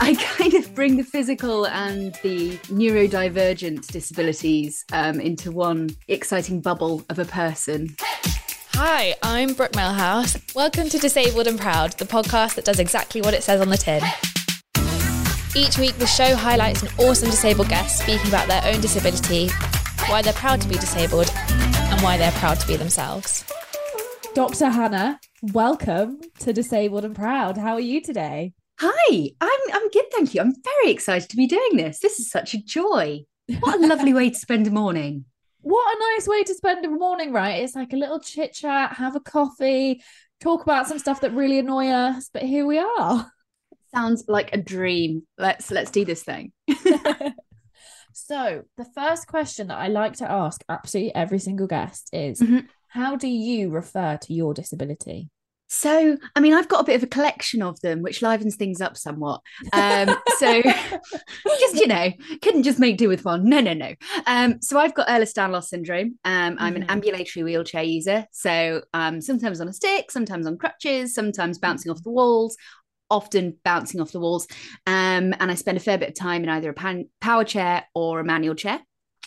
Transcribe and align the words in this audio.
I 0.00 0.14
kind 0.16 0.54
of 0.54 0.74
bring 0.74 0.96
the 0.96 1.04
physical 1.04 1.66
and 1.66 2.14
the 2.22 2.58
neurodivergent 2.66 3.86
disabilities 3.86 4.84
um, 4.92 5.20
into 5.20 5.52
one 5.52 5.90
exciting 6.08 6.60
bubble 6.60 7.04
of 7.08 7.18
a 7.18 7.24
person. 7.24 7.94
Hi, 8.72 9.14
I'm 9.22 9.54
Brooke 9.54 9.76
Melhouse. 9.76 10.36
Welcome 10.54 10.88
to 10.88 10.98
Disabled 10.98 11.46
and 11.46 11.58
Proud, 11.58 11.92
the 11.92 12.04
podcast 12.04 12.56
that 12.56 12.64
does 12.64 12.80
exactly 12.80 13.22
what 13.22 13.34
it 13.34 13.44
says 13.44 13.60
on 13.60 13.68
the 13.68 13.76
tin. 13.76 14.02
Each 15.54 15.78
week, 15.78 15.96
the 15.98 16.06
show 16.06 16.34
highlights 16.34 16.82
an 16.82 16.88
awesome 16.98 17.30
disabled 17.30 17.68
guest 17.68 18.00
speaking 18.00 18.26
about 18.26 18.48
their 18.48 18.62
own 18.64 18.80
disability, 18.80 19.48
why 20.08 20.22
they're 20.22 20.32
proud 20.32 20.60
to 20.62 20.68
be 20.68 20.74
disabled, 20.74 21.32
and 21.36 22.00
why 22.00 22.18
they're 22.18 22.32
proud 22.32 22.58
to 22.58 22.66
be 22.66 22.76
themselves. 22.76 23.44
Dr. 24.34 24.70
Hannah, 24.70 25.20
welcome 25.52 26.20
to 26.40 26.52
Disabled 26.52 27.04
and 27.04 27.14
Proud. 27.14 27.56
How 27.56 27.74
are 27.74 27.80
you 27.80 28.02
today? 28.02 28.54
Hi, 28.86 29.30
I'm 29.40 29.60
I'm 29.72 29.88
good, 29.90 30.04
thank 30.12 30.34
you. 30.34 30.42
I'm 30.42 30.52
very 30.62 30.92
excited 30.92 31.30
to 31.30 31.36
be 31.36 31.46
doing 31.46 31.76
this. 31.76 32.00
This 32.00 32.20
is 32.20 32.30
such 32.30 32.52
a 32.52 32.62
joy. 32.62 33.24
What 33.60 33.82
a 33.82 33.86
lovely 33.86 34.12
way 34.12 34.28
to 34.28 34.36
spend 34.38 34.66
a 34.66 34.70
morning. 34.70 35.24
What 35.66 35.96
a 35.96 36.14
nice 36.14 36.28
way 36.28 36.42
to 36.44 36.54
spend 36.54 36.84
a 36.84 36.90
morning, 36.90 37.32
right? 37.32 37.62
It's 37.64 37.74
like 37.74 37.94
a 37.94 37.96
little 37.96 38.20
chit 38.20 38.52
chat, 38.52 38.92
have 38.96 39.16
a 39.16 39.20
coffee, 39.20 40.02
talk 40.38 40.62
about 40.62 40.86
some 40.86 40.98
stuff 40.98 41.22
that 41.22 41.32
really 41.32 41.58
annoy 41.58 41.86
us, 41.88 42.28
but 42.30 42.42
here 42.42 42.66
we 42.66 42.78
are. 42.78 43.32
Sounds 43.94 44.24
like 44.28 44.52
a 44.52 44.58
dream. 44.58 45.22
Let's 45.38 45.70
let's 45.70 45.90
do 45.90 46.04
this 46.04 46.22
thing. 46.22 46.52
so, 48.12 48.62
the 48.76 48.84
first 48.94 49.26
question 49.26 49.68
that 49.68 49.78
I 49.78 49.88
like 49.88 50.16
to 50.18 50.30
ask 50.30 50.62
absolutely 50.68 51.14
every 51.14 51.38
single 51.38 51.66
guest 51.66 52.10
is 52.12 52.42
Mhm. 52.42 52.66
how 52.88 53.16
do 53.16 53.28
you 53.28 53.70
refer 53.70 54.18
to 54.18 54.34
your 54.34 54.52
disability? 54.52 55.30
So, 55.76 56.16
I 56.36 56.40
mean, 56.40 56.54
I've 56.54 56.68
got 56.68 56.80
a 56.82 56.84
bit 56.84 56.94
of 56.96 57.02
a 57.02 57.06
collection 57.08 57.60
of 57.60 57.80
them, 57.80 58.00
which 58.00 58.22
livens 58.22 58.54
things 58.54 58.80
up 58.80 58.96
somewhat. 58.96 59.40
Um, 59.72 60.16
so, 60.38 60.62
just 61.58 61.74
you 61.74 61.88
know, 61.88 62.10
couldn't 62.42 62.62
just 62.62 62.78
make 62.78 62.96
do 62.96 63.08
with 63.08 63.24
one. 63.24 63.48
No, 63.48 63.60
no, 63.60 63.74
no. 63.74 63.94
Um, 64.26 64.62
so 64.62 64.78
I've 64.78 64.94
got 64.94 65.08
Ehlers-Danlos 65.08 65.64
syndrome. 65.64 66.18
Um, 66.24 66.56
I'm 66.60 66.76
an 66.76 66.82
Mhm. 66.82 66.90
ambulatory 66.90 67.42
wheelchair 67.42 67.82
user. 67.82 68.24
So, 68.30 68.82
um, 68.94 69.20
sometimes 69.20 69.60
on 69.60 69.68
a 69.68 69.72
stick, 69.72 70.10
sometimes 70.12 70.46
on 70.46 70.58
crutches, 70.58 71.12
sometimes 71.12 71.58
bouncing 71.58 71.90
off 71.90 72.02
the 72.02 72.10
walls. 72.10 72.56
Often 73.10 73.58
bouncing 73.64 74.00
off 74.00 74.12
the 74.12 74.18
walls, 74.18 74.46
um, 74.86 75.34
and 75.38 75.50
I 75.50 75.54
spend 75.54 75.76
a 75.76 75.80
fair 75.80 75.98
bit 75.98 76.08
of 76.08 76.14
time 76.14 76.42
in 76.42 76.48
either 76.48 76.70
a 76.70 76.74
pan- 76.74 77.10
power 77.20 77.44
chair 77.44 77.84
or 77.94 78.18
a 78.18 78.24
manual 78.24 78.54
chair. 78.54 78.80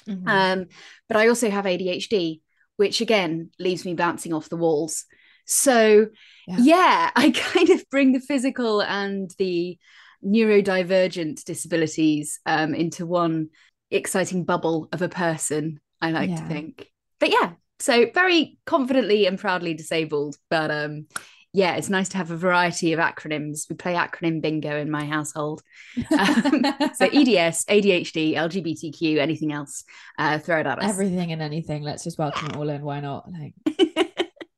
Mhm. 0.09 0.27
Um, 0.27 0.65
but 1.07 1.15
I 1.15 1.27
also 1.27 1.49
have 1.49 1.65
ADHD, 1.67 2.41
which 2.77 3.01
again 3.01 3.51
leaves 3.59 3.85
me 3.85 3.93
bouncing 3.93 4.33
off 4.33 4.49
the 4.49 4.57
walls. 4.57 5.05
So, 5.47 6.07
Yeah. 6.47 6.57
yeah. 6.59 7.11
I 7.15 7.31
kind 7.31 7.69
of 7.71 7.83
bring 7.89 8.11
the 8.11 8.19
physical 8.19 8.81
and 8.81 9.31
the 9.37 9.77
neurodivergent 10.23 11.43
disabilities 11.43 12.39
um, 12.45 12.73
into 12.73 13.05
one 13.05 13.49
exciting 13.91 14.43
bubble 14.43 14.89
of 14.91 15.01
a 15.01 15.09
person, 15.09 15.79
I 16.01 16.11
like 16.11 16.35
to 16.35 16.43
think. 16.43 16.87
But 17.19 17.31
yeah, 17.31 17.53
so 17.79 18.09
very 18.13 18.57
confidently 18.65 19.25
and 19.25 19.39
proudly 19.39 19.73
disabled. 19.73 20.37
But 20.49 20.71
um, 20.71 21.07
yeah, 21.53 21.75
it's 21.75 21.89
nice 21.89 22.09
to 22.09 22.17
have 22.17 22.29
a 22.31 22.37
variety 22.37 22.93
of 22.93 22.99
acronyms. 22.99 23.69
We 23.69 23.75
play 23.75 23.93
acronym 23.93 24.41
bingo 24.41 24.77
in 24.77 24.91
my 24.91 25.05
household. 25.05 25.61
Um, 26.11 26.63
so 26.95 27.05
EDS, 27.05 27.65
ADHD, 27.65 28.33
LGBTQ, 28.35 29.17
anything 29.17 29.53
else, 29.53 29.83
uh, 30.19 30.39
throw 30.39 30.59
it 30.59 30.67
at 30.67 30.79
us. 30.79 30.89
Everything 30.89 31.31
and 31.31 31.41
anything. 31.41 31.83
Let's 31.83 32.03
just 32.03 32.19
welcome 32.19 32.47
it 32.49 32.55
all 32.55 32.69
in. 32.69 32.81
Why 32.81 32.99
not? 32.99 33.27
Like 33.31 33.53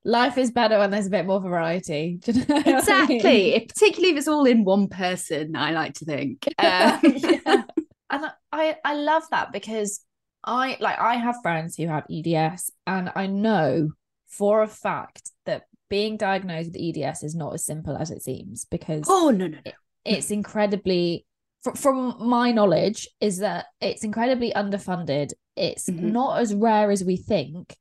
life 0.05 0.37
is 0.37 0.51
better 0.51 0.77
when 0.79 0.91
there's 0.91 1.07
a 1.07 1.11
bit 1.11 1.25
more 1.25 1.39
variety. 1.41 2.19
You 2.27 2.33
know 2.33 2.45
what 2.47 2.67
I 2.67 3.05
mean? 3.05 3.17
exactly. 3.17 3.65
Particularly 3.67 4.11
if 4.13 4.17
it's 4.17 4.27
all 4.27 4.45
in 4.45 4.63
one 4.63 4.87
person, 4.87 5.55
I 5.55 5.71
like 5.71 5.93
to 5.95 6.05
think. 6.05 6.47
Um, 6.59 6.99
Yeah. 7.03 7.63
And 8.11 8.25
I 8.51 8.75
I 8.83 8.95
love 8.95 9.21
that 9.29 9.51
because 9.51 10.03
I 10.43 10.77
like 10.79 10.97
I 10.97 11.13
have 11.15 11.35
friends 11.43 11.75
who 11.75 11.85
have 11.87 12.05
EDS 12.09 12.71
and 12.87 13.11
I 13.15 13.27
know 13.27 13.91
for 14.27 14.63
a 14.63 14.67
fact 14.67 15.29
that 15.45 15.63
being 15.91 16.17
diagnosed 16.17 16.71
with 16.73 16.81
EDS 16.97 17.21
is 17.23 17.35
not 17.35 17.53
as 17.53 17.63
simple 17.65 17.95
as 17.95 18.09
it 18.09 18.23
seems 18.23 18.65
because 18.65 19.03
Oh 19.07 19.29
no, 19.29 19.45
no, 19.45 19.57
no. 19.63 19.71
it's 20.05 20.31
incredibly 20.31 21.27
fr- 21.63 21.75
from 21.75 22.15
my 22.19 22.51
knowledge 22.51 23.07
is 23.21 23.37
that 23.39 23.65
it's 23.79 24.03
incredibly 24.03 24.51
underfunded 24.53 25.33
it's 25.55 25.87
Mhm. 25.87 26.11
not 26.13 26.39
as 26.39 26.53
rare 26.55 26.89
as 26.89 27.03
we 27.03 27.15
think. 27.17 27.75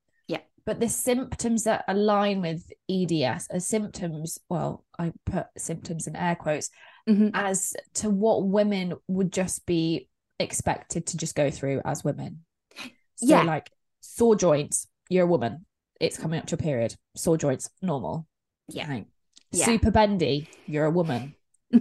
But 0.69 0.81
the 0.81 0.89
symptoms 0.89 1.65
that 1.65 1.83
align 1.89 2.43
with 2.43 2.71
eds 2.91 3.49
are 3.51 3.59
symptoms 3.61 4.39
well 4.51 4.85
i 4.99 5.11
put 5.25 5.47
symptoms 5.57 6.07
in 6.07 6.15
air 6.15 6.37
quotes 6.37 6.69
Mhm. 7.09 7.31
as 7.33 7.75
to 7.95 8.11
what 8.11 8.47
women 8.47 8.93
would 9.09 9.33
just 9.33 9.65
be 9.65 10.09
expected 10.39 11.07
to 11.07 11.17
just 11.17 11.35
go 11.35 11.51
through 11.51 11.81
as 11.87 12.05
women 12.05 12.45
so 13.17 13.27
Yeah. 13.35 13.43
like 13.45 13.71
sore 14.01 14.37
joints 14.37 14.87
you're 15.09 15.25
a 15.25 15.33
woman 15.37 15.65
it's 16.01 16.19
coming 16.19 16.39
up 16.39 16.47
to 16.49 16.55
a 16.57 16.59
period 16.59 16.95
sore 17.17 17.39
joints 17.39 17.71
normal 17.81 18.27
Yeah. 18.69 18.89
Like, 18.89 19.07
Yeah. 19.53 19.65
super 19.65 19.91
bendy 19.91 20.49
you're 20.67 20.85
a 20.85 20.91
woman 20.91 21.35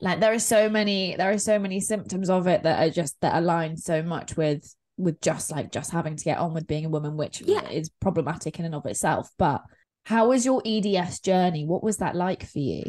like 0.00 0.20
there 0.20 0.32
are 0.32 0.38
so 0.38 0.68
many 0.68 1.16
there 1.16 1.30
are 1.30 1.38
so 1.38 1.58
many 1.58 1.80
symptoms 1.80 2.30
of 2.30 2.46
it 2.46 2.62
that 2.62 2.78
are 2.86 2.90
just 2.92 3.16
that 3.22 3.34
align 3.34 3.76
so 3.76 4.02
much 4.02 4.36
with 4.36 4.72
with 4.98 5.20
just 5.20 5.50
like 5.50 5.70
just 5.72 5.90
having 5.90 6.16
to 6.16 6.24
get 6.24 6.38
on 6.38 6.54
with 6.54 6.66
being 6.66 6.84
a 6.84 6.88
woman 6.90 7.16
which 7.16 7.40
Yeah. 7.42 7.68
is 7.68 7.90
problematic 8.00 8.58
in 8.58 8.64
and 8.64 8.74
of 8.74 8.86
itself 8.86 9.30
but 9.38 9.62
how 10.04 10.28
was 10.28 10.44
your 10.44 10.62
eds 10.64 11.20
journey 11.20 11.64
what 11.64 11.82
was 11.82 11.98
that 11.98 12.14
like 12.16 12.44
for 12.46 12.58
you 12.58 12.84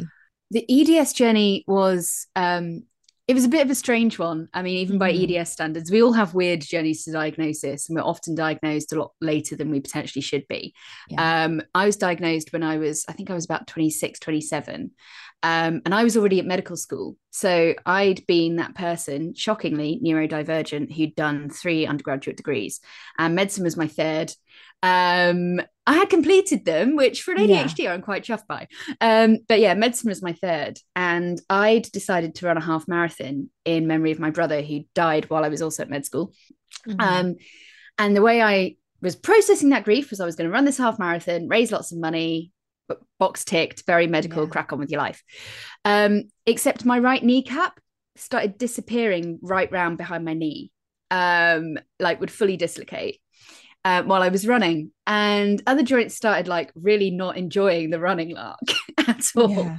the 0.50 0.64
EDS 0.98 1.12
journey 1.12 1.64
was 1.66 2.26
um 2.36 2.82
it 3.26 3.34
was 3.34 3.44
a 3.44 3.48
bit 3.48 3.60
of 3.62 3.70
a 3.70 3.74
strange 3.74 4.18
one. 4.18 4.48
I 4.54 4.62
mean, 4.62 4.78
even 4.78 4.96
by 4.96 5.12
Mhm. 5.12 5.36
EDS 5.36 5.50
standards, 5.52 5.90
we 5.90 6.02
all 6.02 6.14
have 6.14 6.32
weird 6.32 6.62
journeys 6.62 7.04
to 7.04 7.12
diagnosis, 7.12 7.86
and 7.86 7.94
we're 7.96 8.02
often 8.02 8.34
diagnosed 8.34 8.90
a 8.94 8.98
lot 8.98 9.12
later 9.20 9.54
than 9.54 9.70
we 9.70 9.80
potentially 9.80 10.22
should 10.22 10.48
be. 10.48 10.72
Yeah. 11.10 11.44
Um, 11.44 11.60
I 11.74 11.84
was 11.84 11.98
diagnosed 11.98 12.54
when 12.54 12.62
I 12.62 12.78
was, 12.78 13.04
I 13.06 13.12
think 13.12 13.28
I 13.30 13.34
was 13.34 13.44
about 13.44 13.66
26, 13.66 14.18
27. 14.18 14.92
Um, 15.42 15.82
and 15.84 15.94
I 15.94 16.02
was 16.04 16.16
already 16.16 16.40
at 16.40 16.46
medical 16.46 16.76
school. 16.76 17.16
So 17.30 17.74
I'd 17.86 18.26
been 18.26 18.56
that 18.56 18.74
person, 18.74 19.34
shockingly 19.34 20.00
neurodivergent, 20.02 20.92
who'd 20.92 21.14
done 21.14 21.48
three 21.48 21.86
undergraduate 21.86 22.36
degrees. 22.36 22.80
And 23.18 23.34
medicine 23.36 23.64
was 23.64 23.76
my 23.76 23.86
third. 23.86 24.32
Um, 24.82 25.60
I 25.86 25.94
had 25.94 26.10
completed 26.10 26.64
them, 26.64 26.96
which 26.96 27.22
for 27.22 27.32
an 27.32 27.48
Yeah. 27.48 27.64
ADHD 27.64 27.88
I'm 27.88 28.02
quite 28.02 28.24
chuffed 28.24 28.46
by. 28.48 28.66
Um, 29.00 29.38
but 29.48 29.60
yeah, 29.60 29.74
medicine 29.74 30.08
was 30.08 30.22
my 30.22 30.32
third. 30.32 30.78
And 30.96 31.40
I'd 31.48 31.90
decided 31.92 32.34
to 32.36 32.46
run 32.46 32.56
a 32.56 32.64
half 32.64 32.88
marathon 32.88 33.50
in 33.64 33.86
memory 33.86 34.10
of 34.10 34.18
my 34.18 34.30
brother 34.30 34.60
who 34.60 34.84
died 34.94 35.30
while 35.30 35.44
I 35.44 35.48
was 35.48 35.62
also 35.62 35.84
at 35.84 35.90
med 35.90 36.04
school. 36.04 36.32
Mhm. 36.86 37.00
Um, 37.00 37.36
and 37.96 38.16
the 38.16 38.22
way 38.22 38.42
I 38.42 38.76
was 39.00 39.14
processing 39.16 39.70
that 39.70 39.84
grief 39.84 40.10
was 40.10 40.20
I 40.20 40.26
was 40.26 40.34
going 40.36 40.48
to 40.48 40.52
run 40.52 40.64
this 40.64 40.78
half 40.78 40.98
marathon, 40.98 41.48
raise 41.48 41.70
lots 41.72 41.92
of 41.92 41.98
money, 41.98 42.50
box 43.18 43.44
ticked, 43.44 43.84
very 43.86 44.06
medical, 44.06 44.44
Yeah. 44.44 44.50
crack 44.50 44.72
on 44.72 44.78
with 44.78 44.90
your 44.90 45.00
life. 45.00 45.22
Um, 45.84 46.24
except 46.46 46.84
my 46.84 46.98
right 46.98 47.22
kneecap 47.22 47.78
started 48.16 48.58
disappearing 48.58 49.38
right 49.42 49.70
round 49.70 49.98
behind 49.98 50.24
my 50.24 50.34
knee, 50.34 50.70
um, 51.10 51.78
like 52.00 52.20
would 52.20 52.30
fully 52.30 52.56
dislocate. 52.56 53.20
Uh, 53.84 54.02
while 54.02 54.22
I 54.22 54.28
was 54.28 54.46
running, 54.46 54.90
and 55.06 55.62
other 55.66 55.82
joints 55.84 56.14
started 56.16 56.48
like 56.48 56.72
really 56.74 57.10
not 57.10 57.36
enjoying 57.36 57.90
the 57.90 58.00
running 58.00 58.34
lark 58.34 58.58
at 59.06 59.24
all. 59.36 59.50
yeah 59.50 59.78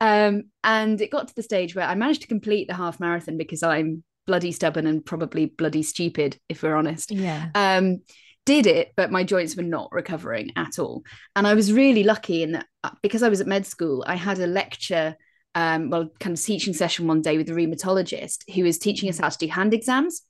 Um, 0.00 0.44
and 0.64 1.00
it 1.00 1.10
got 1.10 1.28
to 1.28 1.34
the 1.34 1.42
stage 1.42 1.74
where 1.74 1.86
I 1.86 1.94
managed 1.94 2.22
to 2.22 2.28
complete 2.28 2.66
the 2.66 2.74
half 2.74 2.98
marathon 2.98 3.36
because 3.36 3.62
I'm 3.62 4.02
bloody 4.26 4.52
stubborn 4.52 4.86
and 4.86 5.04
probably 5.04 5.46
bloody 5.46 5.82
stupid, 5.82 6.38
if 6.48 6.62
we're 6.62 6.74
honest. 6.74 7.10
yeah 7.12 7.48
Um, 7.54 7.98
did 8.46 8.66
it, 8.66 8.92
but 8.96 9.12
my 9.12 9.24
joints 9.24 9.56
were 9.56 9.62
not 9.62 9.92
recovering 9.92 10.52
at 10.56 10.78
all. 10.78 11.02
And 11.34 11.46
I 11.46 11.52
was 11.52 11.72
really 11.72 12.04
lucky 12.04 12.42
in 12.42 12.52
that 12.52 12.66
uh, 12.82 12.90
because 13.02 13.22
I 13.22 13.28
was 13.28 13.42
at 13.42 13.46
med 13.46 13.66
school, 13.66 14.02
I 14.06 14.14
had 14.14 14.38
a 14.38 14.46
lecture, 14.46 15.16
um, 15.54 15.90
well, 15.90 16.08
kind 16.20 16.38
of 16.38 16.42
teaching 16.42 16.72
session 16.72 17.06
one 17.06 17.20
day 17.20 17.36
with 17.36 17.50
a 17.50 17.52
rheumatologist 17.52 18.50
who 18.54 18.62
was 18.62 18.78
teaching 18.78 19.10
us 19.10 19.18
how 19.18 19.28
to 19.28 19.38
do 19.38 19.48
hand 19.48 19.74
exams. 19.74 20.22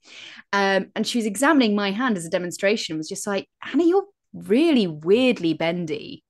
Um, 0.51 0.87
and 0.95 1.07
she 1.07 1.19
was 1.19 1.25
examining 1.25 1.75
my 1.75 1.91
hand 1.91 2.17
as 2.17 2.25
a 2.25 2.29
demonstration, 2.29 2.97
was 2.97 3.07
just 3.07 3.27
like, 3.27 3.47
Hannah, 3.61 3.85
you're 3.85 4.05
really 4.33 4.87
weirdly 4.87 5.53
bendy. 5.53 6.23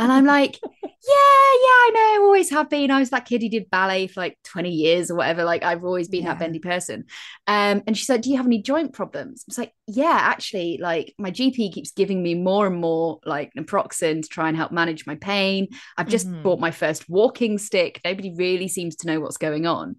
And 0.00 0.10
I'm 0.10 0.24
like, 0.24 0.58
yeah, 0.62 0.80
yeah, 0.82 1.12
I 1.12 1.90
know, 1.94 2.24
always 2.24 2.48
have 2.50 2.70
been. 2.70 2.90
I 2.90 3.00
was 3.00 3.10
that 3.10 3.26
kid 3.26 3.42
who 3.42 3.50
did 3.50 3.68
ballet 3.70 4.06
for 4.06 4.20
like 4.20 4.38
20 4.44 4.70
years 4.70 5.10
or 5.10 5.14
whatever. 5.16 5.44
Like 5.44 5.62
I've 5.62 5.84
always 5.84 6.08
been 6.08 6.24
that 6.24 6.38
bendy 6.38 6.58
person. 6.58 7.04
Um, 7.46 7.82
and 7.86 7.96
she 7.96 8.04
said, 8.06 8.22
Do 8.22 8.30
you 8.30 8.38
have 8.38 8.46
any 8.46 8.62
joint 8.62 8.94
problems? 8.94 9.44
I 9.44 9.48
was 9.48 9.58
like, 9.58 9.74
Yeah, 9.86 10.18
actually, 10.18 10.78
like 10.80 11.14
my 11.18 11.30
GP 11.30 11.72
keeps 11.72 11.92
giving 11.92 12.22
me 12.22 12.34
more 12.34 12.66
and 12.66 12.80
more 12.80 13.20
like 13.26 13.52
naproxen 13.56 14.22
to 14.22 14.28
try 14.28 14.48
and 14.48 14.56
help 14.56 14.72
manage 14.72 15.06
my 15.06 15.16
pain. 15.16 15.68
I've 15.98 16.08
just 16.08 16.26
Mhm. 16.26 16.42
bought 16.42 16.60
my 16.60 16.70
first 16.70 17.08
walking 17.08 17.58
stick. 17.58 18.00
Nobody 18.02 18.34
really 18.34 18.68
seems 18.68 18.96
to 18.96 19.06
know 19.06 19.20
what's 19.20 19.36
going 19.36 19.66
on. 19.66 19.96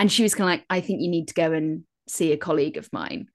And 0.00 0.10
she 0.10 0.24
was 0.24 0.34
kind 0.34 0.50
of 0.50 0.58
like, 0.58 0.66
I 0.68 0.80
think 0.80 1.00
you 1.00 1.08
need 1.10 1.28
to 1.28 1.34
go 1.34 1.52
and 1.52 1.84
see 2.08 2.32
a 2.32 2.36
colleague 2.36 2.76
of 2.76 2.88
mine. 2.92 3.26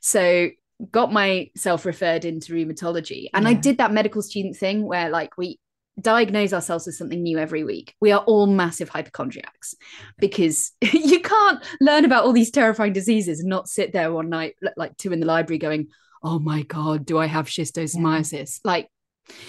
So 0.00 0.50
got 0.90 1.12
myself 1.12 1.84
referred 1.84 2.24
into 2.24 2.52
rheumatology. 2.52 3.28
And 3.32 3.46
I 3.46 3.54
did 3.54 3.78
that 3.78 3.92
medical 3.92 4.22
student 4.22 4.56
thing 4.56 4.84
where 4.84 5.08
like 5.08 5.36
we 5.38 5.58
diagnose 6.00 6.52
ourselves 6.52 6.86
with 6.86 6.96
something 6.96 7.22
new 7.22 7.38
every 7.38 7.64
week. 7.64 7.94
We 8.00 8.12
are 8.12 8.20
all 8.20 8.46
massive 8.46 8.88
hypochondriacs 8.88 9.74
because 10.18 10.72
you 10.80 11.20
can't 11.20 11.64
learn 11.80 12.04
about 12.04 12.24
all 12.24 12.32
these 12.32 12.50
terrifying 12.50 12.92
diseases 12.92 13.40
and 13.40 13.48
not 13.48 13.68
sit 13.68 13.92
there 13.92 14.12
one 14.12 14.28
night, 14.28 14.56
like 14.76 14.96
two 14.96 15.12
in 15.12 15.20
the 15.20 15.26
library, 15.26 15.58
going, 15.58 15.88
"Oh 16.22 16.38
my 16.38 16.62
god, 16.62 17.06
do 17.06 17.18
I 17.18 17.26
have 17.26 17.46
schistosomiasis?" 17.46 18.60
Yeah. 18.64 18.70
Like 18.70 18.88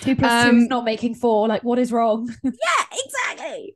two 0.02 0.16
plus 0.16 0.46
um, 0.46 0.52
two 0.52 0.58
is 0.58 0.68
not 0.68 0.86
making 0.86 1.16
four. 1.16 1.48
Like, 1.48 1.64
what 1.64 1.80
is 1.80 1.92
wrong? 1.92 2.32
yeah, 2.44 2.52
exactly. 2.92 3.74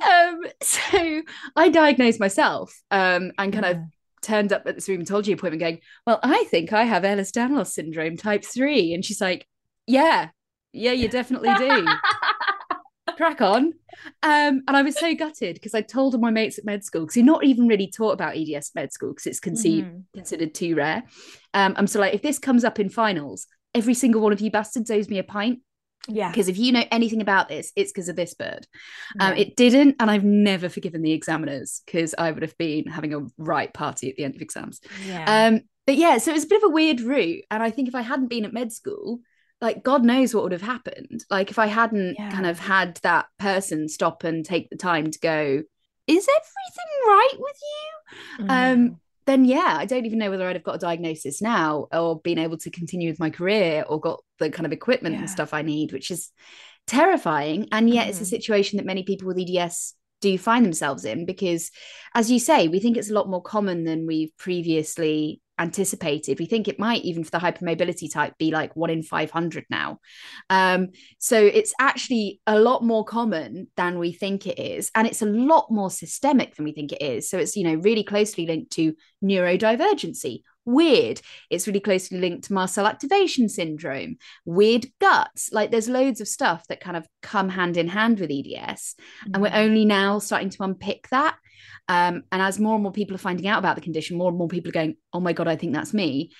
um, 0.00 0.40
so 0.62 1.22
I 1.56 1.68
diagnosed 1.68 2.20
myself 2.20 2.80
um, 2.90 3.32
and 3.38 3.52
kind 3.52 3.64
yeah. 3.64 3.70
of 3.70 3.78
turned 4.22 4.52
up 4.52 4.62
at 4.66 4.74
this 4.74 4.88
rheumatology 4.88 5.32
appointment, 5.32 5.60
going, 5.60 5.80
"Well, 6.06 6.20
I 6.22 6.44
think 6.44 6.72
I 6.72 6.84
have 6.84 7.02
Ehlers-Danlos 7.02 7.68
syndrome 7.68 8.16
type 8.16 8.44
three. 8.44 8.94
and 8.94 9.04
she's 9.04 9.20
like, 9.20 9.46
"Yeah." 9.86 10.30
Yeah, 10.72 10.92
you 10.92 11.08
definitely 11.08 11.52
do. 11.54 11.86
Crack 13.16 13.42
on. 13.42 13.74
Um, 14.22 14.62
and 14.66 14.76
I 14.76 14.82
was 14.82 14.98
so 14.98 15.14
gutted 15.14 15.54
because 15.54 15.74
I 15.74 15.82
told 15.82 16.14
all 16.14 16.20
my 16.20 16.30
mates 16.30 16.58
at 16.58 16.64
med 16.64 16.82
school 16.82 17.02
because 17.02 17.16
you're 17.16 17.26
not 17.26 17.44
even 17.44 17.68
really 17.68 17.90
taught 17.90 18.12
about 18.12 18.36
EDS 18.36 18.72
med 18.74 18.92
school 18.92 19.10
because 19.10 19.26
it's 19.26 19.40
conceived, 19.40 19.88
mm-hmm. 19.88 20.00
considered 20.14 20.54
too 20.54 20.74
rare. 20.74 21.02
Um, 21.52 21.74
I'm 21.76 21.86
so 21.86 22.00
like, 22.00 22.14
if 22.14 22.22
this 22.22 22.38
comes 22.38 22.64
up 22.64 22.80
in 22.80 22.88
finals, 22.88 23.46
every 23.74 23.94
single 23.94 24.22
one 24.22 24.32
of 24.32 24.40
you 24.40 24.50
bastards 24.50 24.90
owes 24.90 25.08
me 25.08 25.18
a 25.18 25.24
pint. 25.24 25.60
Yeah. 26.08 26.30
Because 26.30 26.48
if 26.48 26.58
you 26.58 26.72
know 26.72 26.84
anything 26.90 27.20
about 27.20 27.48
this, 27.48 27.72
it's 27.76 27.92
because 27.92 28.08
of 28.08 28.16
this 28.16 28.34
bird. 28.34 28.66
Um. 29.20 29.34
It 29.36 29.56
didn't. 29.56 29.96
And 30.00 30.10
I've 30.10 30.24
never 30.24 30.68
forgiven 30.68 31.02
the 31.02 31.12
examiners 31.12 31.82
because 31.86 32.14
I 32.18 32.30
would 32.30 32.42
have 32.42 32.56
been 32.58 32.86
having 32.86 33.14
a 33.14 33.26
right 33.38 33.72
party 33.72 34.10
at 34.10 34.16
the 34.16 34.24
end 34.24 34.34
of 34.34 34.42
exams. 34.42 34.80
Yeah. 35.06 35.48
Um, 35.48 35.60
but 35.86 35.96
yeah, 35.96 36.18
so 36.18 36.30
it 36.30 36.34
was 36.34 36.44
a 36.44 36.48
bit 36.48 36.62
of 36.62 36.70
a 36.70 36.72
weird 36.72 37.00
route. 37.00 37.44
And 37.50 37.62
I 37.62 37.70
think 37.70 37.88
if 37.88 37.94
I 37.94 38.02
hadn't 38.02 38.28
been 38.28 38.44
at 38.44 38.52
med 38.52 38.72
school, 38.72 39.20
like 39.60 39.82
God 39.82 40.04
knows 40.04 40.34
what 40.34 40.42
would 40.42 40.52
have 40.52 40.62
happened. 40.62 41.24
Like 41.30 41.50
if 41.50 41.58
I 41.58 41.66
hadn't 41.66 42.16
yeah. 42.18 42.30
kind 42.30 42.46
of 42.46 42.58
had 42.58 42.96
that 43.02 43.26
person 43.38 43.88
stop 43.88 44.24
and 44.24 44.44
take 44.44 44.70
the 44.70 44.76
time 44.76 45.10
to 45.10 45.18
go, 45.20 45.62
is 46.06 46.28
everything 46.28 47.06
right 47.06 47.36
with 47.38 47.56
you? 47.62 48.44
Mm. 48.44 48.72
Um, 48.72 49.00
then 49.26 49.44
yeah, 49.44 49.76
I 49.78 49.86
don't 49.86 50.06
even 50.06 50.18
know 50.18 50.30
whether 50.30 50.46
I'd 50.46 50.56
have 50.56 50.64
got 50.64 50.76
a 50.76 50.78
diagnosis 50.78 51.40
now 51.40 51.86
or 51.92 52.20
been 52.20 52.38
able 52.38 52.58
to 52.58 52.70
continue 52.70 53.08
with 53.10 53.20
my 53.20 53.30
career 53.30 53.84
or 53.88 54.00
got 54.00 54.20
the 54.38 54.50
kind 54.50 54.66
of 54.66 54.72
equipment 54.72 55.14
yeah. 55.14 55.20
and 55.20 55.30
stuff 55.30 55.54
I 55.54 55.62
need, 55.62 55.92
which 55.92 56.10
is 56.10 56.30
terrifying. 56.86 57.68
And 57.72 57.88
yet 57.88 58.06
mm. 58.06 58.08
it's 58.10 58.18
a 58.18 58.22
mm-hmm. 58.22 58.30
situation 58.30 58.76
that 58.78 58.86
many 58.86 59.02
people 59.02 59.28
with 59.28 59.38
EDS 59.38 59.94
do 60.20 60.38
find 60.38 60.64
themselves 60.64 61.04
in 61.04 61.26
because 61.26 61.70
as 62.14 62.30
you 62.30 62.38
say 62.38 62.68
we 62.68 62.78
think 62.78 62.96
it's 62.96 63.10
a 63.10 63.14
lot 63.14 63.28
more 63.28 63.42
common 63.42 63.82
than 63.82 64.06
we've 64.06 64.30
previously 64.38 65.40
anticipated. 65.62 66.38
We 66.38 66.46
think 66.46 66.68
it 66.68 66.78
might, 66.78 67.02
even 67.02 67.24
for 67.24 67.30
the 67.30 67.38
hypermobility 67.38 68.12
type, 68.12 68.36
be 68.36 68.50
like 68.50 68.76
one 68.76 68.90
in 68.90 69.02
500 69.02 69.64
now. 69.70 69.98
Um, 70.50 70.88
so 71.18 71.40
it's 71.40 71.72
actually 71.80 72.40
a 72.46 72.58
lot 72.58 72.82
more 72.82 73.04
common 73.04 73.68
than 73.76 73.98
we 73.98 74.12
think 74.12 74.46
it 74.46 74.58
is. 74.58 74.90
And 74.94 75.06
it's 75.06 75.22
a 75.22 75.26
lot 75.26 75.70
more 75.70 75.90
systemic 75.90 76.56
than 76.56 76.64
we 76.64 76.72
think 76.72 76.92
it 76.92 77.02
is. 77.02 77.30
So 77.30 77.38
it's, 77.38 77.56
you 77.56 77.64
know, 77.64 77.74
really 77.74 78.04
closely 78.04 78.46
linked 78.46 78.72
to 78.72 78.94
neurodivergency. 79.24 80.42
Weird. 80.64 81.20
It's 81.50 81.66
really 81.66 81.80
closely 81.80 82.18
linked 82.18 82.44
to 82.44 82.52
mast 82.52 82.74
cell 82.74 82.86
activation 82.86 83.48
syndrome, 83.48 84.16
weird 84.44 84.86
guts. 85.00 85.50
Like 85.52 85.70
there's 85.70 85.88
loads 85.88 86.20
of 86.20 86.28
stuff 86.28 86.66
that 86.68 86.80
kind 86.80 86.96
of 86.96 87.06
come 87.20 87.48
hand 87.48 87.76
in 87.76 87.88
hand 87.88 88.20
with 88.20 88.30
EDS. 88.30 88.94
Mm-hmm. 88.94 89.30
And 89.34 89.42
we're 89.42 89.50
mm. 89.50 89.64
only 89.64 89.84
now 89.84 90.18
starting 90.18 90.50
to 90.50 90.62
unpick 90.62 91.08
that. 91.08 91.36
Um, 91.88 92.22
and 92.32 92.42
as 92.42 92.58
more 92.58 92.74
and 92.74 92.82
more 92.82 92.92
people 92.92 93.14
are 93.14 93.18
finding 93.18 93.46
out 93.46 93.58
about 93.58 93.76
the 93.76 93.82
condition, 93.82 94.18
more 94.18 94.28
and 94.28 94.38
more 94.38 94.48
people 94.48 94.70
are 94.70 94.72
going, 94.72 94.96
oh 95.12 95.20
my 95.20 95.32
God, 95.32 95.48
I 95.48 95.56
think 95.56 95.74
that's 95.74 95.94
me. 95.94 96.30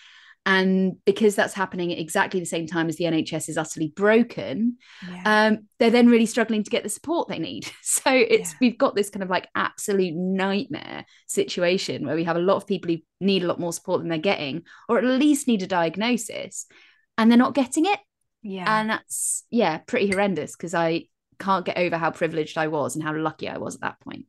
And 0.45 0.97
because 1.05 1.37
that's 1.37 1.55
happening 1.55 1.93
at 1.93 2.01
exactly 2.01 2.41
the 2.41 2.47
same 2.47 2.67
time 2.67 2.89
as 2.89 2.97
the 2.97 3.05
NHS 3.05 3.49
is 3.49 3.57
utterly 3.57 3.93
broken, 3.95 4.77
yeah. 5.09 5.23
um, 5.49 5.69
they're 5.79 5.91
then 5.91 6.09
really 6.09 6.27
struggling 6.27 6.65
to 6.65 6.71
get 6.71 6.83
the 6.83 6.89
support 6.89 7.29
they 7.29 7.39
need. 7.39 7.71
So 7.83 8.11
it's 8.11 8.53
yeah. 8.53 8.57
we've 8.61 8.79
got 8.79 8.97
this 8.97 9.11
kind 9.11 9.23
of 9.23 9.31
like 9.31 9.49
absolute 9.55 10.15
nightmare 10.17 11.05
situation 11.29 12.05
where 12.05 12.17
we 12.17 12.25
have 12.25 12.35
a 12.35 12.41
lot 12.41 12.57
of 12.57 12.67
people 12.67 12.91
who 12.91 12.99
need 13.21 13.45
a 13.45 13.47
lot 13.47 13.61
more 13.61 13.73
support 13.73 14.01
than 14.01 14.09
they're 14.09 14.19
getting, 14.19 14.63
or 14.89 14.99
at 14.99 15.05
least 15.05 15.47
need 15.47 15.63
a 15.63 15.69
diagnosis, 15.69 16.67
and 17.17 17.31
they're 17.31 17.39
not 17.39 17.55
getting 17.55 17.87
it. 17.87 18.01
Yeah. 18.43 18.65
And 18.67 18.91
that's 18.91 19.45
yeah, 19.51 19.79
pretty 19.79 20.11
horrendous 20.11 20.57
because 20.57 20.75
I 20.75 21.05
can't 21.39 21.65
get 21.65 21.79
over 21.79 21.97
how 21.97 22.11
privileged 22.11 22.59
I 22.59 22.67
was 22.67 22.97
and 22.97 23.05
how 23.05 23.15
lucky 23.15 23.49
I 23.49 23.59
was 23.59 23.77
at 23.77 23.83
that 23.83 24.01
point 24.01 24.27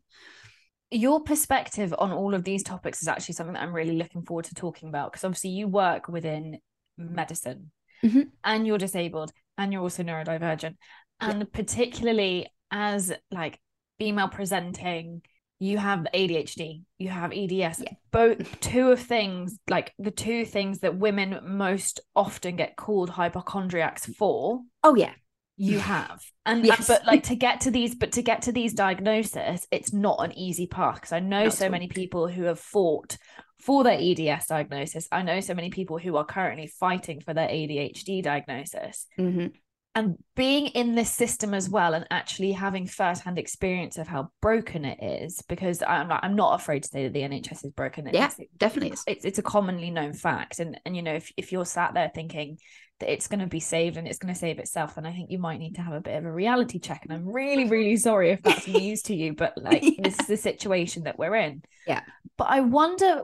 your 0.94 1.22
perspective 1.22 1.94
on 1.98 2.12
all 2.12 2.34
of 2.34 2.44
these 2.44 2.63
topics 2.63 3.01
is 3.01 3.07
actually 3.07 3.34
something 3.34 3.54
that 3.54 3.63
I'm 3.63 3.74
really 3.74 3.98
looking 3.98 4.22
forward 4.22 4.45
to 4.45 4.56
talking 4.56 4.90
about 4.90 5.12
because 5.12 5.24
obviously 5.24 5.50
you 5.50 5.68
work 5.68 6.07
within 6.07 6.60
medicine 6.98 7.72
mm-hmm. 8.04 8.22
and 8.44 8.68
you're 8.68 8.78
disabled 8.78 9.31
and 9.57 9.74
you're 9.74 9.81
also 9.81 10.04
neurodivergent 10.04 10.75
and 11.19 11.40
yeah. 11.40 11.45
particularly 11.51 12.48
as 12.69 13.12
like 13.31 13.60
female 13.98 14.28
presenting 14.28 15.22
you 15.60 15.78
have 15.78 16.06
ADHD 16.13 16.84
you 17.00 17.10
have 17.10 17.31
EDS 17.31 17.50
yeah. 17.51 17.94
both 18.12 18.60
two 18.60 18.92
of 18.92 19.00
things 19.00 19.57
like 19.69 19.94
the 19.98 20.12
two 20.12 20.46
things 20.46 20.80
that 20.80 20.98
women 20.98 21.39
most 21.44 22.01
often 22.16 22.56
get 22.56 22.75
called 22.75 23.10
hypochondriacs 23.10 24.06
for 24.06 24.62
oh 24.84 24.96
yeah 24.96 25.13
you 25.57 25.79
have. 25.94 26.21
And 26.45 26.65
yes. 26.65 26.88
but 26.88 27.05
like 27.05 27.23
to 27.23 27.35
get 27.35 27.61
to 27.61 27.71
these 27.71 27.95
but 27.95 28.13
to 28.13 28.21
get 28.21 28.44
to 28.44 28.51
these 28.51 28.73
diagnoses 28.73 29.65
it's 29.71 29.94
not 29.94 30.23
an 30.23 30.38
easy 30.38 30.67
path 30.67 30.95
because 30.95 31.13
i 31.13 31.19
know 31.19 31.47
so 31.47 31.69
many 31.69 31.88
people 31.88 32.27
who 32.27 32.44
have 32.44 32.59
fought 32.59 33.17
for 33.63 33.83
their 33.83 33.97
eds 33.97 34.47
diagnosis. 34.47 35.07
I 35.11 35.21
know 35.21 35.39
so 35.39 35.53
many 35.53 35.69
people 35.69 35.97
who 35.97 36.17
are 36.17 36.25
currently 36.25 36.67
fighting 36.67 37.21
for 37.21 37.33
their 37.33 37.47
adhd 37.47 38.23
diagnosis. 38.23 39.07
Mm-hmm. 39.17 39.47
and 39.95 40.17
being 40.35 40.67
in 40.67 40.95
this 40.95 41.11
system 41.11 41.53
as 41.53 41.69
well 41.69 41.94
and 41.94 42.05
actually 42.11 42.51
having 42.51 42.88
firsthand 42.88 43.39
experience 43.39 43.97
of 43.97 44.07
how 44.07 44.31
broken 44.41 44.83
it 44.83 44.97
is 45.01 45.41
because 45.47 45.81
i'm 45.88 46.09
not 46.09 46.23
i'm 46.23 46.35
not 46.35 46.59
afraid 46.59 46.83
to 46.83 46.89
say 46.89 47.03
that 47.03 47.13
the 47.13 47.21
nhs 47.21 47.63
is 47.63 47.71
broken. 47.71 48.09
Yeah 48.11 48.31
definitely 48.57 48.89
it's, 48.89 49.03
it's, 49.07 49.25
it's 49.25 49.39
a 49.39 49.44
commonly 49.44 49.91
known 49.91 50.13
fact. 50.13 50.59
And 50.59 50.77
and 50.85 50.95
you 50.95 51.01
know 51.01 51.13
if, 51.13 51.31
if 51.38 51.53
you're 51.53 51.65
sat 51.65 51.94
there 51.94 52.11
thinking 52.13 52.57
that 53.03 53.11
it's 53.11 53.27
going 53.27 53.41
to 53.41 53.47
be 53.47 53.59
saved 53.59 53.97
and 53.97 54.07
it's 54.07 54.17
going 54.17 54.33
to 54.33 54.39
save 54.39 54.59
itself 54.59 54.95
and 54.95 55.05
i 55.05 55.11
think 55.11 55.29
you 55.29 55.38
might 55.38 55.59
need 55.59 55.75
to 55.75 55.81
have 55.81 55.94
a 55.94 56.00
bit 56.00 56.15
of 56.15 56.23
a 56.23 56.31
reality 56.31 56.79
check 56.79 57.01
and 57.03 57.11
i'm 57.11 57.27
really 57.27 57.65
really 57.65 57.97
sorry 57.97 58.31
if 58.31 58.41
that's 58.41 58.65
news 58.65 59.01
to 59.01 59.13
you 59.13 59.33
but 59.33 59.53
like 59.61 59.83
yeah. 59.83 59.91
this 60.01 60.17
is 60.21 60.27
the 60.27 60.38
situation 60.38 61.03
that 61.03 61.19
we're 61.19 61.35
in. 61.35 61.61
Yeah. 61.85 62.01
But 62.38 62.45
i 62.45 62.61
wonder 62.61 63.23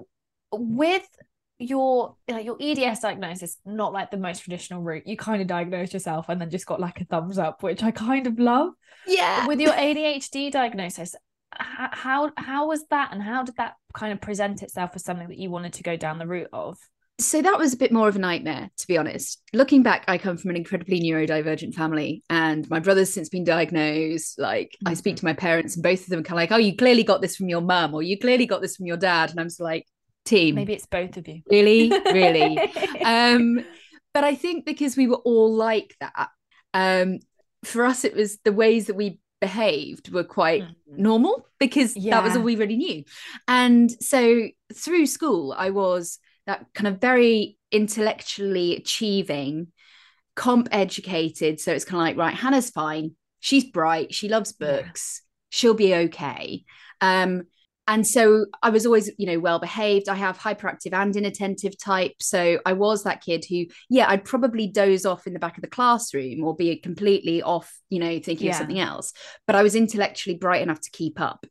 with 0.51 1.07
your 1.59 2.15
like 2.27 2.45
your 2.45 2.57
eds 2.59 2.99
diagnosis 2.99 3.57
not 3.65 3.93
like 3.93 4.11
the 4.11 4.17
most 4.17 4.39
traditional 4.39 4.81
route 4.81 5.07
you 5.07 5.15
kind 5.15 5.41
of 5.41 5.47
diagnosed 5.47 5.93
yourself 5.93 6.27
and 6.27 6.39
then 6.41 6.49
just 6.49 6.65
got 6.65 6.79
like 6.79 6.99
a 6.99 7.05
thumbs 7.05 7.37
up 7.37 7.63
which 7.63 7.81
i 7.81 7.91
kind 7.91 8.27
of 8.27 8.37
love. 8.37 8.71
Yeah. 9.07 9.47
With 9.47 9.61
your 9.61 9.73
adhd 9.73 10.51
diagnosis 10.51 11.15
how 11.57 12.31
how 12.35 12.67
was 12.67 12.85
that 12.89 13.13
and 13.13 13.23
how 13.23 13.43
did 13.43 13.55
that 13.55 13.75
kind 13.93 14.11
of 14.11 14.19
present 14.19 14.61
itself 14.61 14.91
as 14.95 15.05
something 15.05 15.29
that 15.29 15.37
you 15.37 15.49
wanted 15.49 15.73
to 15.73 15.83
go 15.83 15.95
down 15.95 16.19
the 16.19 16.27
route 16.27 16.49
of 16.51 16.77
so 17.19 17.41
that 17.41 17.57
was 17.57 17.73
a 17.73 17.77
bit 17.77 17.91
more 17.91 18.07
of 18.07 18.15
a 18.15 18.19
nightmare 18.19 18.69
to 18.77 18.87
be 18.87 18.97
honest 18.97 19.41
looking 19.53 19.83
back 19.83 20.03
i 20.07 20.17
come 20.17 20.37
from 20.37 20.49
an 20.49 20.55
incredibly 20.55 20.99
neurodivergent 21.01 21.73
family 21.73 22.23
and 22.29 22.69
my 22.69 22.79
brother's 22.79 23.11
since 23.11 23.29
been 23.29 23.43
diagnosed 23.43 24.39
like 24.39 24.69
mm-hmm. 24.77 24.87
i 24.87 24.93
speak 24.93 25.15
to 25.15 25.25
my 25.25 25.33
parents 25.33 25.75
and 25.75 25.83
both 25.83 26.01
of 26.01 26.07
them 26.07 26.19
are 26.19 26.23
kind 26.23 26.37
of 26.37 26.41
like 26.41 26.51
oh 26.51 26.57
you 26.61 26.75
clearly 26.75 27.03
got 27.03 27.21
this 27.21 27.35
from 27.35 27.49
your 27.49 27.61
mum 27.61 27.93
or 27.93 28.01
you 28.01 28.17
clearly 28.17 28.45
got 28.45 28.61
this 28.61 28.75
from 28.75 28.85
your 28.85 28.97
dad 28.97 29.29
and 29.29 29.39
i'm 29.39 29.47
just 29.47 29.59
like 29.59 29.85
team 30.25 30.55
maybe 30.55 30.73
it's 30.73 30.85
both 30.85 31.17
of 31.17 31.27
you 31.27 31.41
really 31.49 31.89
really 32.05 32.57
um 33.03 33.63
but 34.13 34.23
i 34.23 34.35
think 34.35 34.65
because 34.65 34.95
we 34.95 35.07
were 35.07 35.17
all 35.17 35.53
like 35.53 35.95
that 35.99 36.29
um 36.73 37.19
for 37.63 37.83
us 37.85 38.05
it 38.05 38.15
was 38.15 38.37
the 38.45 38.53
ways 38.53 38.87
that 38.87 38.95
we 38.95 39.19
behaved 39.41 40.11
were 40.11 40.23
quite 40.23 40.63
mm-hmm. 40.63 41.01
normal 41.01 41.45
because 41.59 41.95
yeah. 41.95 42.15
that 42.15 42.23
was 42.23 42.35
all 42.35 42.43
we 42.43 42.57
really 42.57 42.75
knew 42.75 43.03
and 43.47 43.91
so 44.03 44.47
through 44.73 45.05
school 45.05 45.53
i 45.57 45.69
was 45.69 46.19
that 46.49 46.65
kind 46.73 46.87
of 46.87 46.99
very 46.99 47.57
intellectually 47.71 48.75
achieving, 48.75 49.67
comp 50.35 50.67
educated. 50.71 51.59
So 51.59 51.71
it's 51.71 51.85
kind 51.85 52.01
of 52.01 52.07
like, 52.07 52.17
right, 52.17 52.35
Hannah's 52.35 52.71
fine. 52.71 53.11
She's 53.39 53.65
bright. 53.65 54.13
She 54.13 54.29
loves 54.29 54.51
books. 54.51 55.21
Yeah. 55.21 55.25
She'll 55.51 55.73
be 55.75 55.93
okay. 55.95 56.63
Um, 57.01 57.43
and 57.87 58.05
so 58.05 58.45
I 58.61 58.69
was 58.69 58.85
always, 58.85 59.09
you 59.17 59.25
know, 59.25 59.39
well 59.39 59.59
behaved. 59.59 60.09
I 60.09 60.15
have 60.15 60.37
hyperactive 60.37 60.93
and 60.93 61.15
inattentive 61.15 61.77
type. 61.77 62.13
So 62.19 62.59
I 62.65 62.73
was 62.73 63.03
that 63.03 63.21
kid 63.21 63.45
who, 63.49 63.65
yeah, 63.89 64.07
I'd 64.09 64.25
probably 64.25 64.67
doze 64.67 65.05
off 65.05 65.25
in 65.25 65.33
the 65.33 65.39
back 65.39 65.57
of 65.57 65.61
the 65.61 65.69
classroom 65.69 66.43
or 66.43 66.55
be 66.55 66.75
completely 66.77 67.41
off, 67.41 67.71
you 67.89 67.99
know, 67.99 68.19
thinking 68.19 68.47
yeah. 68.47 68.51
of 68.51 68.57
something 68.57 68.79
else. 68.79 69.13
But 69.47 69.55
I 69.55 69.63
was 69.63 69.75
intellectually 69.75 70.37
bright 70.37 70.61
enough 70.61 70.81
to 70.81 70.91
keep 70.91 71.19
up. 71.19 71.45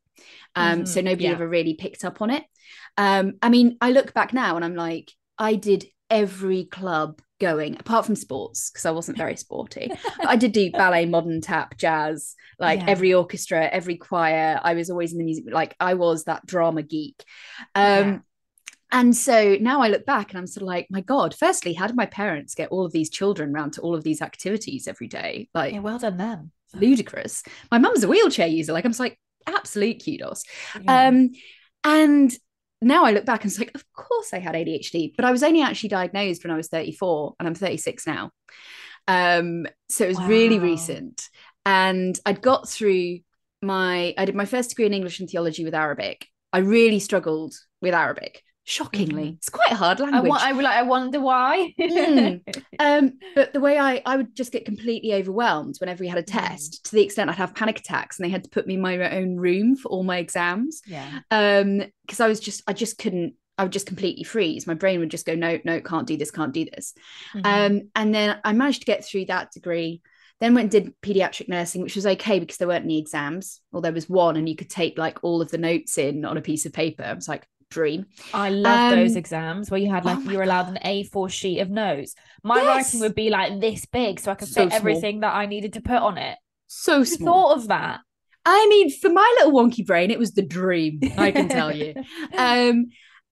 Um, 0.54 0.78
mm-hmm. 0.78 0.84
So 0.86 1.00
nobody 1.00 1.24
yeah. 1.24 1.32
ever 1.32 1.48
really 1.48 1.74
picked 1.74 2.04
up 2.04 2.20
on 2.22 2.30
it. 2.30 2.44
Um, 2.96 3.34
I 3.42 3.48
mean, 3.48 3.76
I 3.80 3.92
look 3.92 4.12
back 4.14 4.32
now 4.32 4.56
and 4.56 4.64
I'm 4.64 4.74
like, 4.74 5.12
I 5.38 5.54
did 5.54 5.86
every 6.10 6.64
club 6.64 7.20
going 7.40 7.76
apart 7.78 8.04
from 8.06 8.16
sports 8.16 8.70
because 8.70 8.84
I 8.84 8.90
wasn't 8.90 9.18
very 9.18 9.36
sporty. 9.36 9.90
I 10.26 10.36
did 10.36 10.52
do 10.52 10.70
ballet, 10.72 11.06
modern 11.06 11.40
tap, 11.40 11.76
jazz, 11.76 12.34
like 12.58 12.80
yeah. 12.80 12.86
every 12.88 13.14
orchestra, 13.14 13.68
every 13.70 13.96
choir. 13.96 14.60
I 14.62 14.74
was 14.74 14.90
always 14.90 15.12
in 15.12 15.18
the 15.18 15.24
music, 15.24 15.44
like 15.52 15.76
I 15.78 15.94
was 15.94 16.24
that 16.24 16.46
drama 16.46 16.82
geek. 16.82 17.24
Um, 17.74 18.08
yeah. 18.08 18.18
And 18.90 19.14
so 19.14 19.56
now 19.60 19.82
I 19.82 19.88
look 19.88 20.06
back 20.06 20.30
and 20.30 20.38
I'm 20.38 20.46
sort 20.46 20.62
of 20.62 20.68
like, 20.68 20.86
my 20.90 21.02
God, 21.02 21.34
firstly, 21.34 21.74
how 21.74 21.86
did 21.86 21.96
my 21.96 22.06
parents 22.06 22.54
get 22.54 22.70
all 22.70 22.86
of 22.86 22.92
these 22.92 23.10
children 23.10 23.54
around 23.54 23.74
to 23.74 23.82
all 23.82 23.94
of 23.94 24.02
these 24.02 24.22
activities 24.22 24.88
every 24.88 25.08
day? 25.08 25.48
Like, 25.54 25.74
yeah, 25.74 25.80
well 25.80 25.98
done 25.98 26.16
them. 26.16 26.52
ludicrous. 26.74 27.42
My 27.70 27.78
mum's 27.78 28.02
a 28.02 28.08
wheelchair 28.08 28.46
user. 28.46 28.72
Like 28.72 28.86
I'm 28.86 28.92
just 28.92 29.00
like, 29.00 29.18
absolute 29.48 30.02
kudos. 30.04 30.44
Yeah. 30.82 31.08
Um, 31.08 31.30
and 31.84 32.32
now 32.80 33.04
I 33.04 33.10
look 33.10 33.24
back 33.24 33.42
and 33.42 33.50
it's 33.50 33.58
like, 33.58 33.72
of 33.74 33.84
course 33.92 34.32
I 34.32 34.38
had 34.38 34.54
ADHD, 34.54 35.14
but 35.16 35.24
I 35.24 35.32
was 35.32 35.42
only 35.42 35.62
actually 35.62 35.88
diagnosed 35.90 36.44
when 36.44 36.52
I 36.52 36.56
was 36.56 36.68
34 36.68 37.34
and 37.38 37.48
I'm 37.48 37.54
36 37.54 38.06
now. 38.06 38.30
Um, 39.08 39.66
so 39.88 40.04
it 40.04 40.08
was 40.08 40.22
really 40.22 40.58
recent. 40.58 41.28
And 41.64 42.18
I'd 42.24 42.42
got 42.42 42.68
through 42.68 43.20
my, 43.62 44.14
I 44.16 44.24
did 44.24 44.34
my 44.34 44.44
first 44.44 44.70
degree 44.70 44.86
in 44.86 44.94
English 44.94 45.18
and 45.20 45.28
theology 45.28 45.64
with 45.64 45.74
Arabic. 45.74 46.26
I 46.52 46.58
really 46.58 47.00
struggled 47.00 47.54
with 47.80 47.94
Arabic. 47.94 48.42
Shockingly, 48.68 49.24
Mhm. 49.30 49.36
it's 49.38 49.48
quite 49.48 49.72
a 49.72 49.76
hard 49.76 49.98
I, 49.98 50.04
language. 50.04 50.28
wa- 50.28 50.38
I, 50.42 50.52
like, 50.52 50.76
I 50.76 50.82
wonder 50.82 51.20
why. 51.20 51.72
Mm. 51.80 52.42
Um, 52.78 53.14
but 53.34 53.52
the 53.54 53.60
way 53.60 53.78
I 53.78 54.02
I 54.04 54.16
would 54.18 54.36
just 54.36 54.52
get 54.52 54.66
completely 54.66 55.14
overwhelmed 55.14 55.76
whenever 55.80 56.02
we 56.02 56.08
had 56.08 56.18
a 56.18 56.22
Mm. 56.22 56.26
test, 56.26 56.84
to 56.84 56.92
the 56.92 57.02
extent 57.02 57.30
I'd 57.30 57.36
have 57.36 57.54
panic 57.54 57.78
attacks, 57.78 58.18
and 58.18 58.26
they 58.26 58.30
had 58.30 58.44
to 58.44 58.50
put 58.50 58.66
me 58.66 58.74
in 58.74 58.80
my 58.82 59.16
own 59.16 59.36
room 59.36 59.74
for 59.74 59.88
all 59.88 60.02
my 60.04 60.18
exams. 60.18 60.82
yeah. 60.86 61.20
Um, 61.30 61.82
because 62.04 62.20
I 62.20 62.28
was 62.28 62.40
just 62.40 62.62
I 62.66 62.74
just 62.74 62.98
couldn't. 62.98 63.34
I 63.56 63.62
would 63.62 63.72
just 63.72 63.86
completely 63.86 64.22
freeze. 64.22 64.66
My 64.66 64.74
brain 64.74 65.00
would 65.00 65.10
just 65.10 65.24
go, 65.26 65.34
no, 65.34 65.58
no, 65.64 65.80
can't 65.80 66.06
do 66.06 66.16
this, 66.18 66.30
can't 66.30 66.52
do 66.52 66.66
this. 66.66 66.92
Mhm. 67.34 67.46
Um, 67.46 67.90
and 67.96 68.14
then 68.14 68.38
I 68.44 68.52
managed 68.52 68.80
to 68.82 68.86
get 68.86 69.02
through 69.04 69.24
that 69.26 69.50
degree. 69.50 70.02
Then 70.40 70.54
went 70.54 70.72
and 70.72 70.84
did 70.84 70.94
pediatric 71.02 71.48
nursing, 71.48 71.82
which 71.82 71.96
was 71.96 72.06
okay 72.06 72.38
because 72.38 72.58
there 72.58 72.68
weren't 72.68 72.84
any 72.84 72.98
exams, 73.00 73.60
or 73.72 73.80
there 73.80 73.92
was 73.94 74.08
one, 74.10 74.36
and 74.36 74.46
you 74.48 74.54
could 74.56 74.70
take 74.70 74.98
like 74.98 75.18
all 75.24 75.40
of 75.42 75.50
the 75.50 75.58
notes 75.58 75.96
in 75.98 76.24
on 76.26 76.36
a 76.36 76.42
piece 76.42 76.66
of 76.66 76.72
paper. 76.74 77.02
I 77.02 77.14
was 77.14 77.26
like, 77.28 77.44
dream. 77.70 78.06
I 78.32 78.50
love 78.50 78.88
those 78.88 79.16
Um, 79.16 79.16
exams 79.16 79.70
where 79.70 79.80
you 79.80 79.90
had 79.90 80.04
oh 80.04 80.10
like 80.10 80.24
my 80.24 80.32
you 80.32 80.36
were 80.38 80.42
allowed 80.42 80.68
an 80.68 80.78
A4 80.82 81.28
sheet 81.28 81.60
of 81.60 81.70
notes. 81.70 82.14
My 82.42 82.62
writing 82.62 83.00
would 83.00 83.14
be 83.14 83.30
like 83.30 83.60
this 83.60 83.86
big, 83.86 84.20
so 84.20 84.30
I 84.30 84.34
could 84.34 84.48
So 84.48 84.52
fit 84.52 84.72
small. 84.72 84.72
everything 84.72 85.20
that 85.20 85.34
I 85.34 85.46
needed 85.46 85.74
to 85.74 85.80
put 85.82 85.96
on 86.02 86.18
it. 86.18 86.38
So 86.68 87.02
small. 87.04 87.44
thought 87.44 87.56
of 87.56 87.68
that? 87.68 88.00
I 88.44 88.66
mean, 88.68 88.90
for 88.90 89.10
my 89.10 89.34
little 89.38 89.52
wonky 89.52 89.84
brain, 89.84 90.10
it 90.10 90.18
was 90.18 90.32
the 90.32 90.42
dream. 90.42 91.04
I 91.16 91.32
can 91.32 91.48
tell 91.48 91.72
you. 91.74 91.94
um 92.38 92.86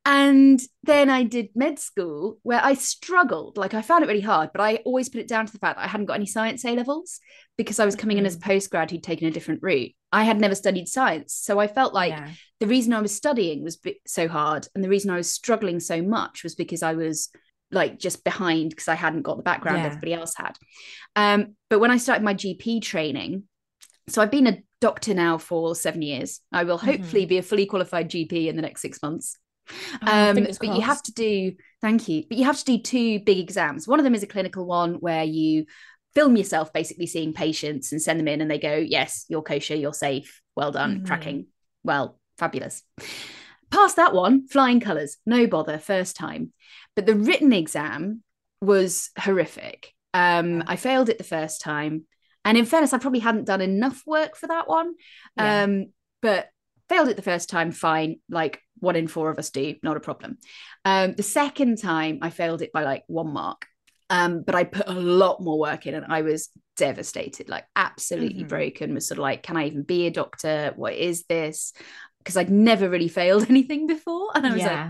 and 0.06 0.60
then 0.84 1.10
i 1.10 1.22
did 1.24 1.48
med 1.56 1.78
school 1.78 2.38
where 2.44 2.60
i 2.64 2.72
struggled. 2.74 3.56
Like 3.58 3.74
i 3.74 3.82
found 3.82 4.04
it 4.04 4.06
really 4.08 4.20
hard 4.20 4.50
but 4.52 4.62
i 4.62 4.76
always 4.84 5.08
put 5.08 5.20
it 5.20 5.28
down 5.28 5.44
to 5.46 5.52
the 5.52 5.58
fact 5.58 5.76
that 5.76 5.84
i 5.84 5.88
hadn't 5.88 6.06
got 6.06 6.14
any 6.14 6.26
science 6.26 6.64
a 6.64 6.70
levels 6.70 7.18
because 7.58 7.80
i 7.80 7.84
was 7.84 7.96
coming 7.96 8.16
in 8.18 8.24
as 8.24 8.36
a 8.36 8.38
postgrad 8.38 8.90
who'd 8.90 9.02
taken 9.02 9.26
a 9.26 9.30
different 9.32 9.62
route. 9.62 9.92
I 10.12 10.22
had 10.22 10.40
never 10.40 10.54
studied 10.54 10.88
science. 10.88 11.34
So 11.34 11.58
i 11.58 11.66
felt 11.66 11.92
like 11.92 12.12
Yeah. 12.12 12.30
the 12.60 12.66
reason 12.68 12.92
i 12.92 13.00
was 13.00 13.14
studying 13.14 13.64
was 13.64 13.78
so 14.06 14.28
hard 14.28 14.68
and 14.74 14.82
the 14.84 14.88
reason 14.88 15.10
i 15.10 15.16
was 15.16 15.28
struggling 15.32 15.80
so 15.80 16.00
much 16.02 16.42
was 16.44 16.54
because 16.54 16.82
i 16.82 16.94
was 16.94 17.28
like 17.72 17.98
just 17.98 18.22
behind 18.22 18.70
because 18.70 18.88
i 18.88 18.94
hadn't 18.94 19.22
got 19.22 19.36
the 19.36 19.42
background 19.42 19.78
Yeah. 19.78 19.86
everybody 19.86 20.14
else 20.14 20.34
had. 20.36 20.56
Um 21.16 21.56
but 21.68 21.80
when 21.80 21.90
i 21.90 21.96
started 21.96 22.22
my 22.24 22.34
gp 22.34 22.80
training 22.80 23.42
so 24.08 24.22
i've 24.22 24.30
been 24.30 24.46
a 24.46 24.58
doctor 24.80 25.14
now 25.14 25.38
for 25.38 25.74
seven 25.74 26.02
years. 26.02 26.40
I 26.52 26.64
will 26.64 26.76
hopefully 26.78 27.24
be 27.26 27.38
a 27.38 27.42
fully 27.42 27.66
qualified 27.66 28.10
gp 28.10 28.46
in 28.46 28.54
the 28.56 28.62
next 28.62 28.82
six 28.82 29.02
months. 29.02 29.32
Mm-hmm. 29.32 29.45
Oh, 30.02 30.30
um, 30.30 30.34
but 30.60 30.62
you 30.76 30.80
have 30.80 31.02
to 31.02 31.12
do 31.12 31.52
thank 31.80 32.08
you 32.08 32.24
but 32.28 32.38
you 32.38 32.44
have 32.44 32.58
to 32.58 32.64
do 32.64 32.78
two 32.78 33.20
big 33.20 33.38
exams. 33.38 33.88
One 33.88 33.98
of 34.00 34.04
them 34.04 34.14
is 34.14 34.22
a 34.22 34.26
clinical 34.26 34.64
one 34.66 34.94
where 34.94 35.24
you 35.24 35.66
film 36.14 36.36
yourself 36.36 36.72
basically 36.72 37.06
seeing 37.06 37.32
patients 37.34 37.92
and 37.92 38.00
send 38.00 38.18
them 38.18 38.28
in 38.28 38.40
and 38.40 38.50
they 38.50 38.58
go 38.58 38.74
yes 38.76 39.24
you're 39.28 39.42
kosher 39.42 39.74
you're 39.74 39.92
safe 39.92 40.40
well 40.54 40.70
done 40.72 41.00
Mhm. 41.00 41.06
tracking. 41.06 41.46
Well 41.84 42.18
fabulous. 42.38 42.82
Past 43.70 43.96
that 43.96 44.14
one 44.14 44.46
flying 44.46 44.80
colors 44.80 45.16
no 45.26 45.46
bother 45.46 45.78
first 45.78 46.16
time. 46.16 46.52
But 46.94 47.06
the 47.06 47.14
written 47.14 47.52
exam 47.52 48.22
was 48.60 49.10
horrific. 49.18 49.92
Um 50.14 50.62
i 50.66 50.76
failed 50.76 51.08
it 51.08 51.18
the 51.18 51.24
first 51.24 51.60
time. 51.60 52.04
And 52.44 52.56
in 52.56 52.64
fairness 52.64 52.92
i 52.92 52.98
probably 52.98 53.20
hadn't 53.20 53.44
done 53.46 53.60
enough 53.60 54.02
work 54.06 54.36
for 54.36 54.46
that 54.46 54.68
one. 54.68 54.94
Yeah. 55.36 55.64
um 55.64 55.86
but 56.22 56.48
failed 56.88 57.08
it 57.08 57.16
the 57.16 57.22
first 57.22 57.48
time 57.50 57.72
fine. 57.72 58.20
Like 58.30 58.62
one 58.78 58.96
in 58.96 59.08
four 59.08 59.30
of 59.30 59.38
us 59.38 59.50
do 59.50 59.74
not 59.82 59.96
a 59.96 60.00
problem. 60.00 60.38
Um 60.84 61.14
the 61.14 61.22
second 61.22 61.76
time 61.80 62.18
i 62.22 62.30
failed 62.30 62.62
it 62.62 62.72
by 62.72 62.84
like 62.84 63.04
one 63.06 63.32
mark 63.32 63.66
um 64.10 64.42
but 64.42 64.54
i 64.54 64.64
put 64.64 64.86
a 64.88 64.92
lot 64.92 65.40
more 65.42 65.58
work 65.58 65.86
in 65.86 65.94
and 65.94 66.06
i 66.12 66.22
was 66.22 66.48
devastated 66.76 67.48
like 67.48 67.64
absolutely 67.74 68.44
Mhm. 68.44 68.48
broken 68.48 68.94
was 68.94 69.08
sort 69.08 69.18
of 69.18 69.22
like 69.22 69.42
can 69.42 69.56
i 69.56 69.66
even 69.66 69.82
be 69.82 70.06
a 70.06 70.10
doctor? 70.10 70.72
What 70.76 70.94
is 70.94 71.24
this? 71.24 71.72
Because 72.18 72.36
i'd 72.36 72.50
never 72.50 72.88
really 72.88 73.08
failed 73.08 73.46
anything 73.50 73.86
before 73.86 74.30
and 74.34 74.46
i 74.46 74.52
was 74.52 74.62
like 74.64 74.86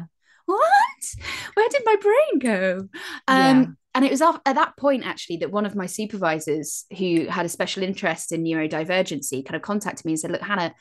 what? 0.47 1.03
Where 1.55 1.69
did 1.69 1.83
my 1.85 1.97
brain 1.97 2.39
go? 2.39 2.89
Um 3.27 3.47
Yeah. 3.63 3.65
and 3.95 4.05
it 4.05 4.11
was 4.11 4.21
at 4.21 4.45
that 4.45 4.77
point 4.77 5.07
actually 5.07 5.39
that 5.39 5.51
one 5.51 5.65
of 5.67 5.75
my 5.75 5.87
supervisors 5.87 6.85
who 6.99 7.27
had 7.27 7.47
a 7.47 7.49
special 7.49 7.83
interest 7.83 8.31
in 8.33 8.45
neurodivergency 8.45 9.45
kind 9.45 9.57
of 9.57 9.63
contacted 9.63 10.05
me 10.05 10.13
and 10.13 10.21
said 10.21 10.31
look 10.31 10.43
hannah 10.43 10.75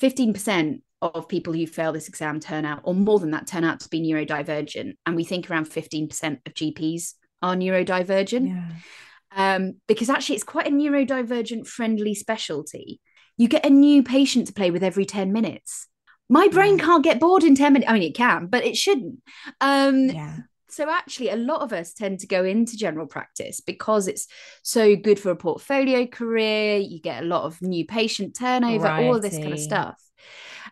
15% 0.00 0.82
of 1.14 1.28
people 1.28 1.52
who 1.52 1.66
fail 1.66 1.92
this 1.92 2.08
exam 2.08 2.40
turn 2.40 2.64
out 2.64 2.80
or 2.84 2.94
more 2.94 3.18
than 3.18 3.30
that 3.30 3.46
turn 3.46 3.64
out 3.64 3.80
to 3.80 3.88
be 3.88 4.00
neurodivergent 4.00 4.96
and 5.06 5.16
we 5.16 5.24
think 5.24 5.50
around 5.50 5.66
15% 5.66 6.38
of 6.46 6.54
gps 6.54 7.14
are 7.42 7.54
neurodivergent 7.54 8.48
yeah. 8.48 9.56
um, 9.56 9.74
because 9.86 10.08
actually 10.10 10.36
it's 10.36 10.44
quite 10.44 10.66
a 10.66 10.70
neurodivergent 10.70 11.66
friendly 11.66 12.14
specialty. 12.14 13.00
You 13.36 13.48
get 13.48 13.66
a 13.66 13.70
new 13.70 14.02
patient 14.02 14.46
to 14.46 14.54
play 14.54 14.70
with 14.70 14.82
every 14.82 15.04
10 15.04 15.32
minutes. 15.32 15.88
My 16.28 16.48
brain 16.48 16.78
Yeah. 16.78 16.84
can't 16.84 17.04
get 17.04 17.20
bored 17.20 17.44
in 17.44 17.54
10 17.54 17.74
minutes. 17.74 17.90
I 17.90 17.92
mean, 17.92 18.02
it 18.02 18.14
can, 18.14 18.46
but 18.46 18.64
it 18.64 18.76
shouldn't. 18.76 19.20
Um, 19.60 20.08
Yeah. 20.08 20.36
So 20.68 20.90
actually, 20.90 21.30
a 21.30 21.36
lot 21.36 21.62
of 21.62 21.72
us 21.72 21.92
tend 21.94 22.18
to 22.20 22.26
go 22.26 22.44
into 22.44 22.76
general 22.76 23.06
practice 23.06 23.60
because 23.60 24.08
it's 24.08 24.26
so 24.62 24.96
good 24.96 25.18
for 25.18 25.30
a 25.30 25.36
portfolio 25.36 26.06
career. 26.06 26.78
You 26.78 27.00
get 27.00 27.22
a 27.22 27.26
lot 27.26 27.44
of 27.44 27.62
new 27.62 27.86
patient 27.86 28.36
turnover, 28.36 28.88
all 28.88 29.14
of 29.14 29.22
this 29.22 29.38
kind 29.38 29.52
of 29.52 29.60
stuff. 29.60 30.02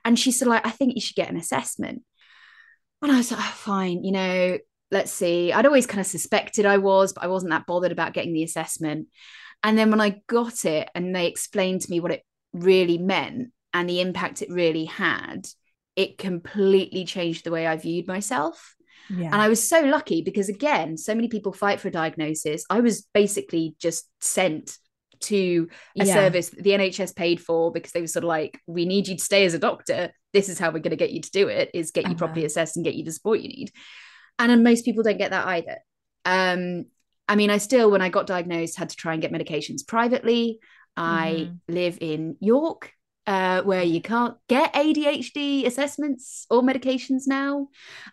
And 0.04 0.18
she 0.18 0.32
said, 0.32 0.49
like, 0.49 0.66
I 0.66 0.70
think 0.70 0.94
you 0.94 1.00
should 1.00 1.16
get 1.16 1.30
an 1.30 1.37
assessment. 1.37 2.02
And 3.02 3.12
I 3.12 3.16
was 3.16 3.30
like, 3.30 3.40
oh, 3.40 3.54
fine, 3.56 4.04
you 4.04 4.12
know, 4.12 4.58
let's 4.90 5.12
see. 5.12 5.52
I'd 5.52 5.66
always 5.66 5.87
kind 5.87 6.00
of 6.00 6.06
suspected 6.06 6.66
I 6.66 6.78
was, 6.78 7.12
but 7.12 7.25
I 7.25 7.28
wasn't 7.28 7.50
that 7.50 7.66
bothered 7.66 7.92
about 7.92 8.14
getting 8.14 8.32
the 8.32 8.44
assessment. 8.44 9.08
And 9.62 9.76
then 9.78 9.90
when 9.90 10.00
I 10.00 10.20
got 10.26 10.64
it 10.64 10.88
and 10.94 11.14
they 11.14 11.26
explained 11.26 11.82
to 11.82 11.90
me 11.90 12.00
what 12.00 12.12
it 12.12 12.23
really 12.52 12.99
meant 12.99 13.52
and 13.73 13.88
the 13.88 14.00
impact 14.00 14.42
it 14.42 14.50
really 14.50 14.84
had, 14.84 15.46
it 15.96 16.18
completely 16.18 17.04
changed 17.04 17.44
the 17.44 17.50
way 17.50 17.66
I 17.66 17.76
viewed 17.76 18.06
myself. 18.06 18.75
Yeah. 19.11 19.26
And 19.26 19.37
I 19.37 19.49
was 19.49 19.66
so 19.66 19.80
lucky 19.80 20.23
because, 20.23 20.49
again, 20.49 20.96
so 20.96 21.14
many 21.14 21.28
people 21.28 21.52
fight 21.52 21.80
for 21.80 21.88
a 21.88 21.92
diagnosis. 21.92 22.64
I 22.70 22.80
was 22.80 23.06
basically 23.12 23.76
just 23.78 24.08
sent 24.20 24.78
to 25.24 25.68
a 25.98 26.04
Yeah. 26.04 26.14
service 26.14 26.50
that 26.50 26.62
the 26.62 26.72
NHS 26.72 27.14
paid 27.14 27.40
for 27.40 27.70
because 27.72 27.92
they 27.92 28.00
were 28.00 28.06
sort 28.06 28.24
of 28.24 28.28
like, 28.28 28.58
we 28.66 28.84
need 28.86 29.08
you 29.08 29.16
to 29.16 29.24
stay 29.24 29.44
as 29.44 29.54
a 29.54 29.58
doctor. 29.58 30.12
This 30.32 30.48
is 30.48 30.58
how 30.58 30.68
we're 30.70 30.80
going 30.80 30.90
to 30.90 30.96
get 30.96 31.12
you 31.12 31.20
to 31.20 31.30
do 31.30 31.48
it, 31.48 31.70
is 31.74 31.90
get 31.90 32.04
you 32.04 32.10
Uh-huh. 32.10 32.18
properly 32.18 32.44
assessed 32.44 32.76
and 32.76 32.84
get 32.84 32.94
you 32.94 33.04
the 33.04 33.12
support 33.12 33.40
you 33.40 33.48
need. 33.48 33.72
And 34.38 34.50
then 34.50 34.62
most 34.62 34.84
people 34.84 35.02
don't 35.02 35.18
get 35.18 35.30
that 35.30 35.46
either. 35.46 35.78
Um, 36.24 36.86
I 37.28 37.36
mean, 37.36 37.50
I 37.50 37.58
still, 37.58 37.90
when 37.90 38.02
I 38.02 38.08
got 38.08 38.26
diagnosed, 38.26 38.76
had 38.76 38.90
to 38.90 38.96
try 38.96 39.12
and 39.12 39.22
get 39.22 39.32
medications 39.32 39.86
privately. 39.86 40.58
I 40.96 41.48
Mhm. 41.50 41.60
live 41.68 41.98
in 42.00 42.36
York, 42.40 42.92
uh, 43.26 43.62
where 43.62 43.82
you 43.82 44.00
can't 44.02 44.36
get 44.48 44.74
ADHD 44.74 45.64
assessments 45.66 46.46
or 46.50 46.62
medications 46.62 47.22
now. 47.26 47.68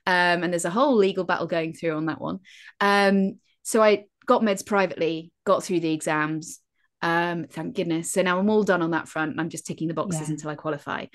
Um, 0.05 0.43
and 0.43 0.53
there's 0.53 0.65
a 0.65 0.69
whole 0.69 0.95
legal 0.95 1.25
battle 1.25 1.47
going 1.47 1.73
through 1.73 1.95
on 1.97 2.05
that 2.05 2.21
one. 2.21 2.39
Um, 2.79 3.39
so 3.63 3.81
I 3.83 4.05
got 4.25 4.41
meds 4.41 4.65
privately, 4.65 5.31
got 5.45 5.63
through 5.63 5.81
the 5.81 5.93
exams. 5.93 6.59
Um, 7.01 7.45
thank 7.49 7.75
goodness. 7.75 8.11
So 8.11 8.21
now 8.21 8.37
I'm 8.39 8.49
all 8.49 8.63
done 8.63 8.81
on 8.81 8.91
that 8.91 9.07
front. 9.07 9.31
and 9.31 9.41
I'm 9.41 9.49
just 9.49 9.65
ticking 9.65 9.87
the 9.87 9.93
boxes 9.93 10.27
Yeah. 10.27 10.33
until 10.33 10.49
I 10.51 10.55
qualify. 10.55 11.05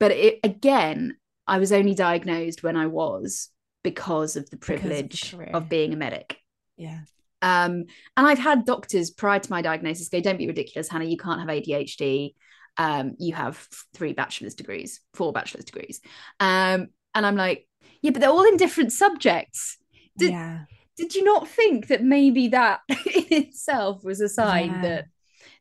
But 0.00 0.12
it, 0.12 0.40
again, 0.44 1.16
I 1.46 1.58
was 1.58 1.72
only 1.72 1.94
diagnosed 1.94 2.62
when 2.62 2.76
I 2.76 2.86
was 2.86 3.50
because 3.82 4.36
of 4.36 4.44
the 4.50 4.56
of 4.56 4.60
the 4.60 4.66
privilege 4.66 5.32
career. 5.32 5.50
of 5.52 5.68
being 5.68 5.92
a 5.92 5.96
medic. 5.96 6.38
yeah. 6.76 7.00
Um, 7.42 7.84
and 8.16 8.26
I've 8.26 8.38
had 8.38 8.64
doctors 8.64 9.10
prior 9.10 9.38
to 9.38 9.50
my 9.50 9.60
diagnosis 9.60 10.08
go, 10.08 10.18
"Don't 10.20 10.38
be 10.38 10.46
ridiculous, 10.46 10.88
Hannah. 10.88 11.04
You 11.04 11.18
can't 11.18 11.40
have 11.40 11.48
ADHD. 11.50 12.34
Um, 12.78 13.16
you 13.18 13.34
have 13.34 13.56
three 13.92 14.14
bachelor's 14.14 14.54
degrees, 14.54 15.00
four 15.12 15.30
bachelor's 15.30 15.66
degrees." 15.66 16.00
Um, 16.40 16.88
and 17.14 17.26
I'm 17.26 17.36
like, 17.36 17.68
"Yeah, 18.00 18.12
but 18.12 18.20
they're 18.20 18.30
all 18.30 18.44
in 18.48 18.56
different 18.56 18.92
subjects. 18.92 19.76
Did 20.16 20.30
yeah. 20.30 20.60
did 20.96 21.14
you 21.14 21.22
not 21.22 21.46
think 21.46 21.88
that 21.88 22.02
maybe 22.02 22.48
that 22.48 22.80
in 22.88 23.26
itself 23.30 24.02
was 24.04 24.22
a 24.22 24.28
sign 24.30 24.70
Yeah. 24.70 24.80
that 24.82 25.04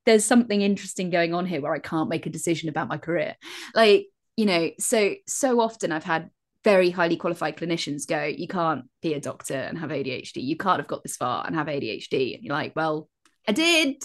there's 0.05 0.25
something 0.25 0.61
interesting 0.61 1.09
going 1.09 1.33
on 1.33 1.45
here 1.45 1.61
where 1.61 1.73
I 1.73 1.79
can't 1.79 2.09
make 2.09 2.25
a 2.25 2.29
decision 2.29 2.69
about 2.69 2.87
my 2.87 2.97
career?" 2.97 3.35
Like, 3.75 4.07
you 4.37 4.45
know, 4.45 4.71
so 4.79 5.15
so 5.27 5.59
often 5.61 5.91
I've 5.91 6.03
had 6.03 6.29
very 6.63 6.89
highly 6.91 7.17
qualified 7.17 7.57
clinicians 7.57 8.07
go, 8.07 8.23
you 8.23 8.47
can't 8.47 8.85
be 9.01 9.13
a 9.13 9.19
doctor 9.19 9.53
and 9.55 9.77
have 9.77 9.91
ADHD. 9.91 10.41
You 10.41 10.55
can't 10.55 10.79
have 10.79 10.87
got 10.87 11.03
this 11.03 11.17
far 11.17 11.45
and 11.45 11.55
have 11.55 11.67
ADHD. 11.67 12.35
And 12.35 12.43
you're 12.43 12.55
like, 12.55 12.73
well, 12.73 13.09
I 13.47 13.51
did. 13.51 14.01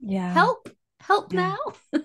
Yeah. 0.00 0.32
Help, 0.34 0.68
help 1.00 1.32
Yeah. 1.32 1.56
now. 1.56 1.58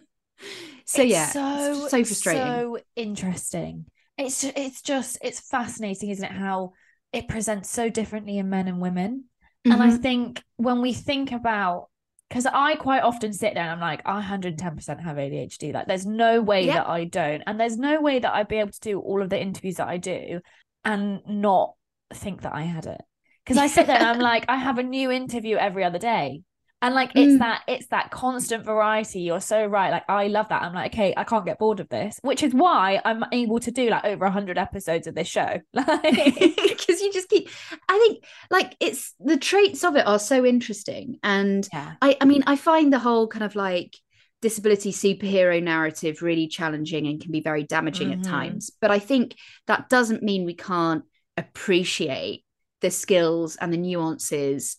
so 0.85 1.01
It's 1.01 1.11
yeah, 1.11 1.29
so 1.29 1.87
so 1.87 2.03
frustrating. 2.03 2.43
so 2.43 2.77
interesting. 2.95 3.85
It's 4.17 4.43
it's 4.43 4.81
just 4.81 5.17
it's 5.21 5.39
fascinating, 5.39 6.09
isn't 6.09 6.23
it? 6.25 6.31
How 6.31 6.73
it 7.11 7.27
presents 7.27 7.69
so 7.69 7.89
differently 7.89 8.37
in 8.37 8.49
men 8.49 8.67
and 8.67 8.79
women. 8.79 9.25
And 9.65 9.81
I 9.81 9.89
Mhm. 9.89 10.01
think 10.01 10.43
when 10.57 10.81
we 10.81 10.93
think 10.93 11.31
about 11.31 11.89
because 12.33 12.47
I 12.47 12.73
quite 12.73 13.03
often 13.03 13.31
sit 13.31 13.53
there 13.53 13.61
and 13.61 13.71
I'm 13.73 13.79
like, 13.79 14.01
I 14.05 14.19
110% 14.19 15.03
have 15.03 15.17
ADHD. 15.17 15.71
Like, 15.71 15.85
there's 15.85 16.07
no 16.07 16.41
way 16.41 16.65
Yeah. 16.65 16.77
that 16.77 16.89
I 16.89 17.03
don't. 17.03 17.43
And 17.45 17.59
there's 17.59 17.77
no 17.77 18.01
way 18.01 18.17
that 18.17 18.33
I'd 18.33 18.47
be 18.47 18.55
able 18.57 18.71
to 18.71 18.79
do 18.79 18.99
all 18.99 19.21
of 19.21 19.29
the 19.29 19.39
interviews 19.39 19.75
that 19.75 19.87
I 19.87 19.97
do 19.97 20.41
and 20.83 21.19
not 21.27 21.75
think 22.11 22.41
that 22.41 22.55
I 22.55 22.63
had 22.63 22.87
it. 22.87 22.99
Because 23.45 23.59
I 23.59 23.67
sit 23.67 23.85
there 23.85 23.97
and 23.97 24.07
I'm 24.07 24.19
like, 24.31 24.45
I 24.49 24.57
have 24.57 24.79
a 24.79 24.83
new 24.83 25.11
interview 25.11 25.57
every 25.57 25.83
other 25.83 25.99
day. 25.99 26.41
And 26.83 26.93
like 26.93 27.11
it's 27.15 27.33
Mm. 27.35 27.39
that 27.39 27.61
it's 27.67 27.87
that 27.87 28.11
constant 28.11 28.63
variety. 28.63 29.21
You're 29.21 29.39
so 29.41 29.65
right. 29.65 29.89
Like 29.89 30.03
I 30.07 30.27
love 30.27 30.49
that. 30.49 30.61
I'm 30.61 30.73
like, 30.75 30.93
okay, 30.93 31.13
I 31.17 31.23
can't 31.23 31.45
get 31.45 31.57
bored 31.57 31.79
of 31.79 31.89
this, 31.89 32.19
which 32.21 32.43
is 32.43 32.53
why 32.53 33.01
I'm 33.03 33.23
able 33.31 33.59
to 33.61 33.71
do 33.71 33.89
like 33.89 34.05
over 34.05 34.29
hundred 34.29 34.57
episodes 34.57 35.07
of 35.07 35.15
this 35.15 35.27
show. 35.27 35.59
Like 35.73 36.01
because 36.83 37.01
you 37.01 37.11
just 37.13 37.29
keep 37.29 37.49
i 37.87 37.97
think 37.97 38.23
like 38.51 38.75
it's 38.81 39.13
the 39.19 39.37
traits 39.37 39.83
of 39.85 39.95
it 39.95 40.05
are 40.05 40.19
so 40.19 40.45
interesting 40.45 41.17
and 41.23 41.67
yeah. 41.71 41.93
i 42.01 42.17
i 42.19 42.25
mean 42.25 42.43
i 42.45 42.55
find 42.57 42.91
the 42.91 42.99
whole 42.99 43.27
kind 43.27 43.43
of 43.43 43.55
like 43.55 43.95
disability 44.41 44.91
superhero 44.91 45.63
narrative 45.63 46.21
really 46.21 46.47
challenging 46.47 47.07
and 47.07 47.21
can 47.21 47.31
be 47.31 47.39
very 47.39 47.63
damaging 47.63 48.09
Mhm. 48.09 48.19
at 48.19 48.23
times 48.25 48.71
but 48.81 48.91
i 48.91 48.99
think 48.99 49.35
that 49.67 49.87
doesn't 49.89 50.21
mean 50.23 50.43
we 50.45 50.53
can't 50.55 51.03
appreciate 51.37 52.43
the 52.81 52.91
skills 52.91 53.55
and 53.55 53.71
the 53.71 53.77
nuances 53.77 54.75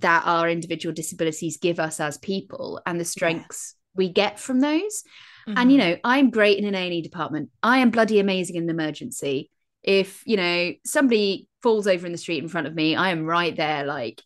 that 0.00 0.22
our 0.26 0.48
individual 0.48 0.94
disabilities 0.94 1.58
give 1.58 1.78
us 1.80 2.00
as 2.00 2.18
people 2.18 2.80
and 2.86 3.00
the 3.00 3.04
strengths 3.04 3.74
we 3.94 4.08
get 4.08 4.38
from 4.38 4.60
those. 4.60 5.02
And 5.46 5.70
you 5.70 5.78
Mhm. 5.78 5.80
know 5.80 5.96
i'm 6.04 6.30
great 6.30 6.58
in 6.58 6.64
an 6.64 6.74
a&e 6.74 7.02
department. 7.02 7.50
I 7.62 7.78
am 7.78 7.90
bloody 7.90 8.18
amazing 8.18 8.56
in 8.56 8.64
an 8.64 8.70
emergency. 8.70 9.50
If 9.82 10.22
you 10.26 10.36
know 10.36 10.72
somebody 10.84 11.48
falls 11.62 11.86
over 11.86 12.04
in 12.06 12.12
the 12.12 12.18
street 12.18 12.42
in 12.42 12.48
front 12.48 12.66
of 12.66 12.74
me 12.74 12.94
i 12.94 13.10
am 13.10 13.24
right 13.24 13.56
there 13.56 13.84
like 13.84 14.22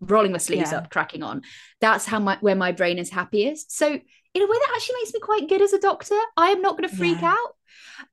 rolling 0.00 0.32
my 0.32 0.38
sleeves 0.38 0.72
Yeah. 0.72 0.78
up 0.78 0.90
cracking 0.90 1.22
on. 1.22 1.42
That's 1.80 2.06
how 2.06 2.18
my 2.18 2.38
where 2.40 2.54
my 2.54 2.72
brain 2.72 2.98
is 2.98 3.10
happiest. 3.10 3.72
So 3.76 3.86
in 3.86 4.42
a 4.42 4.46
way 4.46 4.58
that 4.58 4.72
actually 4.74 4.96
makes 5.00 5.14
me 5.14 5.20
quite 5.20 5.48
good 5.48 5.62
as 5.62 5.72
a 5.72 5.80
doctor. 5.80 6.18
I 6.36 6.50
am 6.50 6.62
not 6.62 6.76
going 6.78 6.88
to 6.88 6.96
freak 6.96 7.18
Yeah. 7.20 7.34
out. 7.34 7.56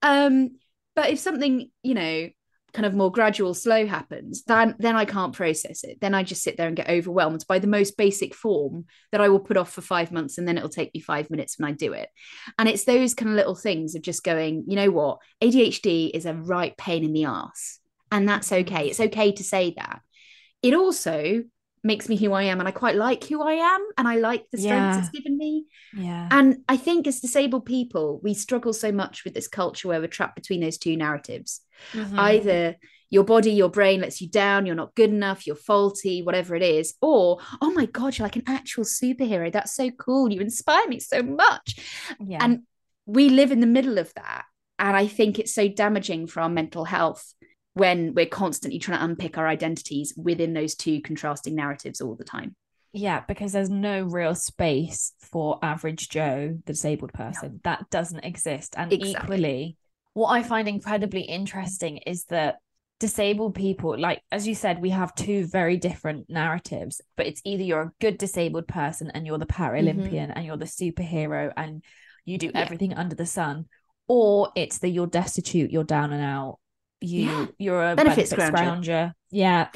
Um 0.02 0.58
but 0.96 1.10
if 1.12 1.20
something 1.20 1.70
you 1.84 1.94
know 1.94 2.30
kind 2.74 2.86
of 2.86 2.94
more 2.94 3.12
gradual 3.12 3.54
slow 3.54 3.86
happens 3.86 4.44
then 4.44 4.76
then 4.78 4.96
i 4.96 5.06
can't 5.06 5.34
process 5.34 5.84
it. 5.84 6.00
Then 6.02 6.14
i 6.14 6.24
just 6.24 6.44
sit 6.44 6.58
there 6.58 6.68
and 6.68 6.76
get 6.76 6.90
overwhelmed 6.90 7.46
by 7.48 7.60
the 7.60 7.68
most 7.68 7.98
basic 7.98 8.36
form 8.36 8.86
that 9.12 9.22
i 9.22 9.30
will 9.30 9.40
put 9.40 9.58
off 9.58 9.72
for 9.72 9.82
five 9.82 10.12
months 10.12 10.38
and 10.38 10.48
then 10.48 10.58
it'll 10.58 10.70
take 10.70 10.94
me 10.94 11.00
five 11.00 11.30
minutes 11.30 11.58
when 11.58 11.70
i 11.70 11.72
do 11.72 11.94
it. 11.94 12.10
And 12.60 12.68
it's 12.68 12.84
those 12.84 13.14
kind 13.14 13.30
of 13.30 13.36
little 13.36 13.56
things 13.56 13.96
of 13.96 14.02
just 14.02 14.24
going 14.24 14.66
you 14.68 14.76
know 14.76 14.92
what? 14.92 15.20
Adhd 15.42 16.12
is 16.14 16.26
a 16.26 16.34
right 16.34 16.76
pain 16.78 17.04
in 17.04 17.14
the 17.14 17.26
ass 17.26 17.80
and 18.12 18.28
that's 18.28 18.52
okay. 18.52 18.88
It's 18.88 19.00
okay 19.00 19.32
to 19.34 19.44
say 19.44 19.74
that. 19.78 20.02
It 20.62 20.74
also 20.74 21.44
makes 21.84 22.10
me 22.10 22.18
who 22.18 22.34
i 22.34 22.44
am 22.44 22.60
and 22.60 22.68
i 22.68 22.72
quite 22.72 22.96
like 22.96 23.24
who 23.26 23.42
i 23.42 23.54
am 23.54 23.82
and 23.98 24.08
i 24.08 24.16
like 24.16 24.46
the 24.52 24.58
strengths 24.58 24.98
Yeah. 24.98 25.00
it's 25.00 25.10
given 25.10 25.38
me 25.38 25.66
yeah. 25.94 26.28
and 26.32 26.58
I 26.68 26.78
think 26.78 27.08
as 27.08 27.22
disabled 27.22 27.66
people, 27.66 28.20
we 28.22 28.34
struggle 28.34 28.74
so 28.74 28.92
much 28.92 29.24
with 29.24 29.34
this 29.34 29.48
culture 29.48 29.88
where 29.88 30.00
we're 30.02 30.08
trapped 30.08 30.36
between 30.36 30.60
those 30.62 30.78
two 30.78 30.96
narratives. 30.98 31.62
Mhm. 31.94 32.18
Either 32.18 32.76
your 33.10 33.24
body, 33.24 33.52
your 33.52 33.70
brain 33.70 34.02
lets 34.02 34.20
you 34.22 34.30
down, 34.30 34.66
you're 34.66 34.76
not 34.76 34.94
good 34.96 35.10
enough, 35.10 35.48
you're 35.48 35.56
faulty, 35.56 36.22
whatever 36.22 36.56
it 36.56 36.62
is, 36.62 36.94
or 37.02 37.40
oh 37.62 37.72
my 37.72 37.86
God, 37.86 38.18
you're 38.18 38.26
like 38.26 38.36
an 38.36 38.44
actual 38.48 38.84
superhero. 38.84 39.52
That's 39.52 39.74
so 39.74 39.90
cool. 39.92 40.32
You 40.32 40.42
inspire 40.42 40.88
me 40.88 41.00
so 41.00 41.24
much. 41.24 41.80
yeah. 42.20 42.40
And 42.44 42.64
we 43.06 43.30
live 43.30 43.52
in 43.52 43.62
the 43.62 43.68
middle 43.68 43.98
of 43.98 44.14
that. 44.16 44.44
And 44.78 44.96
I 44.96 45.08
think 45.08 45.40
it's 45.40 45.54
so 45.54 45.68
damaging 45.68 46.28
for 46.28 46.42
our 46.42 46.50
mental 46.50 46.86
health 46.86 47.34
when 47.78 48.14
we're 48.14 48.26
constantly 48.26 48.80
trying 48.80 49.00
to 49.00 49.06
unpick 49.06 49.38
our 49.38 49.48
identities 49.48 50.14
within 50.18 50.54
those 50.54 50.76
two 50.76 51.02
contrasting 51.02 51.56
narratives 51.56 52.02
all 52.02 52.16
the 52.16 52.24
time. 52.24 52.56
Yeah, 52.94 53.22
because 53.28 53.52
there's 53.52 53.70
no 53.70 54.04
real 54.04 54.34
space 54.34 55.14
for 55.20 55.60
average 55.62 56.10
Joe, 56.10 56.58
the 56.66 56.74
disabled 56.74 57.14
person. 57.14 57.60
That 57.64 57.90
doesn't 57.92 58.26
exist. 58.26 58.74
And 58.78 58.92
Exactly. 58.92 59.38
equally, 59.38 59.78
what 60.14 60.30
I 60.30 60.42
find 60.42 60.68
incredibly 60.68 61.22
interesting 61.22 61.98
is 61.98 62.26
that 62.26 62.58
disabled 63.00 63.54
people, 63.54 63.96
like 64.00 64.22
as 64.32 64.48
you 64.48 64.56
said, 64.56 64.82
we 64.82 64.90
have 64.90 65.14
two 65.14 65.46
very 65.46 65.78
different 65.78 66.28
narratives, 66.30 67.00
but 67.16 67.28
it's 67.28 67.42
either 67.46 67.62
you're 67.62 67.82
a 67.82 67.92
good 68.02 68.18
disabled 68.18 68.68
person 68.68 69.12
and 69.14 69.28
you're 69.28 69.38
the 69.38 69.46
Paralympian 69.46 70.34
and 70.36 70.44
you're 70.46 70.58
the 70.58 70.66
superhero 70.66 71.54
and 71.56 71.84
you 72.26 72.40
do 72.40 72.48
Mm-hmm. 72.48 72.58
Yeah. 72.58 72.64
everything 72.64 72.94
under 72.96 73.16
the 73.16 73.28
sun, 73.28 73.66
or 74.08 74.50
it's 74.56 74.80
that 74.80 74.90
you're 74.90 75.06
destitute, 75.06 75.70
you're 75.70 75.84
down 75.84 76.12
and 76.14 76.24
out, 76.24 76.58
you 77.02 77.22
Yeah. 77.24 77.46
you're 77.60 77.92
a 77.92 77.96
Benefits 77.96 78.32
benefits, 78.34 78.60
grounger. 78.60 79.14
Yeah 79.32 79.68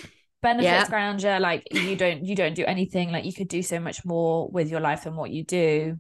benefits 0.41 0.65
Yeah. 0.65 0.85
grounger 0.87 1.39
like 1.39 1.67
you 1.71 1.95
don't 1.95 2.25
you 2.25 2.35
don't 2.35 2.55
do 2.55 2.65
anything 2.65 3.11
like 3.11 3.25
you 3.25 3.33
could 3.33 3.47
do 3.47 3.61
so 3.61 3.79
much 3.79 4.03
more 4.03 4.49
with 4.49 4.69
your 4.71 4.79
life 4.79 5.03
than 5.03 5.15
what 5.15 5.29
you 5.29 5.43
do 5.43 5.99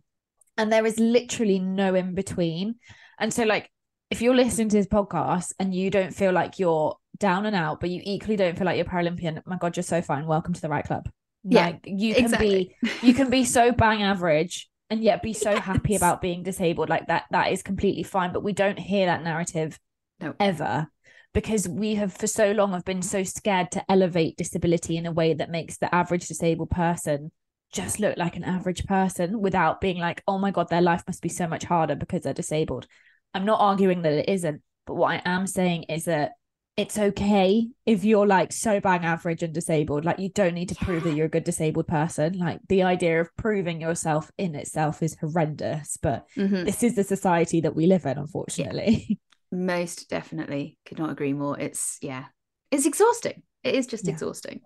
and 0.57 0.71
there 0.73 0.85
is 0.85 0.99
literally 0.99 1.59
no 1.59 1.93
in 1.93 2.15
between 2.15 2.75
and 3.19 3.31
so 3.31 3.43
like 3.43 3.69
if 4.09 4.21
you're 4.21 4.35
listening 4.35 4.67
to 4.69 4.77
this 4.77 4.87
podcast 4.87 5.53
and 5.59 5.75
you 5.75 5.91
don't 5.91 6.13
feel 6.15 6.31
like 6.31 6.57
you're 6.57 6.95
down 7.19 7.45
and 7.45 7.55
out 7.55 7.79
but 7.79 7.91
you 7.91 8.01
equally 8.03 8.35
don't 8.35 8.57
feel 8.57 8.65
like 8.65 8.77
you're 8.77 8.85
paralympian 8.85 9.41
my 9.45 9.57
god 9.57 9.77
you're 9.77 9.83
so 9.83 10.01
fine 10.01 10.25
welcome 10.25 10.53
to 10.55 10.61
the 10.61 10.69
right 10.69 10.85
club 10.85 11.07
Yeah, 11.43 11.67
like 11.67 11.81
you 11.85 12.15
can 12.15 12.23
exactly. 12.25 12.75
be 12.81 12.89
you 13.07 13.13
can 13.13 13.29
be 13.29 13.45
so 13.45 13.71
bang 13.83 14.01
average 14.01 14.69
and 14.89 15.03
yet 15.03 15.21
be 15.21 15.33
so 15.33 15.55
happy 15.55 15.95
about 15.95 16.19
being 16.19 16.41
disabled 16.41 16.89
like 16.89 17.07
that 17.07 17.25
that 17.29 17.51
is 17.51 17.61
completely 17.61 18.01
fine 18.03 18.33
but 18.33 18.43
we 18.43 18.53
don't 18.53 18.79
hear 18.79 19.05
that 19.05 19.23
narrative 19.23 19.79
No. 20.19 20.33
ever 20.39 20.87
because 21.33 21.67
we 21.67 21.95
have 21.95 22.13
for 22.13 22.27
so 22.27 22.51
long 22.51 22.73
have 22.73 22.85
been 22.85 23.01
so 23.01 23.23
scared 23.23 23.71
to 23.71 23.83
elevate 23.89 24.37
disability 24.37 24.97
in 24.97 25.05
a 25.05 25.11
way 25.11 25.33
that 25.33 25.49
makes 25.49 25.77
the 25.77 25.93
average 25.93 26.27
disabled 26.27 26.69
person 26.69 27.31
just 27.71 28.01
look 28.01 28.17
like 28.17 28.35
an 28.35 28.43
average 28.43 28.85
person 28.85 29.39
without 29.39 29.79
being 29.79 29.97
like 29.97 30.21
oh 30.27 30.37
my 30.37 30.51
god 30.51 30.69
their 30.69 30.81
life 30.81 31.03
must 31.07 31.21
be 31.21 31.29
so 31.29 31.47
much 31.47 31.63
harder 31.63 31.95
because 31.95 32.23
they're 32.23 32.33
disabled. 32.33 32.85
I'm 33.33 33.45
not 33.45 33.61
arguing 33.61 34.01
that 34.01 34.11
it 34.13 34.29
isn't 34.29 34.61
but 34.85 34.95
what 34.95 35.11
i 35.11 35.21
am 35.25 35.47
saying 35.47 35.83
is 35.83 36.05
that 36.05 36.31
it's 36.77 36.97
okay 36.97 37.67
if 37.85 38.03
you're 38.03 38.25
like 38.25 38.51
so 38.51 38.79
bang 38.79 39.03
average 39.05 39.43
and 39.43 39.53
disabled. 39.53 40.05
Like 40.05 40.19
you 40.19 40.29
don't 40.29 40.53
need 40.53 40.69
to 40.69 40.75
prove 40.75 41.03
that 41.03 41.13
you're 41.15 41.25
a 41.25 41.29
good 41.29 41.43
disabled 41.43 41.87
person. 41.87 42.37
Like 42.39 42.59
the 42.69 42.83
idea 42.83 43.19
of 43.19 43.29
proving 43.37 43.81
yourself 43.81 44.31
in 44.37 44.55
itself 44.55 45.03
is 45.03 45.15
horrendous 45.19 45.97
but 46.01 46.25
Mhm. 46.37 46.65
this 46.65 46.81
is 46.83 46.95
the 46.95 47.03
society 47.03 47.61
that 47.61 47.75
we 47.75 47.85
live 47.87 48.05
in 48.05 48.17
unfortunately 48.17 49.19
Most 49.51 50.09
definitely. 50.09 50.77
Could 50.85 50.99
not 50.99 51.09
agree 51.09 51.33
more. 51.33 51.59
It's 51.59 51.97
yeah. 52.01 52.25
It's 52.71 52.85
exhausting. 52.85 53.43
It 53.63 53.75
is 53.75 53.87
just 53.87 54.05
Yeah. 54.05 54.13
exhausting. 54.13 54.61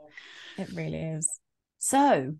It 0.58 0.70
really 0.74 1.02
is. 1.02 1.30
So, 1.80 2.36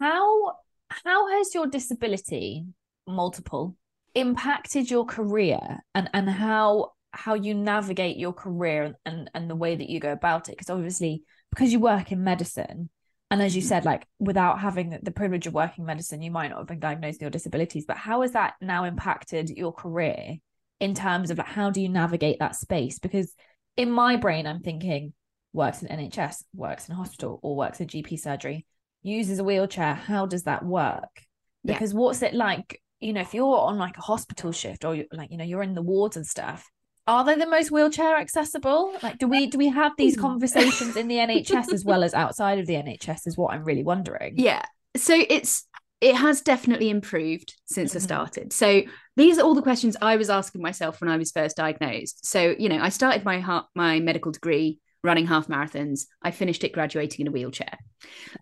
how 0.00 0.56
how 0.88 1.28
has 1.28 1.54
your 1.54 1.66
disability, 1.66 2.66
multiple, 3.06 3.76
impacted 4.14 4.90
your 4.90 5.04
career 5.04 5.80
and 5.94 6.08
and 6.12 6.28
how 6.28 6.92
how 7.12 7.34
you 7.34 7.54
navigate 7.54 8.18
your 8.18 8.32
career 8.32 8.94
and 9.06 9.30
and 9.34 9.50
the 9.50 9.56
way 9.56 9.74
that 9.74 9.88
you 9.88 10.00
go 10.00 10.12
about 10.12 10.48
it? 10.48 10.52
Because 10.52 10.70
obviously, 10.70 11.22
because 11.50 11.72
you 11.72 11.80
work 11.80 12.12
in 12.12 12.22
medicine, 12.22 12.90
and 13.30 13.42
as 13.42 13.56
you 13.56 13.62
mm. 13.62 13.66
said, 13.66 13.84
like 13.84 14.06
without 14.18 14.60
having 14.60 14.90
the- 14.90 15.00
the 15.02 15.10
privilege 15.10 15.46
of 15.46 15.54
working 15.54 15.84
medicine, 15.86 16.22
you 16.22 16.30
might 16.30 16.48
not 16.48 16.58
have 16.58 16.66
been 16.66 16.78
diagnosed 16.78 17.16
with 17.16 17.22
your 17.22 17.30
disabilities. 17.30 17.86
But 17.86 17.96
how 17.96 18.20
has 18.22 18.32
that 18.32 18.54
now 18.60 18.84
impacted 18.84 19.50
your 19.50 19.72
career 19.72 20.36
in 20.80 20.94
terms 20.94 21.30
of 21.30 21.38
like 21.38 21.46
how 21.46 21.70
do 21.70 21.80
you 21.80 21.88
navigate 21.88 22.38
that 22.38 22.56
space? 22.56 22.98
Because 22.98 23.34
in 23.76 23.90
my 23.90 24.16
brain, 24.16 24.46
I'm 24.46 24.60
thinking 24.60 25.12
works 25.52 25.82
in 25.82 25.88
NHS, 25.88 26.44
works 26.54 26.88
in 26.88 26.94
hospital, 26.94 27.40
or 27.42 27.56
works 27.56 27.80
in 27.80 27.88
GP 27.88 28.18
surgery, 28.18 28.66
uses 29.02 29.38
a 29.38 29.44
wheelchair. 29.44 29.94
How 29.94 30.26
does 30.26 30.44
that 30.44 30.64
work? 30.64 31.22
Yeah. 31.64 31.74
Because 31.74 31.94
what's 31.94 32.22
it 32.22 32.34
like? 32.34 32.80
You 33.00 33.12
know, 33.12 33.20
if 33.20 33.34
you're 33.34 33.58
on 33.58 33.78
like 33.78 33.98
a 33.98 34.02
hospital 34.02 34.52
shift 34.52 34.84
or 34.84 34.96
like, 35.12 35.30
you 35.30 35.36
know, 35.36 35.44
you're 35.44 35.62
in 35.62 35.74
the 35.74 35.82
wards 35.82 36.16
and 36.16 36.26
stuff. 36.26 36.70
Are 37.08 37.24
they 37.24 37.36
the 37.36 37.46
most 37.46 37.70
wheelchair 37.70 38.16
accessible? 38.16 38.92
Like, 39.02 39.18
do 39.18 39.28
we 39.28 39.46
do 39.46 39.58
we 39.58 39.68
have 39.68 39.92
these 39.96 40.16
hmm. 40.16 40.22
conversations 40.22 40.96
in 40.96 41.06
the 41.08 41.16
NHS 41.16 41.72
as 41.72 41.84
well 41.84 42.02
as 42.04 42.14
outside 42.14 42.58
of 42.58 42.66
the 42.66 42.74
NHS? 42.74 43.26
Is 43.26 43.36
what 43.36 43.54
I'm 43.54 43.64
really 43.64 43.84
wondering. 43.84 44.34
Yeah. 44.38 44.62
So 44.96 45.14
it's 45.14 45.66
it 46.00 46.14
has 46.14 46.42
definitely 46.42 46.90
improved 46.90 47.54
since 47.64 47.96
I 47.96 47.98
Mhm. 47.98 48.02
started. 48.02 48.52
So 48.52 48.82
these 49.16 49.38
are 49.38 49.42
all 49.42 49.54
the 49.54 49.62
questions 49.62 49.96
I 50.00 50.16
was 50.16 50.28
asking 50.28 50.60
myself 50.60 51.00
when 51.00 51.08
I 51.08 51.16
was 51.16 51.32
first 51.32 51.56
diagnosed. 51.56 52.26
So, 52.26 52.54
you 52.58 52.68
know, 52.68 52.78
I 52.78 52.90
started 52.90 53.24
my 53.24 53.40
heart, 53.40 53.66
my 53.74 54.00
medical 54.00 54.30
degree 54.32 54.78
running 55.02 55.26
half 55.26 55.48
marathons. 55.48 56.06
I 56.22 56.32
finished 56.32 56.64
it 56.64 56.72
graduating 56.72 57.22
in 57.22 57.28
a 57.28 57.32
wheelchair. 57.32 57.78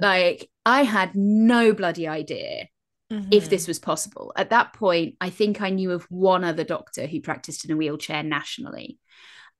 Like 0.00 0.50
I 0.66 0.82
had 0.82 1.14
no 1.14 1.72
bloody 1.72 2.08
idea 2.08 2.68
if 3.10 3.46
Mhm. 3.46 3.50
this 3.50 3.68
was 3.68 3.78
possible. 3.78 4.32
At 4.34 4.50
that 4.50 4.72
point, 4.72 5.16
I 5.20 5.30
think 5.30 5.60
I 5.60 5.70
knew 5.70 5.92
of 5.92 6.04
one 6.10 6.42
other 6.42 6.64
doctor 6.64 7.06
who 7.06 7.20
practiced 7.20 7.64
in 7.64 7.70
a 7.70 7.76
wheelchair 7.76 8.22
nationally. 8.24 8.98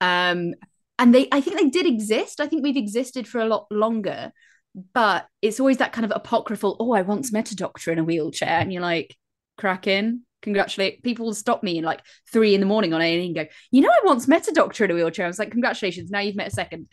Um, 0.00 0.54
and 0.98 1.14
they, 1.14 1.28
I 1.30 1.40
think 1.40 1.58
they 1.58 1.68
did 1.68 1.86
exist. 1.86 2.40
I 2.40 2.46
think 2.48 2.62
we've 2.64 2.76
existed 2.76 3.28
for 3.28 3.40
a 3.40 3.46
lot 3.46 3.66
longer, 3.70 4.32
but 4.92 5.26
it's 5.40 5.60
always 5.60 5.76
that 5.78 5.92
kind 5.92 6.04
of 6.04 6.12
apocryphal, 6.14 6.76
oh, 6.80 6.92
I 6.92 7.02
once 7.02 7.32
met 7.32 7.50
a 7.52 7.56
doctor 7.56 7.92
in 7.92 7.98
a 7.98 8.04
wheelchair. 8.04 8.48
And 8.48 8.72
you're 8.72 8.82
like, 8.82 9.16
cracking, 9.56 10.22
congratulate. 10.42 11.02
People 11.02 11.26
will 11.26 11.34
stop 11.34 11.62
me 11.62 11.78
in 11.78 11.84
like 11.84 12.00
three 12.32 12.54
in 12.54 12.60
the 12.60 12.66
morning 12.66 12.92
on 12.92 13.00
A&E 13.00 13.32
go, 13.32 13.46
you 13.70 13.80
know, 13.82 13.88
I 13.88 14.00
once 14.04 14.26
met 14.26 14.48
a 14.48 14.52
doctor 14.52 14.84
in 14.84 14.90
a 14.90 14.94
wheelchair. 14.94 15.26
I 15.26 15.28
was 15.28 15.38
like, 15.38 15.52
congratulations, 15.52 16.10
now 16.10 16.20
you've 16.20 16.36
met 16.36 16.48
a 16.48 16.50
second. 16.50 16.88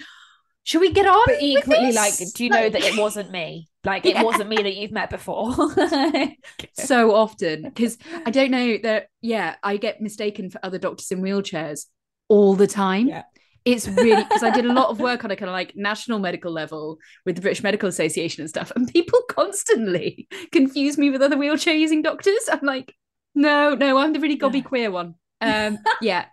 should 0.63 0.79
we 0.81 0.91
get 0.91 1.07
on? 1.07 1.23
But 1.25 1.41
equally, 1.41 1.91
like, 1.91 2.13
do 2.35 2.43
you 2.43 2.49
know 2.51 2.69
that 2.69 2.83
it 2.83 2.97
wasn't 2.99 3.31
me? 3.31 3.67
Like, 3.83 4.05
Yeah. 4.05 4.21
it 4.21 4.25
wasn't 4.25 4.49
me 4.49 4.57
that 4.57 4.75
you've 4.75 4.91
met 4.91 5.09
before. 5.09 5.55
so 6.73 7.15
often 7.15 7.63
because 7.63 7.97
I 8.25 8.29
don't 8.37 8.51
know 8.51 8.77
that. 8.83 9.07
Yeah, 9.21 9.55
I 9.63 9.77
get 9.77 10.01
mistaken 10.01 10.51
for 10.51 10.59
other 10.63 10.77
doctors 10.77 11.09
in 11.11 11.21
wheelchairs 11.21 11.87
all 12.27 12.53
the 12.53 12.67
time. 12.67 13.07
Yeah. 13.07 13.23
It's 13.63 13.87
really 13.87 14.23
because 14.23 14.43
I 14.43 14.49
did 14.49 14.65
a 14.65 14.73
lot 14.73 14.89
of 14.89 14.99
work 14.99 15.23
on 15.23 15.31
a 15.31 15.35
kind 15.35 15.49
of 15.49 15.53
like 15.53 15.75
national 15.75 16.19
medical 16.19 16.51
level 16.51 16.97
with 17.25 17.35
the 17.35 17.41
British 17.41 17.61
Medical 17.61 17.89
Association 17.89 18.41
and 18.41 18.49
stuff, 18.49 18.71
and 18.75 18.87
people 18.87 19.19
constantly 19.29 20.27
confuse 20.51 20.97
me 20.97 21.09
with 21.09 21.21
other 21.21 21.37
wheelchair 21.37 21.75
using 21.75 22.01
doctors. 22.01 22.49
I'm 22.51 22.59
like, 22.63 22.95
no, 23.35 23.75
no, 23.75 23.97
I'm 23.97 24.13
the 24.13 24.19
really 24.19 24.35
gobby 24.35 24.61
queer 24.61 24.89
one. 24.91 25.15
Um, 25.41 25.77
yeah, 26.01 26.25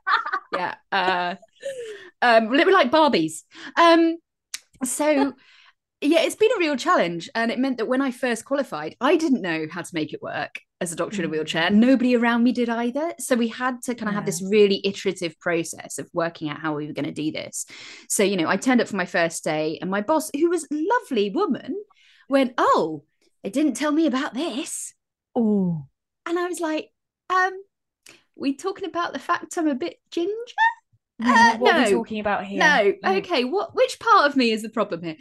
yeah. 0.52 0.74
Uh, 0.90 1.34
um, 2.22 2.46
a 2.46 2.50
little 2.50 2.72
like 2.72 2.90
Barbies. 2.90 3.42
Um, 3.76 4.16
so 4.84 5.34
yeah, 6.00 6.20
it's 6.20 6.36
been 6.36 6.52
a 6.56 6.58
real 6.58 6.76
challenge. 6.76 7.28
And 7.34 7.50
it 7.50 7.58
meant 7.58 7.78
that 7.78 7.88
when 7.88 8.00
I 8.00 8.10
first 8.10 8.44
qualified, 8.44 8.96
I 9.00 9.16
didn't 9.16 9.42
know 9.42 9.66
how 9.70 9.82
to 9.82 9.90
make 9.94 10.12
it 10.12 10.22
work 10.22 10.60
as 10.80 10.92
a 10.92 10.96
doctor 10.96 11.18
in 11.18 11.24
a 11.24 11.28
Mm. 11.28 11.32
wheelchair. 11.32 11.70
Nobody 11.70 12.14
around 12.16 12.44
me 12.44 12.52
did 12.52 12.68
either. 12.68 13.12
So 13.18 13.34
we 13.34 13.48
had 13.48 13.82
to 13.82 13.94
kind 13.96 14.08
of 14.08 14.14
have 14.14 14.26
this 14.26 14.40
really 14.42 14.80
iterative 14.84 15.38
process 15.40 15.98
of 15.98 16.08
working 16.12 16.48
out 16.48 16.60
how 16.60 16.74
we 16.76 16.86
were 16.86 16.92
going 16.92 17.04
to 17.06 17.10
do 17.12 17.32
this. 17.32 17.66
So, 18.08 18.22
you 18.22 18.36
know, 18.36 18.48
I 18.48 18.56
turned 18.56 18.80
up 18.80 18.86
for 18.88 18.96
my 18.96 19.04
first 19.06 19.42
day, 19.42 19.78
and 19.80 19.90
my 19.90 20.02
boss, 20.02 20.30
who 20.34 20.48
was 20.50 20.64
a 20.64 20.86
lovely 21.00 21.30
woman, 21.30 21.74
went, 22.28 22.54
Oh, 22.58 23.02
they 23.42 23.50
didn't 23.50 23.74
tell 23.74 23.90
me 23.92 24.06
about 24.06 24.34
this. 24.34 24.94
oh, 25.34 25.86
And 26.26 26.38
I 26.38 26.46
was 26.46 26.60
like, 26.60 26.90
um, 27.30 27.52
we 28.36 28.54
talking 28.54 28.84
about 28.88 29.12
the 29.12 29.18
fact 29.18 29.56
I'm 29.56 29.66
a 29.66 29.74
bit 29.74 29.96
ginger? 30.12 30.32
What 31.18 31.74
are 31.74 31.78
we 31.78 31.85
no. 31.85 31.90
talking 31.90 32.20
about 32.20 32.44
here? 32.44 32.59
No. 32.59 32.92
Mm. 33.04 33.18
Okay. 33.18 33.44
What? 33.44 33.74
Which 33.74 33.98
part 33.98 34.26
of 34.31 34.37
me 34.37 34.52
is 34.52 34.62
the 34.62 34.68
problem 34.68 35.02
here? 35.02 35.16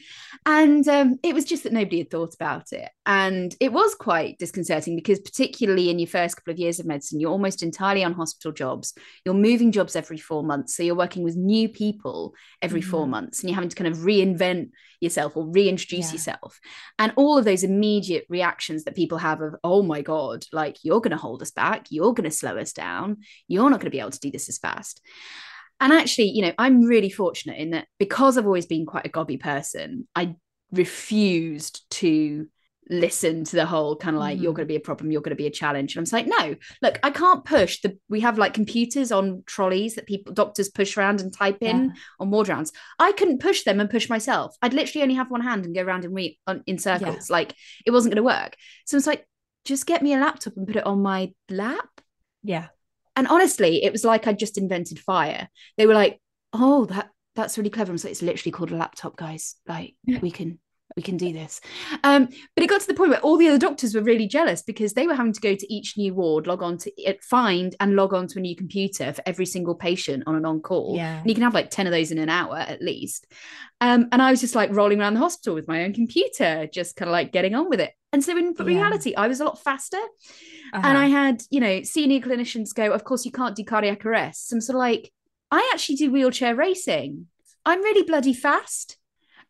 And 0.45 0.87
um, 0.87 1.19
it 1.23 1.33
was 1.33 1.45
just 1.45 1.63
that 1.63 1.73
nobody 1.73 1.99
had 1.99 2.11
thought 2.11 2.35
about 2.35 2.71
it, 2.71 2.89
and 3.05 3.55
it 3.59 3.73
was 3.73 3.95
quite 3.95 4.37
disconcerting 4.37 4.95
because, 4.95 5.19
particularly 5.19 5.89
in 5.89 5.97
your 5.99 6.07
first 6.07 6.35
couple 6.35 6.53
of 6.53 6.59
years 6.59 6.79
of 6.79 6.85
medicine, 6.85 7.19
you're 7.19 7.31
almost 7.31 7.63
entirely 7.63 8.03
on 8.03 8.13
hospital 8.13 8.51
jobs. 8.51 8.93
You're 9.25 9.33
moving 9.33 9.71
jobs 9.71 9.95
every 9.95 10.17
four 10.17 10.43
months, 10.43 10.75
so 10.75 10.83
you're 10.83 10.95
working 10.95 11.23
with 11.23 11.35
new 11.35 11.67
people 11.67 12.33
every 12.61 12.81
four 12.81 13.05
Mhm. 13.05 13.09
months, 13.09 13.39
and 13.39 13.49
you're 13.49 13.55
having 13.55 13.69
to 13.69 13.75
kind 13.75 13.91
of 13.91 13.99
reinvent 13.99 14.69
yourself 14.99 15.35
or 15.35 15.45
reintroduce 15.45 16.07
Yeah. 16.07 16.13
yourself. 16.13 16.59
And 16.97 17.13
all 17.15 17.37
of 17.37 17.45
those 17.45 17.63
immediate 17.63 18.25
reactions 18.29 18.83
that 18.83 18.95
people 18.95 19.17
have 19.19 19.41
of, 19.41 19.55
"Oh 19.63 19.81
my 19.83 20.01
god, 20.01 20.45
like 20.51 20.77
you're 20.83 21.01
going 21.01 21.11
to 21.11 21.17
hold 21.17 21.41
us 21.41 21.51
back, 21.51 21.87
you're 21.89 22.13
going 22.13 22.29
to 22.29 22.35
slow 22.35 22.57
us 22.57 22.73
down, 22.73 23.17
you're 23.47 23.69
not 23.69 23.79
going 23.79 23.91
to 23.91 23.95
be 23.95 23.99
able 23.99 24.11
to 24.11 24.19
do 24.19 24.31
this 24.31 24.49
as 24.49 24.57
fast." 24.59 25.01
And 25.79 25.93
actually, 25.93 26.29
you 26.29 26.41
know, 26.41 26.53
I'm 26.57 26.81
really 26.81 27.09
fortunate 27.09 27.57
in 27.57 27.71
that 27.71 27.87
because 27.99 28.37
I've 28.37 28.45
always 28.45 28.65
been 28.65 28.85
quite 28.85 29.05
a 29.05 29.09
gobby 29.09 29.37
person, 29.37 30.07
I 30.15 30.35
refused 30.71 31.89
to 31.91 32.47
listen 32.89 33.43
to 33.43 33.55
the 33.57 33.65
whole 33.65 33.97
kind 33.97 34.15
of 34.15 34.21
like, 34.21 34.39
you're 34.39 34.53
Mhm. 34.53 34.55
going 34.55 34.67
to 34.67 34.71
be 34.71 34.75
a 34.77 34.79
problem, 34.79 35.11
you're 35.11 35.21
going 35.21 35.35
to 35.35 35.43
be 35.43 35.45
a 35.45 35.51
challenge. 35.51 35.93
And 35.95 35.99
I'm 35.99 36.05
just 36.05 36.13
like, 36.13 36.25
no, 36.27 36.55
look, 36.81 36.99
I 37.03 37.09
can't 37.11 37.43
push 37.43 37.81
the, 37.81 37.97
we 38.07 38.21
have 38.21 38.37
like 38.37 38.53
computers 38.53 39.11
on 39.11 39.43
trolleys 39.45 39.95
that 39.95 40.07
people, 40.07 40.33
doctors 40.33 40.69
push 40.69 40.97
around 40.97 41.19
and 41.19 41.33
type 41.33 41.57
in 41.61 41.87
Yeah. 41.87 41.93
on 42.19 42.31
ward 42.31 42.47
rounds. 42.47 42.71
I 42.97 43.11
couldn't 43.11 43.41
push 43.41 43.63
them 43.63 43.81
and 43.81 43.89
push 43.89 44.09
myself. 44.09 44.55
I'd 44.61 44.73
literally 44.73 45.03
only 45.03 45.15
have 45.15 45.29
one 45.29 45.41
hand 45.41 45.65
and 45.65 45.75
go 45.75 45.81
around 45.83 46.05
in, 46.05 46.13
re- 46.13 46.39
on, 46.47 46.63
in 46.65 46.77
circles. 46.79 47.29
Like 47.29 47.53
it 47.85 47.91
wasn't 47.91 48.13
going 48.15 48.23
to 48.23 48.41
work. 48.41 48.55
So 48.85 48.95
it's 48.95 49.07
like, 49.07 49.27
just 49.65 49.85
get 49.85 50.01
me 50.01 50.13
a 50.13 50.19
laptop 50.19 50.55
and 50.55 50.65
put 50.65 50.77
it 50.77 50.85
on 50.85 51.01
my 51.01 51.33
lap 51.49 51.89
Yeah. 52.41 52.69
And 53.17 53.27
honestly, 53.27 53.83
it 53.83 53.91
was 53.91 54.05
like 54.05 54.27
I 54.27 54.33
just 54.33 54.57
invented 54.57 54.99
fire. 54.99 55.49
They 55.75 55.87
were 55.87 55.95
like, 55.95 56.21
"Oh, 56.53 56.85
that 56.85 57.09
that's 57.35 57.57
really 57.57 57.71
clever." 57.71 57.91
Like, 57.91 58.05
"It's 58.05 58.21
literally 58.21 58.51
called 58.51 58.71
a 58.71 58.77
laptop, 58.77 59.17
guys. 59.17 59.55
Like 59.67 59.95
we 60.05 60.31
can 60.31 60.59
we 60.95 61.03
can 61.03 61.17
do 61.17 61.33
this." 61.33 61.61
Um, 62.03 62.27
but 62.55 62.63
it 62.63 62.67
got 62.69 62.81
to 62.81 62.87
the 62.87 62.93
point 62.93 63.11
where 63.11 63.19
all 63.19 63.37
the 63.37 63.47
other 63.47 63.57
doctors 63.57 63.93
were 63.93 64.01
really 64.01 64.27
jealous 64.27 64.61
because 64.61 64.93
they 64.93 65.07
were 65.07 65.15
having 65.15 65.33
to 65.33 65.41
go 65.41 65.55
to 65.55 65.73
each 65.73 65.97
new 65.97 66.13
ward, 66.13 66.47
log 66.47 66.63
on 66.63 66.77
to 66.79 66.91
it, 67.01 67.23
find 67.23 67.75
and 67.79 67.95
log 67.95 68.13
on 68.13 68.27
to 68.27 68.39
a 68.39 68.41
new 68.41 68.55
computer 68.55 69.11
for 69.13 69.21
every 69.25 69.45
single 69.45 69.75
patient 69.75 70.23
on 70.27 70.35
an 70.35 70.45
on 70.45 70.61
call. 70.61 70.95
Yeah. 70.95 71.19
And 71.19 71.27
you 71.27 71.33
can 71.35 71.43
have 71.43 71.53
like 71.53 71.69
10 71.69 71.87
of 71.87 71.91
those 71.91 72.11
in 72.11 72.17
an 72.17 72.29
hour 72.29 72.57
at 72.57 72.81
least. 72.81 73.27
Um, 73.79 74.07
and 74.11 74.21
I 74.21 74.31
was 74.31 74.41
just 74.41 74.55
like 74.55 74.73
rolling 74.73 74.99
around 74.99 75.13
the 75.13 75.19
hospital 75.19 75.53
with 75.53 75.67
my 75.67 75.83
own 75.83 75.93
computer, 75.93 76.67
just 76.73 76.95
kind 76.95 77.09
of 77.09 77.11
like 77.11 77.31
getting 77.31 77.53
on 77.53 77.69
with 77.69 77.79
it. 77.79 77.93
And 78.11 78.23
so 78.23 78.35
in 78.35 78.55
Yeah. 78.57 78.63
reality, 78.65 79.13
I 79.15 79.27
was 79.27 79.39
a 79.39 79.45
lot 79.45 79.61
faster. 79.61 79.97
Uh-huh. 79.97 80.81
And 80.83 80.97
I 80.97 81.07
had, 81.07 81.43
you 81.51 81.59
know, 81.59 81.83
senior 81.83 82.19
clinicians 82.19 82.73
go, 82.73 82.91
of 82.91 83.03
course, 83.03 83.23
you 83.25 83.31
can't 83.31 83.55
do 83.55 83.63
cardiac 83.63 84.05
arrest. 84.05 84.51
I'm 84.51 84.61
sort 84.61 84.75
of 84.75 84.79
like, 84.79 85.11
I 85.51 85.69
actually 85.73 85.95
do 85.95 86.11
wheelchair 86.11 86.55
racing. 86.55 87.27
I'm 87.65 87.81
really 87.83 88.03
bloody 88.03 88.33
fast. 88.33 88.97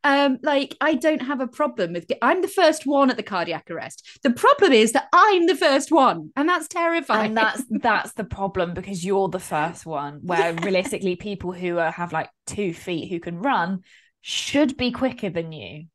Um, 0.03 0.37
like 0.43 0.77
I 0.79 0.93
don't 0.95 1.21
have 1.21 1.41
a 1.41 1.47
problem 1.47 1.93
with. 1.93 2.05
I'm 2.21 2.41
the 2.41 2.47
first 2.47 2.85
one 2.85 3.09
at 3.09 3.17
the 3.17 3.23
cardiac 3.23 3.69
arrest. 3.69 4.05
The 4.23 4.29
problem 4.31 4.71
is 4.71 4.91
that 4.93 5.07
I'm 5.11 5.47
the 5.47 5.55
first 5.55 5.91
one, 5.91 6.31
and 6.35 6.47
that's 6.47 6.67
terrifying. 6.67 7.27
and 7.29 7.37
that's 7.37 7.63
that's 7.81 8.13
the 8.13 8.23
problem 8.23 8.73
because 8.73 9.03
you're 9.03 9.27
the 9.29 9.39
first 9.39 9.85
one 9.85 10.19
where 10.23 10.53
realistically 10.63 11.15
people 11.15 11.51
who 11.51 11.77
are, 11.79 11.91
have 11.91 12.13
like 12.13 12.29
two 12.45 12.73
feet 12.73 13.09
who 13.09 13.19
can 13.19 13.39
run 13.39 13.81
should 14.21 14.77
be 14.77 14.91
quicker 14.91 15.29
than 15.29 15.51
you 15.51 15.85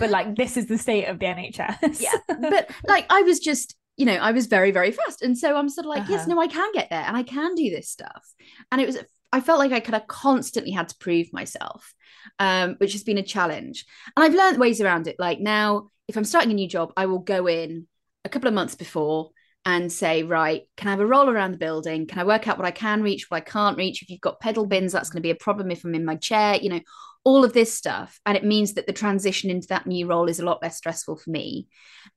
but 0.00 0.10
like 0.10 0.34
this 0.36 0.56
is 0.56 0.66
the 0.66 0.76
state 0.78 1.04
of 1.06 1.18
the 1.18 1.26
nhs 1.26 2.00
yeah 2.02 2.12
but 2.26 2.68
like 2.88 3.06
i 3.10 3.22
was 3.22 3.38
just 3.38 3.76
you 3.96 4.04
know 4.04 4.14
i 4.16 4.32
was 4.32 4.46
very 4.46 4.70
very 4.72 4.90
fast 4.90 5.22
and 5.22 5.38
so 5.38 5.56
i'm 5.56 5.68
sort 5.68 5.86
of 5.86 5.90
like 5.90 6.08
yes 6.08 6.22
Uh-huh. 6.22 6.34
no 6.34 6.40
i 6.40 6.46
can 6.48 6.70
get 6.72 6.90
there 6.90 7.04
and 7.06 7.16
i 7.16 7.22
can 7.22 7.54
do 7.54 7.70
this 7.70 7.88
stuff 7.88 8.24
and 8.72 8.80
it 8.80 8.86
was 8.86 8.98
i 9.32 9.40
felt 9.40 9.58
like 9.58 9.72
i 9.72 9.80
kind 9.80 9.94
of 9.96 10.06
constantly 10.06 10.72
had 10.72 10.88
to 10.88 10.96
prove 10.98 11.32
myself 11.32 11.94
um 12.38 12.74
which 12.78 12.92
has 12.92 13.02
been 13.04 13.18
a 13.18 13.22
challenge. 13.22 13.84
And 14.16 14.24
i've 14.24 14.34
learned 14.34 14.58
ways 14.58 14.80
around 14.80 15.06
it. 15.06 15.16
Like 15.18 15.40
now 15.40 15.88
if 16.08 16.16
i'm 16.16 16.24
starting 16.24 16.50
a 16.50 16.54
new 16.54 16.68
job 16.68 16.92
i 16.96 17.06
will 17.06 17.18
go 17.20 17.46
in 17.46 17.86
a 18.24 18.28
couple 18.28 18.48
of 18.48 18.54
months 18.54 18.74
before 18.74 19.30
and 19.66 19.92
say 19.92 20.22
right 20.22 20.62
can 20.76 20.88
i 20.88 20.90
have 20.90 21.00
a 21.00 21.06
roll 21.06 21.28
around 21.30 21.52
the 21.52 21.58
building? 21.58 22.06
Can 22.06 22.18
i 22.18 22.24
work 22.24 22.48
out 22.48 22.58
what 22.58 22.66
i 22.66 22.70
can 22.70 23.02
reach 23.02 23.30
what 23.30 23.38
i 23.38 23.40
can't 23.40 23.76
reach? 23.78 24.02
If 24.02 24.10
you've 24.10 24.20
got 24.20 24.40
pedal 24.40 24.66
bins 24.66 24.92
that's 24.92 25.10
going 25.10 25.22
to 25.22 25.26
be 25.26 25.30
a 25.30 25.34
problem 25.34 25.70
if 25.70 25.84
i'm 25.84 25.94
in 25.94 26.04
my 26.04 26.16
chair 26.16 26.56
you 26.56 26.70
know 26.70 26.80
all 27.24 27.44
of 27.44 27.52
this 27.52 27.72
stuff. 27.72 28.18
And 28.24 28.36
it 28.36 28.44
means 28.44 28.74
that 28.74 28.86
the 28.86 28.92
transition 28.92 29.50
into 29.50 29.68
that 29.68 29.86
new 29.86 30.06
role 30.06 30.28
is 30.28 30.40
a 30.40 30.44
lot 30.44 30.62
less 30.62 30.76
stressful 30.76 31.16
for 31.16 31.30
me. 31.30 31.68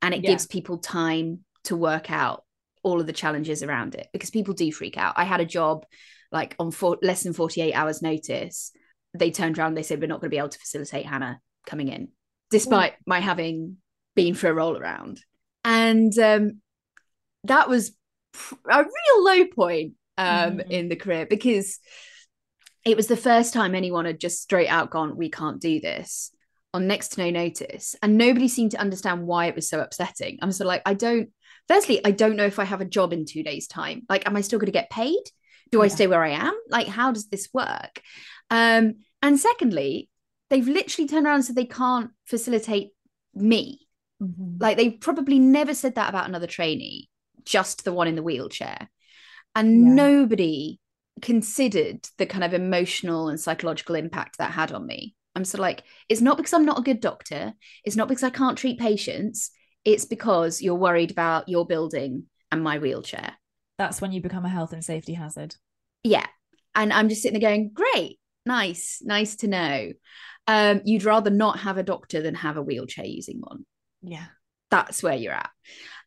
And 0.02 0.14
it 0.14 0.24
Yeah. 0.24 0.32
gives 0.32 0.48
people 0.48 0.78
time 0.78 1.40
to 1.66 1.76
work 1.76 2.10
out 2.12 2.44
all 2.84 3.00
of 3.00 3.08
the 3.08 3.14
challenges 3.14 3.64
around 3.64 3.96
it 3.96 4.08
because 4.14 4.30
people 4.30 4.54
do 4.54 4.72
freak 4.72 4.98
out. 4.98 5.14
I 5.18 5.24
had 5.24 5.42
a 5.42 5.46
job 5.46 5.86
like 6.34 6.56
on 6.60 6.72
four, 6.72 6.98
less 7.02 7.24
than 7.24 7.32
48 7.32 7.74
hours 7.74 8.02
notice 8.02 8.72
they 9.14 9.32
turned 9.32 9.58
around 9.58 9.76
they 9.76 9.84
said 9.84 10.02
we're 10.02 10.08
not 10.08 10.20
going 10.20 10.30
to 10.30 10.36
be 10.36 10.40
able 10.40 10.50
to 10.50 10.60
facilitate 10.60 11.06
hannah 11.06 11.40
coming 11.66 11.88
in 11.88 12.10
despite 12.50 12.94
my 13.06 13.20
having 13.20 13.78
been 14.16 14.34
for 14.34 14.50
a 14.50 14.54
roll 14.54 14.76
around 14.78 15.22
and 15.64 16.18
um, 16.20 16.60
that 17.46 17.70
was 17.70 17.92
a 18.70 18.78
real 18.84 19.24
low 19.24 19.46
point 19.46 19.94
um, 20.18 20.58
Mhm. 20.58 20.70
in 20.70 20.90
the 20.90 20.96
career 20.96 21.26
because 21.26 21.80
it 22.86 22.98
was 22.98 23.08
the 23.08 23.18
first 23.18 23.54
time 23.54 23.74
anyone 23.76 24.06
had 24.06 24.20
just 24.20 24.42
straight 24.42 24.68
out 24.68 24.90
gone, 24.90 25.16
we 25.16 25.30
can't 25.30 25.62
do 25.62 25.80
this 25.80 26.32
on 26.74 26.86
next 26.86 27.10
to 27.14 27.22
no 27.24 27.30
notice. 27.30 27.96
And 28.02 28.18
nobody 28.18 28.48
seemed 28.50 28.72
to 28.72 28.80
understand 28.82 29.26
why 29.26 29.46
it 29.46 29.56
was 29.56 29.70
so 29.70 29.80
upsetting. 29.80 30.38
I'm 30.42 30.52
sort 30.52 30.66
of 30.66 30.68
like, 30.68 30.82
I 30.86 30.94
don't, 30.94 31.30
firstly, 31.70 32.02
I 32.04 32.12
don't 32.12 32.36
know 32.36 32.46
if 32.46 32.60
I 32.60 32.66
have 32.66 32.82
a 32.82 32.86
job 32.86 33.14
in 33.14 33.26
two 33.26 33.42
days' 33.42 33.68
time. 33.68 34.02
Like, 34.10 34.28
am 34.28 34.36
I 34.36 34.42
still 34.42 34.60
going 34.60 34.66
to 34.66 34.72
get 34.74 34.90
paid? 34.90 35.22
Do 35.74 35.82
I 35.82 35.86
Yeah. 35.86 35.96
stay 35.96 36.08
where 36.08 36.24
I 36.24 36.30
am? 36.30 36.54
Like, 36.70 36.88
how 36.88 37.12
does 37.12 37.28
this 37.28 37.50
work? 37.52 38.02
Um, 38.50 38.98
and 39.22 39.40
secondly, 39.40 40.10
they've 40.50 40.68
literally 40.68 41.08
turned 41.08 41.26
around 41.26 41.36
and 41.36 41.46
said 41.46 41.56
they 41.56 41.66
can't 41.66 42.12
facilitate 42.26 42.92
me. 43.34 43.88
Mhm. 44.22 44.62
Like 44.62 44.78
they 44.78 44.92
probably 44.92 45.40
never 45.40 45.74
said 45.74 45.96
that 45.96 46.10
about 46.10 46.28
another 46.30 46.48
trainee, 46.48 47.10
just 47.44 47.84
the 47.84 47.92
one 47.94 48.08
in 48.08 48.16
the 48.16 48.24
wheelchair. 48.24 48.90
And 49.56 49.70
Yeah. 49.82 49.94
nobody 49.94 50.80
considered 51.22 52.08
the 52.18 52.26
kind 52.28 52.44
of 52.44 52.54
emotional 52.54 53.30
and 53.30 53.40
psychological 53.40 53.96
impact 53.96 54.38
that 54.38 54.52
had 54.52 54.72
on 54.72 54.86
me. 54.86 55.16
I'm 55.36 55.46
sort 55.46 55.60
of 55.60 55.62
like, 55.62 55.84
it's 56.10 56.22
not 56.22 56.38
because 56.38 56.54
I'm 56.54 56.66
not 56.66 56.80
a 56.80 56.84
good 56.84 57.00
doctor. 57.00 57.54
It's 57.84 57.96
not 57.96 58.08
because 58.08 58.24
I 58.24 58.30
can't 58.30 58.58
treat 58.58 58.80
patients. 58.80 59.50
It's 59.84 60.06
because 60.06 60.62
you're 60.62 60.76
worried 60.76 61.10
about 61.10 61.50
your 61.50 61.66
building 61.66 62.26
and 62.52 62.64
my 62.64 62.78
wheelchair. 62.78 63.34
That's 63.78 64.02
when 64.02 64.12
you 64.12 64.22
become 64.22 64.46
a 64.46 64.50
health 64.50 64.74
and 64.74 64.84
safety 64.84 65.14
hazard. 65.14 65.56
Yeah. 66.04 66.26
And 66.76 66.92
I'm 66.92 67.10
just 67.10 67.22
sitting 67.22 67.40
there 67.40 67.50
going, 67.50 67.72
great, 67.74 68.20
nice, 68.46 69.02
nice 69.04 69.36
to 69.38 69.48
know. 69.48 69.94
Um, 70.48 70.82
you'd 70.86 71.06
rather 71.06 71.30
not 71.30 71.60
have 71.60 71.78
a 71.78 71.84
doctor 71.84 72.22
than 72.22 72.36
have 72.36 72.58
a 72.58 72.62
wheelchair 72.62 73.06
using 73.06 73.40
one. 73.40 73.66
yeah. 74.02 74.26
That's 74.72 75.04
where 75.04 75.16
you're 75.16 75.34
at. 75.34 75.52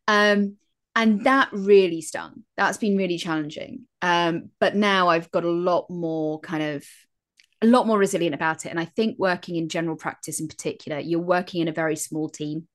Um 0.09 0.57
and 0.93 1.23
that 1.23 1.47
really 1.53 2.01
stung. 2.01 2.43
That's 2.57 2.77
been 2.77 2.97
really 2.97 3.17
challenging. 3.17 3.87
Um 4.01 4.49
but 4.59 4.75
now 4.75 5.07
i've 5.07 5.31
got 5.31 5.45
a 5.45 5.49
lot 5.49 5.89
more 5.89 6.41
kind 6.41 6.63
of 6.63 6.85
a 7.61 7.67
lot 7.67 7.87
more 7.87 7.97
resilient 7.97 8.35
about 8.35 8.65
it. 8.65 8.69
And 8.69 8.79
i 8.79 8.83
think 8.83 9.17
working 9.17 9.55
in 9.55 9.69
general 9.69 9.95
practice 9.95 10.41
in 10.41 10.49
particular 10.49 10.99
you're 10.99 11.21
working 11.21 11.61
in 11.61 11.69
a 11.69 11.71
very 11.71 11.95
small 11.95 12.27
team 12.27 12.67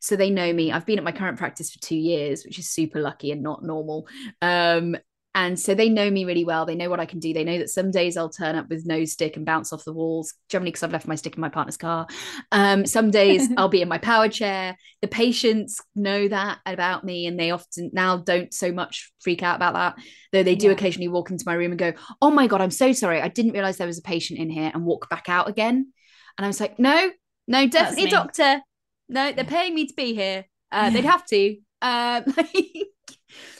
so 0.00 0.16
they 0.16 0.30
know 0.30 0.52
me 0.52 0.72
i've 0.72 0.86
been 0.86 0.98
at 0.98 1.04
my 1.04 1.12
current 1.12 1.38
practice 1.38 1.70
for 1.70 1.80
two 1.80 1.96
years 1.96 2.44
which 2.44 2.58
is 2.58 2.70
super 2.70 3.00
lucky 3.00 3.30
and 3.30 3.42
not 3.42 3.62
normal 3.62 4.06
um 4.42 4.96
And 5.36 5.60
so 5.60 5.74
they 5.74 5.90
know 5.90 6.10
me 6.10 6.24
really 6.24 6.46
well. 6.46 6.64
They 6.64 6.74
know 6.74 6.88
what 6.88 6.98
I 6.98 7.04
can 7.04 7.18
do. 7.18 7.34
They 7.34 7.44
know 7.44 7.58
that 7.58 7.68
some 7.68 7.90
days 7.90 8.16
I'll 8.16 8.30
turn 8.30 8.56
up 8.56 8.70
with 8.70 8.86
no 8.86 9.04
stick 9.04 9.36
and 9.36 9.44
bounce 9.44 9.70
off 9.70 9.84
the 9.84 9.92
walls, 9.92 10.32
generally 10.48 10.70
because 10.70 10.82
I've 10.82 10.92
left 10.92 11.06
my 11.06 11.14
stick 11.14 11.34
in 11.34 11.42
my 11.42 11.50
partner's 11.50 11.76
car. 11.76 12.06
Um, 12.52 12.86
some 12.86 13.10
days 13.10 13.46
I'll 13.58 13.68
be 13.68 13.82
in 13.82 13.88
my 13.88 13.98
power 13.98 14.30
chair. 14.30 14.78
The 15.02 15.08
patients 15.08 15.78
know 15.94 16.26
that 16.28 16.60
about 16.64 17.04
me 17.04 17.26
and 17.26 17.38
they 17.38 17.50
often 17.50 17.90
now 17.92 18.16
don't 18.16 18.54
so 18.54 18.72
much 18.72 19.12
freak 19.20 19.42
out 19.42 19.56
about 19.56 19.74
that, 19.74 19.96
though 20.32 20.42
they 20.42 20.54
do 20.54 20.68
yeah. 20.68 20.72
occasionally 20.72 21.08
walk 21.08 21.30
into 21.30 21.44
my 21.46 21.52
room 21.52 21.72
and 21.72 21.78
go, 21.78 21.92
Oh 22.22 22.30
my 22.30 22.46
God, 22.46 22.62
I'm 22.62 22.70
so 22.70 22.92
sorry. 22.92 23.20
I 23.20 23.28
didn't 23.28 23.52
realize 23.52 23.76
there 23.76 23.86
was 23.86 23.98
a 23.98 24.02
patient 24.02 24.40
in 24.40 24.48
here 24.48 24.70
and 24.72 24.86
walk 24.86 25.10
back 25.10 25.28
out 25.28 25.50
again. 25.50 25.92
And 26.38 26.46
I 26.46 26.48
was 26.48 26.60
like, 26.60 26.78
No, 26.78 27.10
no, 27.46 27.68
definitely 27.68 28.08
doctor. 28.08 28.62
No, 29.08 29.32
they're 29.32 29.44
paying 29.44 29.74
me 29.74 29.86
to 29.86 29.94
be 29.94 30.14
here. 30.14 30.44
Uh, 30.72 30.90
they'd 30.90 31.04
have 31.04 31.26
to. 31.26 31.56
Uh, 31.82 32.22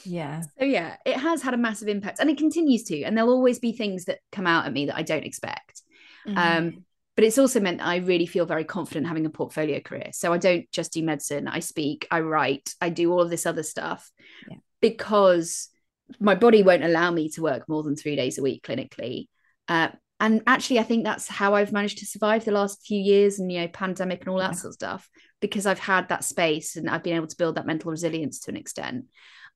yeah 0.03 0.41
so 0.41 0.65
yeah 0.65 0.95
it 1.05 1.17
has 1.17 1.41
had 1.41 1.53
a 1.53 1.57
massive 1.57 1.87
impact 1.87 2.19
and 2.19 2.29
it 2.29 2.37
continues 2.37 2.83
to 2.83 3.03
and 3.03 3.17
there'll 3.17 3.31
always 3.31 3.59
be 3.59 3.71
things 3.71 4.05
that 4.05 4.19
come 4.31 4.47
out 4.47 4.65
at 4.65 4.73
me 4.73 4.85
that 4.85 4.95
i 4.95 5.03
don't 5.03 5.23
expect 5.23 5.81
mm-hmm. 6.27 6.37
um 6.37 6.85
but 7.15 7.23
it's 7.23 7.37
also 7.37 7.59
meant 7.59 7.81
i 7.81 7.97
really 7.97 8.25
feel 8.25 8.45
very 8.45 8.63
confident 8.63 9.07
having 9.07 9.25
a 9.25 9.29
portfolio 9.29 9.79
career 9.79 10.09
so 10.13 10.33
i 10.33 10.37
don't 10.37 10.69
just 10.71 10.93
do 10.93 11.03
medicine 11.03 11.47
i 11.47 11.59
speak 11.59 12.07
i 12.11 12.19
write 12.19 12.73
i 12.81 12.89
do 12.89 13.11
all 13.11 13.21
of 13.21 13.29
this 13.29 13.45
other 13.45 13.63
stuff 13.63 14.09
yeah. 14.49 14.57
because 14.81 15.69
my 16.19 16.35
body 16.35 16.63
won't 16.63 16.83
allow 16.83 17.11
me 17.11 17.29
to 17.29 17.41
work 17.41 17.67
more 17.67 17.83
than 17.83 17.95
three 17.95 18.15
days 18.15 18.37
a 18.37 18.41
week 18.41 18.63
clinically 18.63 19.27
uh, 19.67 19.89
and 20.19 20.41
actually 20.47 20.79
i 20.79 20.83
think 20.83 21.03
that's 21.03 21.27
how 21.27 21.53
i've 21.53 21.73
managed 21.73 21.97
to 21.97 22.05
survive 22.05 22.45
the 22.45 22.51
last 22.51 22.85
few 22.85 22.99
years 22.99 23.39
and 23.39 23.51
you 23.51 23.59
know 23.59 23.67
pandemic 23.67 24.21
and 24.21 24.29
all 24.29 24.39
that 24.39 24.53
yeah. 24.53 24.59
sort 24.59 24.69
of 24.69 24.75
stuff 24.75 25.09
because 25.39 25.65
i've 25.65 25.79
had 25.79 26.09
that 26.09 26.23
space 26.23 26.75
and 26.75 26.89
i've 26.89 27.03
been 27.03 27.15
able 27.15 27.27
to 27.27 27.37
build 27.37 27.55
that 27.55 27.65
mental 27.65 27.91
resilience 27.91 28.39
to 28.39 28.51
an 28.51 28.57
extent 28.57 29.05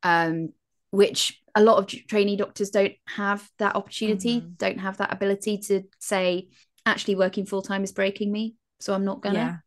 um, 0.03 0.49
which 0.91 1.41
a 1.55 1.63
lot 1.63 1.77
of 1.77 2.07
trainee 2.07 2.35
doctors 2.35 2.69
don't 2.69 2.93
have 3.07 3.49
that 3.57 3.75
opportunity, 3.75 4.41
mm-hmm. 4.41 4.53
don't 4.57 4.79
have 4.79 4.97
that 4.97 5.11
ability 5.11 5.57
to 5.57 5.83
say, 5.99 6.49
actually, 6.85 7.15
working 7.15 7.45
full 7.45 7.61
time 7.61 7.83
is 7.83 7.91
breaking 7.91 8.31
me, 8.31 8.55
so 8.79 8.93
I'm 8.93 9.05
not 9.05 9.21
gonna. 9.21 9.63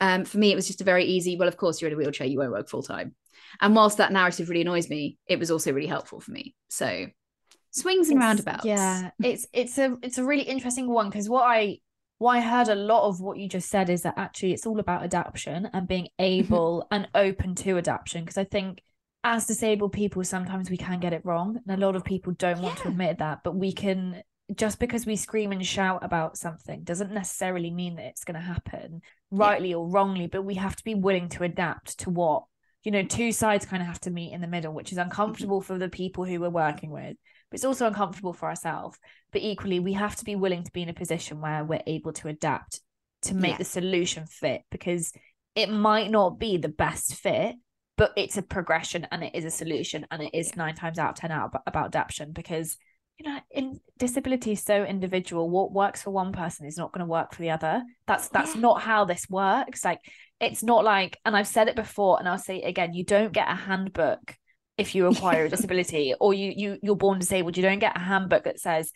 Yeah. 0.00 0.14
Um, 0.14 0.24
for 0.24 0.38
me, 0.38 0.52
it 0.52 0.54
was 0.54 0.68
just 0.68 0.80
a 0.80 0.84
very 0.84 1.04
easy. 1.04 1.36
Well, 1.36 1.48
of 1.48 1.56
course, 1.56 1.80
you're 1.80 1.90
in 1.90 1.94
a 1.94 1.98
wheelchair, 1.98 2.26
you 2.26 2.38
won't 2.38 2.52
work 2.52 2.68
full 2.68 2.82
time. 2.82 3.14
And 3.60 3.74
whilst 3.74 3.98
that 3.98 4.12
narrative 4.12 4.48
really 4.48 4.60
annoys 4.60 4.88
me, 4.88 5.18
it 5.26 5.38
was 5.38 5.50
also 5.50 5.72
really 5.72 5.88
helpful 5.88 6.20
for 6.20 6.30
me. 6.30 6.54
So 6.68 7.06
swings 7.70 8.08
and 8.08 8.18
it's, 8.18 8.24
roundabouts. 8.24 8.64
Yeah, 8.64 9.10
it's 9.22 9.46
it's 9.52 9.78
a 9.78 9.96
it's 10.02 10.18
a 10.18 10.24
really 10.24 10.44
interesting 10.44 10.88
one 10.88 11.08
because 11.08 11.28
what 11.28 11.44
I 11.44 11.78
what 12.18 12.36
I 12.36 12.40
heard 12.40 12.68
a 12.68 12.74
lot 12.74 13.08
of 13.08 13.20
what 13.20 13.38
you 13.38 13.48
just 13.48 13.70
said 13.70 13.88
is 13.88 14.02
that 14.02 14.14
actually 14.16 14.52
it's 14.52 14.66
all 14.66 14.80
about 14.80 15.02
adaptation 15.02 15.68
and 15.72 15.88
being 15.88 16.08
able 16.18 16.86
and 16.90 17.08
open 17.14 17.54
to 17.56 17.78
adaptation. 17.78 18.22
Because 18.22 18.38
I 18.38 18.44
think 18.44 18.82
as 19.24 19.46
disabled 19.46 19.92
people, 19.92 20.22
sometimes 20.24 20.70
we 20.70 20.76
can 20.76 21.00
get 21.00 21.12
it 21.12 21.24
wrong. 21.24 21.60
And 21.66 21.82
a 21.82 21.86
lot 21.86 21.96
of 21.96 22.04
people 22.04 22.32
don't 22.32 22.60
want 22.60 22.78
to 22.78 22.88
admit 22.88 23.18
that, 23.18 23.40
but 23.44 23.54
we 23.54 23.72
can 23.72 24.22
just 24.54 24.78
because 24.78 25.04
we 25.04 25.16
scream 25.16 25.52
and 25.52 25.64
shout 25.66 26.02
about 26.02 26.38
something 26.38 26.82
doesn't 26.82 27.12
necessarily 27.12 27.70
mean 27.70 27.96
that 27.96 28.06
it's 28.06 28.24
going 28.24 28.34
to 28.34 28.40
happen 28.40 29.02
rightly 29.30 29.70
yeah. 29.70 29.76
or 29.76 29.88
wrongly, 29.88 30.26
but 30.26 30.42
we 30.42 30.54
have 30.54 30.74
to 30.74 30.84
be 30.84 30.94
willing 30.94 31.28
to 31.28 31.44
adapt 31.44 31.98
to 31.98 32.10
what, 32.10 32.44
you 32.82 32.90
know, 32.90 33.02
two 33.02 33.30
sides 33.30 33.66
kind 33.66 33.82
of 33.82 33.86
have 33.86 34.00
to 34.00 34.10
meet 34.10 34.32
in 34.32 34.40
the 34.40 34.46
middle, 34.46 34.72
which 34.72 34.90
is 34.90 34.98
mm-hmm. 34.98 35.10
uncomfortable 35.10 35.60
for 35.60 35.76
the 35.76 35.90
people 35.90 36.24
who 36.24 36.40
we're 36.40 36.48
working 36.48 36.90
with, 36.90 37.16
but 37.50 37.56
it's 37.56 37.64
also 37.64 37.86
uncomfortable 37.86 38.32
for 38.32 38.48
ourselves. 38.48 38.98
But 39.32 39.42
equally, 39.42 39.80
we 39.80 39.94
have 39.94 40.16
to 40.16 40.24
be 40.24 40.36
willing 40.36 40.64
to 40.64 40.72
be 40.72 40.82
in 40.82 40.88
a 40.88 40.94
position 40.94 41.40
where 41.40 41.64
we're 41.64 41.82
able 41.86 42.12
to 42.14 42.28
adapt 42.28 42.80
to 43.22 43.34
make 43.34 43.52
yeah. 43.52 43.58
the 43.58 43.64
solution 43.64 44.26
fit 44.26 44.62
because 44.70 45.12
it 45.54 45.70
might 45.70 46.10
not 46.10 46.38
be 46.38 46.56
the 46.56 46.68
best 46.68 47.14
fit, 47.14 47.56
but 47.96 48.12
it's 48.16 48.36
a 48.36 48.42
progression 48.42 49.06
and 49.10 49.24
it 49.24 49.34
is 49.34 49.44
a 49.44 49.50
solution 49.50 50.06
and 50.10 50.22
it 50.22 50.30
is 50.32 50.56
nine 50.56 50.74
times 50.74 50.98
out 50.98 51.10
of 51.10 51.16
ten 51.16 51.32
out 51.32 51.50
about 51.66 51.86
adaptation 51.86 52.32
because 52.32 52.76
you 53.18 53.28
know 53.28 53.40
in 53.50 53.80
disability 53.98 54.52
is 54.52 54.62
so 54.62 54.84
individual 54.84 55.50
what 55.50 55.72
works 55.72 56.02
for 56.02 56.10
one 56.10 56.32
person 56.32 56.66
is 56.66 56.78
not 56.78 56.92
going 56.92 57.04
to 57.04 57.10
work 57.10 57.34
for 57.34 57.42
the 57.42 57.50
other 57.50 57.82
that's 58.06 58.28
that's 58.28 58.54
yeah. 58.54 58.60
not 58.60 58.80
how 58.80 59.04
this 59.04 59.28
works 59.28 59.84
like 59.84 59.98
it's 60.40 60.62
not 60.62 60.84
like 60.84 61.18
and 61.24 61.36
i've 61.36 61.46
said 61.46 61.68
it 61.68 61.74
before 61.74 62.18
and 62.18 62.28
i'll 62.28 62.38
say 62.38 62.62
it 62.62 62.68
again 62.68 62.94
you 62.94 63.04
don't 63.04 63.32
get 63.32 63.50
a 63.50 63.54
handbook 63.54 64.36
if 64.78 64.94
you 64.94 65.06
acquire 65.06 65.44
a 65.44 65.48
disability 65.48 66.14
or 66.20 66.32
you 66.32 66.52
you 66.56 66.78
you're 66.82 66.96
born 66.96 67.18
disabled 67.18 67.56
you 67.56 67.62
don't 67.62 67.80
get 67.80 67.96
a 67.96 68.00
handbook 68.00 68.44
that 68.44 68.60
says 68.60 68.92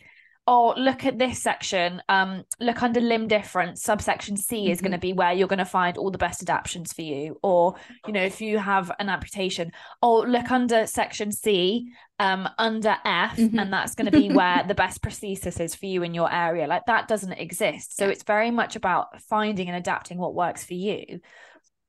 oh 0.47 0.75
look 0.77 1.05
at 1.05 1.18
this 1.18 1.40
section 1.40 2.03
um 2.09 2.42
look 2.59 2.83
under 2.83 3.01
limb 3.01 3.29
difference 3.29 3.83
subsection 3.83 4.37
c 4.37 4.71
is 4.71 4.79
mm-hmm. 4.79 4.87
going 4.87 4.92
to 4.92 4.99
be 4.99 5.12
where 5.12 5.33
you're 5.33 5.47
going 5.47 5.59
to 5.59 5.64
find 5.64 5.97
all 5.97 6.11
the 6.11 6.18
best 6.18 6.42
adaptations 6.42 6.92
for 6.92 7.03
you. 7.03 7.38
Or 7.42 7.77
you 8.07 8.12
know 8.12 8.23
if 8.23 8.40
you 8.40 8.59
have 8.59 8.90
an 8.99 9.09
amputation 9.09 9.71
oh 10.03 10.23
look 10.23 10.51
under 10.51 10.87
section 10.87 11.31
c 11.31 11.92
um 12.18 12.49
under 12.59 12.97
f 13.05 13.37
mm-hmm. 13.37 13.59
and 13.59 13.73
that's 13.73 13.95
going 13.95 14.11
to 14.11 14.18
be 14.18 14.31
where 14.31 14.64
the 14.68 14.75
best 14.75 15.01
prosthesis 15.01 15.61
is 15.61 15.75
for 15.77 15.87
you 15.87 16.03
in 16.03 16.12
your 16.12 16.33
area. 16.33 16.66
Like 16.66 16.87
that 16.87 17.07
doesn't 17.07 17.33
exist. 17.33 17.97
So 17.97 18.09
it's 18.09 18.25
very 18.25 18.51
much 18.51 18.75
about 18.75 19.21
finding 19.23 19.68
and 19.68 19.77
adapting 19.77 20.18
what 20.18 20.35
works 20.35 20.64
for 20.64 20.75
you 20.75 21.21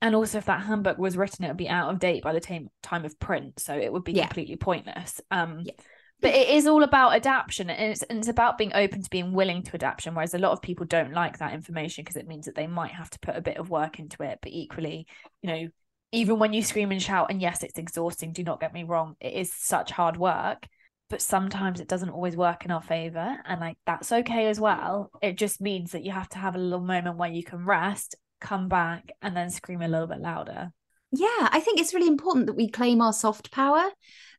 and 0.04 0.16
also 0.16 0.38
if 0.38 0.46
that 0.46 0.62
handbook 0.62 0.98
was 0.98 1.18
written 1.18 1.46
it 1.46 1.48
would 1.48 1.58
be 1.58 1.70
out 1.70 1.90
of 1.90 1.98
date 1.98 2.22
by 2.22 2.34
the 2.34 2.40
time 2.40 2.70
time 2.84 3.06
of 3.06 3.18
print 3.20 3.60
so 3.60 3.74
it 3.74 3.92
would 3.92 4.04
be 4.04 4.12
yeah. 4.12 4.28
completely 4.28 4.58
pointless. 4.58 5.20
Um 5.32 5.62
yeah. 5.64 5.74
but 6.22 6.36
it 6.36 6.50
is 6.50 6.68
all 6.68 6.84
about 6.84 7.16
adaptation 7.16 7.70
and 7.70 7.92
it's, 7.92 8.04
and 8.04 8.20
it's 8.20 8.28
about 8.28 8.58
being 8.58 8.74
open 8.76 9.02
to 9.02 9.10
being 9.10 9.34
willing 9.34 9.64
to 9.64 9.74
adaptation 9.74 10.14
whereas 10.14 10.34
a 10.34 10.40
lot 10.40 10.52
of 10.52 10.62
people 10.62 10.86
don't 10.86 11.14
like 11.14 11.40
that 11.40 11.54
information 11.54 12.04
because 12.04 12.18
it 12.18 12.28
means 12.28 12.46
that 12.46 12.56
they 12.56 12.68
might 12.68 12.92
have 12.92 13.10
to 13.10 13.20
put 13.20 13.38
a 13.38 13.42
bit 13.42 13.58
of 13.58 13.70
work 13.70 13.98
into 13.98 14.22
it. 14.22 14.40
But 14.42 14.52
equally 14.52 15.08
you 15.42 15.50
know 15.50 15.68
even 16.12 16.38
when 16.38 16.54
you 16.54 16.62
scream 16.62 16.92
and 16.92 17.02
shout 17.02 17.32
and 17.32 17.42
yes 17.42 17.64
it's 17.64 17.80
exhausting 17.80 18.34
do 18.34 18.44
not 18.44 18.60
get 18.60 18.74
me 18.74 18.84
wrong 18.84 19.16
it 19.20 19.34
is 19.34 19.52
such 19.52 19.90
hard 19.90 20.18
work 20.18 20.68
but 21.10 21.22
sometimes 21.22 21.80
it 21.80 21.88
doesn't 21.88 22.10
always 22.10 22.36
work 22.36 22.66
in 22.66 22.72
our 22.72 22.82
favor 22.82 23.38
and 23.46 23.62
like 23.62 23.78
that's 23.86 24.12
okay 24.12 24.48
as 24.48 24.60
well. 24.60 25.12
It 25.22 25.38
just 25.38 25.62
means 25.62 25.92
that 25.92 26.04
you 26.04 26.12
have 26.12 26.30
to 26.30 26.40
have 26.40 26.56
a 26.56 26.58
little 26.58 26.84
moment 26.84 27.18
where 27.18 27.30
you 27.30 27.44
can 27.44 27.66
rest 27.66 28.16
come 28.44 28.70
back 28.70 29.12
and 29.22 29.36
then 29.36 29.50
scream 29.50 29.82
a 29.82 29.88
little 29.88 30.08
bit 30.08 30.20
louder 30.20 30.72
yeah 31.12 31.50
i 31.52 31.60
think 31.60 31.80
it's 31.80 31.94
really 31.94 32.08
important 32.08 32.46
that 32.46 32.56
we 32.56 32.70
claim 32.70 33.02
our 33.02 33.14
soft 33.14 33.52
power 33.52 33.90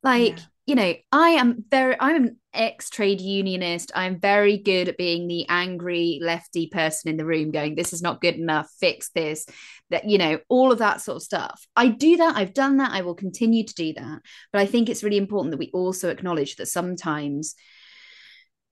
like 0.02 0.38
yeah 0.38 0.44
you 0.66 0.74
know, 0.74 0.94
I 1.12 1.30
am 1.30 1.64
very, 1.70 1.94
I'm 2.00 2.24
an 2.24 2.36
ex 2.54 2.88
trade 2.88 3.20
unionist. 3.20 3.92
I'm 3.94 4.18
very 4.18 4.56
good 4.56 4.88
at 4.88 4.96
being 4.96 5.28
the 5.28 5.46
angry 5.48 6.20
lefty 6.22 6.68
person 6.68 7.10
in 7.10 7.18
the 7.18 7.26
room 7.26 7.50
going, 7.50 7.74
this 7.74 7.92
is 7.92 8.00
not 8.00 8.22
good 8.22 8.36
enough, 8.36 8.70
fix 8.80 9.10
this, 9.10 9.46
that, 9.90 10.08
you 10.08 10.16
know, 10.16 10.38
all 10.48 10.72
of 10.72 10.78
that 10.78 11.02
sort 11.02 11.16
of 11.16 11.22
stuff. 11.22 11.66
I 11.76 11.88
do 11.88 12.16
that. 12.16 12.36
I've 12.36 12.54
done 12.54 12.78
that. 12.78 12.92
I 12.92 13.02
will 13.02 13.14
continue 13.14 13.64
to 13.64 13.74
do 13.74 13.92
that. 13.92 14.20
But 14.52 14.62
I 14.62 14.66
think 14.66 14.88
it's 14.88 15.04
really 15.04 15.18
important 15.18 15.50
that 15.50 15.58
we 15.58 15.70
also 15.74 16.08
acknowledge 16.08 16.56
that 16.56 16.66
sometimes, 16.66 17.54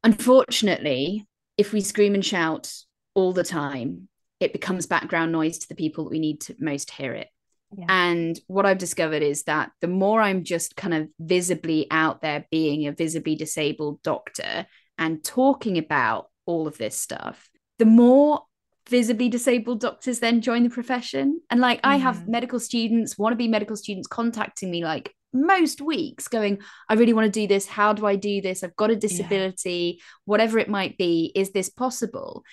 unfortunately, 0.03 1.27
if 1.59 1.75
we 1.75 1.83
scream 1.83 2.15
and 2.15 2.25
shout 2.25 2.73
all 3.15 3.35
the 3.35 3.45
time, 3.45 4.09
it 4.43 4.53
becomes 4.53 4.87
background 4.87 5.33
noise 5.33 5.59
to 5.59 5.69
the 5.69 5.75
people 5.75 6.05
that 6.05 6.11
we 6.11 6.19
need 6.19 6.41
to 6.43 6.57
most 6.59 6.91
hear 6.91 7.13
it. 7.13 7.29
Yeah. 7.77 7.87
And 7.89 8.39
what 8.49 8.67
I've 8.67 8.79
discovered 8.79 9.23
is 9.23 9.45
that 9.45 9.71
the 9.81 9.89
more 9.89 10.21
I'm 10.21 10.45
just 10.45 10.77
kind 10.77 10.95
of 10.95 11.09
visibly 11.19 11.87
out 11.91 12.21
there 12.21 12.47
being 12.51 12.87
a 12.87 12.93
visibly 12.93 13.35
disabled 13.35 14.03
doctor 14.03 14.67
and 14.99 15.25
talking 15.25 15.79
about 15.79 16.27
all 16.45 16.67
of 16.67 16.77
this 16.77 16.99
stuff, 16.99 17.49
the 17.79 17.87
more 17.87 18.43
visibly 18.89 19.29
disabled 19.29 19.81
doctors 19.81 20.19
then 20.19 20.41
join 20.41 20.65
the 20.65 20.71
profession. 20.71 21.41
And 21.51 21.61
like 21.61 21.79
mm-hmm. 21.79 21.91
I 21.91 21.97
have 21.97 22.17
mm-hmm. 22.17 22.33
medical 22.33 22.61
students, 22.61 23.17
want 23.17 23.33
to 23.33 23.37
be 23.37 23.49
medical 23.49 23.77
students 23.77 24.09
contacting 24.09 24.71
me 24.71 24.85
like 24.85 25.15
most 25.33 25.81
weeks 25.81 26.29
going, 26.29 26.59
I 26.89 26.95
really 26.95 27.15
want 27.15 27.33
to 27.33 27.41
do 27.41 27.47
this. 27.47 27.67
How 27.67 27.95
do 27.95 28.07
I 28.07 28.17
do 28.17 28.43
this? 28.43 28.63
I've 28.63 28.77
got 28.77 28.91
a 28.91 28.97
disability, 28.97 29.97
yeah. 29.97 30.05
whatever 30.27 30.59
it 30.59 30.69
might 30.69 30.99
be. 30.99 31.33
Is 31.35 31.53
this 31.53 31.71
possible? 31.71 32.45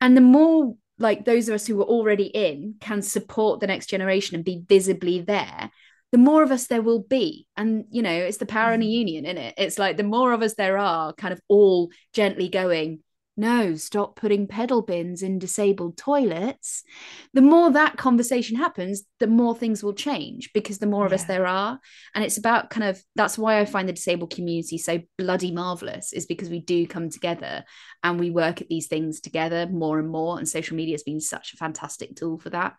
And 0.00 0.16
the 0.16 0.20
more 0.20 0.76
like 0.98 1.24
those 1.24 1.48
of 1.48 1.54
us 1.54 1.66
who 1.66 1.80
are 1.80 1.84
already 1.84 2.26
in 2.26 2.74
can 2.80 3.02
support 3.02 3.60
the 3.60 3.66
next 3.66 3.86
generation 3.86 4.34
and 4.34 4.44
be 4.44 4.62
visibly 4.66 5.20
there. 5.20 5.70
The 6.10 6.18
more 6.18 6.42
of 6.42 6.50
us 6.50 6.66
there 6.66 6.82
will 6.82 7.02
be. 7.02 7.46
And 7.56 7.84
you 7.90 8.02
know 8.02 8.12
it's 8.12 8.38
the 8.38 8.46
power 8.46 8.72
in 8.72 8.82
a 8.82 8.84
mm-hmm. 8.84 8.90
union 8.90 9.26
in 9.26 9.38
it 9.38 9.54
it's 9.58 9.78
like 9.78 9.96
the 9.96 10.02
more 10.02 10.32
of 10.32 10.42
us 10.42 10.54
there 10.54 10.78
are 10.78 11.12
kind 11.12 11.32
of 11.32 11.40
all 11.48 11.90
gently 12.12 12.48
going 12.48 13.00
no, 13.38 13.76
stop 13.76 14.16
putting 14.16 14.48
pedal 14.48 14.82
bins 14.82 15.22
in 15.22 15.38
disabled 15.38 15.96
toilets. 15.96 16.82
The 17.32 17.40
more 17.40 17.70
that 17.70 17.96
conversation 17.96 18.56
happens, 18.56 19.04
the 19.20 19.28
more 19.28 19.54
things 19.54 19.80
will 19.80 19.94
change 19.94 20.52
because 20.52 20.78
the 20.78 20.88
more 20.88 21.06
of 21.06 21.12
yeah. 21.12 21.16
us 21.16 21.24
there 21.24 21.46
are. 21.46 21.78
And 22.16 22.24
it's 22.24 22.36
about 22.36 22.68
kind 22.68 22.84
of 22.84 23.00
that's 23.14 23.38
why 23.38 23.60
I 23.60 23.64
find 23.64 23.88
the 23.88 23.92
disabled 23.92 24.30
community 24.30 24.76
so 24.76 25.00
bloody 25.16 25.52
marvelous, 25.52 26.12
is 26.12 26.26
because 26.26 26.50
we 26.50 26.58
do 26.58 26.88
come 26.88 27.10
together 27.10 27.64
and 28.02 28.18
we 28.18 28.30
work 28.30 28.60
at 28.60 28.68
these 28.68 28.88
things 28.88 29.20
together 29.20 29.68
more 29.70 30.00
and 30.00 30.10
more. 30.10 30.36
And 30.36 30.48
social 30.48 30.76
media 30.76 30.94
has 30.94 31.04
been 31.04 31.20
such 31.20 31.54
a 31.54 31.58
fantastic 31.58 32.16
tool 32.16 32.40
for 32.40 32.50
that. 32.50 32.74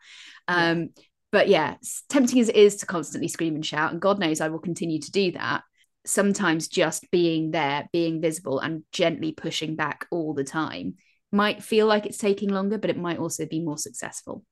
Yeah. 0.49 0.71
Um, 0.71 0.89
but 1.31 1.47
yeah, 1.47 1.75
tempting 2.09 2.41
as 2.41 2.49
it 2.49 2.55
is 2.57 2.77
to 2.77 2.85
constantly 2.85 3.29
scream 3.29 3.55
and 3.55 3.65
shout, 3.65 3.93
and 3.93 4.01
God 4.01 4.19
knows 4.19 4.41
I 4.41 4.49
will 4.49 4.59
continue 4.59 4.99
to 4.99 5.11
do 5.11 5.31
that 5.33 5.63
sometimes 6.09 6.67
just 6.67 7.09
being 7.11 7.51
there, 7.51 7.87
being 7.93 8.19
visible, 8.21 8.59
and 8.59 8.83
gently 8.91 9.31
pushing 9.31 9.75
back 9.75 10.07
all 10.11 10.33
the 10.33 10.43
time 10.43 10.95
might 11.31 11.63
feel 11.63 11.85
like 11.85 12.05
it's 12.05 12.17
taking 12.17 12.49
longer, 12.49 12.77
but 12.77 12.89
it 12.89 12.97
might 12.97 13.19
also 13.19 13.45
be 13.45 13.61
more 13.61 13.77
successful. 13.77 14.43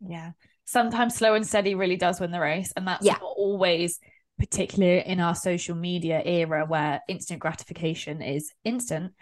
Yeah. 0.00 0.30
Sometimes 0.64 1.14
slow 1.14 1.34
and 1.34 1.46
steady 1.46 1.74
really 1.74 1.96
does 1.96 2.18
win 2.18 2.30
the 2.30 2.40
race. 2.40 2.72
And 2.74 2.88
that's 2.88 3.04
yeah. 3.04 3.12
not 3.12 3.22
always 3.22 3.98
particularly 4.38 5.06
in 5.06 5.20
our 5.20 5.34
social 5.34 5.76
media 5.76 6.22
era 6.24 6.64
where 6.66 7.00
instant 7.08 7.40
gratification 7.40 8.22
is 8.22 8.50
instant, 8.64 9.12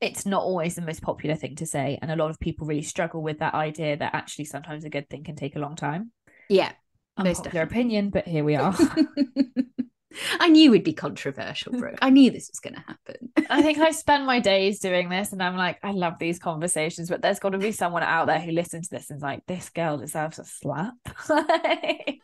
it's 0.00 0.24
not 0.24 0.42
always 0.42 0.74
the 0.74 0.82
most 0.82 1.02
popular 1.02 1.36
thing 1.36 1.56
to 1.56 1.66
say. 1.66 1.98
And 2.00 2.10
a 2.10 2.16
lot 2.16 2.30
of 2.30 2.40
people 2.40 2.66
really 2.66 2.82
struggle 2.82 3.22
with 3.22 3.40
that 3.40 3.54
idea 3.54 3.98
that 3.98 4.14
actually 4.14 4.46
sometimes 4.46 4.84
a 4.84 4.90
good 4.90 5.10
thing 5.10 5.24
can 5.24 5.36
take 5.36 5.56
a 5.56 5.60
long 5.60 5.76
time. 5.76 6.10
Yeah. 6.48 6.72
Unpopular 7.18 7.62
opinion, 7.62 8.08
but 8.08 8.26
here 8.26 8.44
we 8.44 8.56
are. 8.56 8.74
I 10.38 10.48
knew 10.48 10.70
we'd 10.70 10.84
be 10.84 10.92
controversial, 10.92 11.72
Brooke. 11.78 11.98
I 12.02 12.10
knew 12.10 12.30
this 12.30 12.50
was 12.50 12.60
going 12.60 12.74
to 12.74 12.80
happen. 12.80 13.32
I 13.50 13.62
think 13.62 13.78
I 13.78 13.90
spend 13.92 14.26
my 14.26 14.40
days 14.40 14.80
doing 14.80 15.08
this, 15.08 15.32
and 15.32 15.42
I'm 15.42 15.56
like, 15.56 15.78
I 15.82 15.92
love 15.92 16.18
these 16.18 16.38
conversations, 16.38 17.08
but 17.08 17.22
there's 17.22 17.38
got 17.38 17.50
to 17.50 17.58
be 17.58 17.72
someone 17.72 18.02
out 18.02 18.26
there 18.26 18.40
who 18.40 18.52
listens 18.52 18.88
to 18.88 18.96
this 18.96 19.10
and 19.10 19.18
is 19.18 19.22
like, 19.22 19.46
this 19.46 19.70
girl 19.70 19.98
deserves 19.98 20.38
a 20.38 20.44
slap. 20.44 20.94
like... 21.28 22.20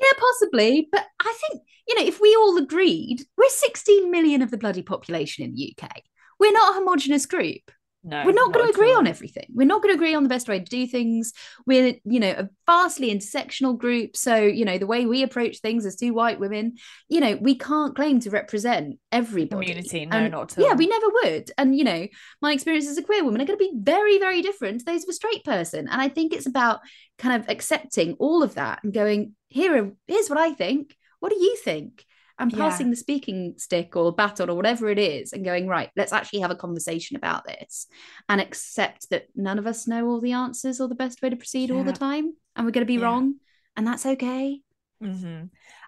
Yeah, 0.00 0.12
possibly. 0.18 0.88
But 0.92 1.04
I 1.20 1.36
think, 1.40 1.62
you 1.88 1.96
know, 1.96 2.06
if 2.06 2.20
we 2.20 2.34
all 2.36 2.56
agreed, 2.56 3.24
we're 3.36 3.48
16 3.48 4.10
million 4.10 4.42
of 4.42 4.50
the 4.50 4.56
bloody 4.56 4.82
population 4.82 5.44
in 5.44 5.54
the 5.54 5.74
UK. 5.76 6.02
We're 6.38 6.52
not 6.52 6.70
a 6.70 6.78
homogenous 6.78 7.26
group. 7.26 7.72
No, 8.08 8.24
we're 8.24 8.32
not, 8.32 8.46
not 8.46 8.54
going 8.54 8.66
to 8.66 8.72
agree 8.72 8.94
on 8.94 9.06
everything. 9.06 9.44
We're 9.52 9.66
not 9.66 9.82
going 9.82 9.92
to 9.94 9.96
agree 9.96 10.14
on 10.14 10.22
the 10.22 10.30
best 10.30 10.48
way 10.48 10.58
to 10.58 10.64
do 10.64 10.86
things. 10.86 11.34
We're, 11.66 11.94
you 12.04 12.20
know, 12.20 12.30
a 12.30 12.48
vastly 12.66 13.14
intersectional 13.14 13.76
group. 13.76 14.16
So, 14.16 14.34
you 14.36 14.64
know, 14.64 14.78
the 14.78 14.86
way 14.86 15.04
we 15.04 15.22
approach 15.22 15.58
things 15.58 15.84
as 15.84 15.96
two 15.96 16.14
white 16.14 16.40
women, 16.40 16.76
you 17.10 17.20
know, 17.20 17.36
we 17.38 17.54
can't 17.54 17.94
claim 17.94 18.18
to 18.20 18.30
represent 18.30 18.98
everybody. 19.12 19.66
Community, 19.66 20.06
no, 20.06 20.16
and, 20.16 20.32
not 20.32 20.52
at 20.52 20.58
all. 20.58 20.64
Yeah, 20.64 20.74
we 20.74 20.86
never 20.86 21.06
would. 21.22 21.50
And, 21.58 21.76
you 21.76 21.84
know, 21.84 22.08
my 22.40 22.52
experience 22.52 22.88
as 22.88 22.96
a 22.96 23.02
queer 23.02 23.22
woman 23.22 23.42
are 23.42 23.44
going 23.44 23.58
to 23.58 23.64
be 23.64 23.74
very, 23.78 24.18
very 24.18 24.40
different 24.40 24.80
to 24.80 24.84
those 24.86 25.02
of 25.02 25.10
a 25.10 25.12
straight 25.12 25.44
person. 25.44 25.86
And 25.86 26.00
I 26.00 26.08
think 26.08 26.32
it's 26.32 26.46
about 26.46 26.80
kind 27.18 27.38
of 27.38 27.50
accepting 27.50 28.14
all 28.14 28.42
of 28.42 28.54
that 28.54 28.82
and 28.82 28.94
going, 28.94 29.34
here, 29.48 29.92
here's 30.06 30.30
what 30.30 30.38
I 30.38 30.54
think. 30.54 30.96
What 31.20 31.30
do 31.30 31.36
you 31.36 31.56
think? 31.56 32.06
And 32.38 32.52
passing 32.52 32.86
yeah. 32.86 32.90
the 32.90 32.96
speaking 32.96 33.54
stick 33.56 33.96
or 33.96 34.12
baton 34.12 34.48
or 34.48 34.54
whatever 34.54 34.88
it 34.88 34.98
is 34.98 35.32
and 35.32 35.44
going 35.44 35.66
right 35.66 35.90
let's 35.96 36.12
actually 36.12 36.40
have 36.40 36.50
a 36.50 36.56
conversation 36.56 37.16
about 37.16 37.44
this 37.46 37.86
and 38.28 38.40
accept 38.40 39.10
that 39.10 39.26
none 39.34 39.58
of 39.58 39.66
us 39.66 39.88
know 39.88 40.06
all 40.06 40.20
the 40.20 40.32
answers 40.32 40.80
or 40.80 40.88
the 40.88 40.94
best 40.94 41.20
way 41.22 41.30
to 41.30 41.36
proceed 41.36 41.70
yeah. 41.70 41.76
all 41.76 41.84
the 41.84 41.92
time 41.92 42.32
and 42.56 42.66
we're 42.66 42.72
going 42.72 42.86
to 42.86 42.92
be 42.92 42.94
yeah. 42.94 43.04
wrong 43.04 43.34
and 43.76 43.86
that's 43.86 44.06
okay 44.06 44.60
mm-hmm. 45.02 45.44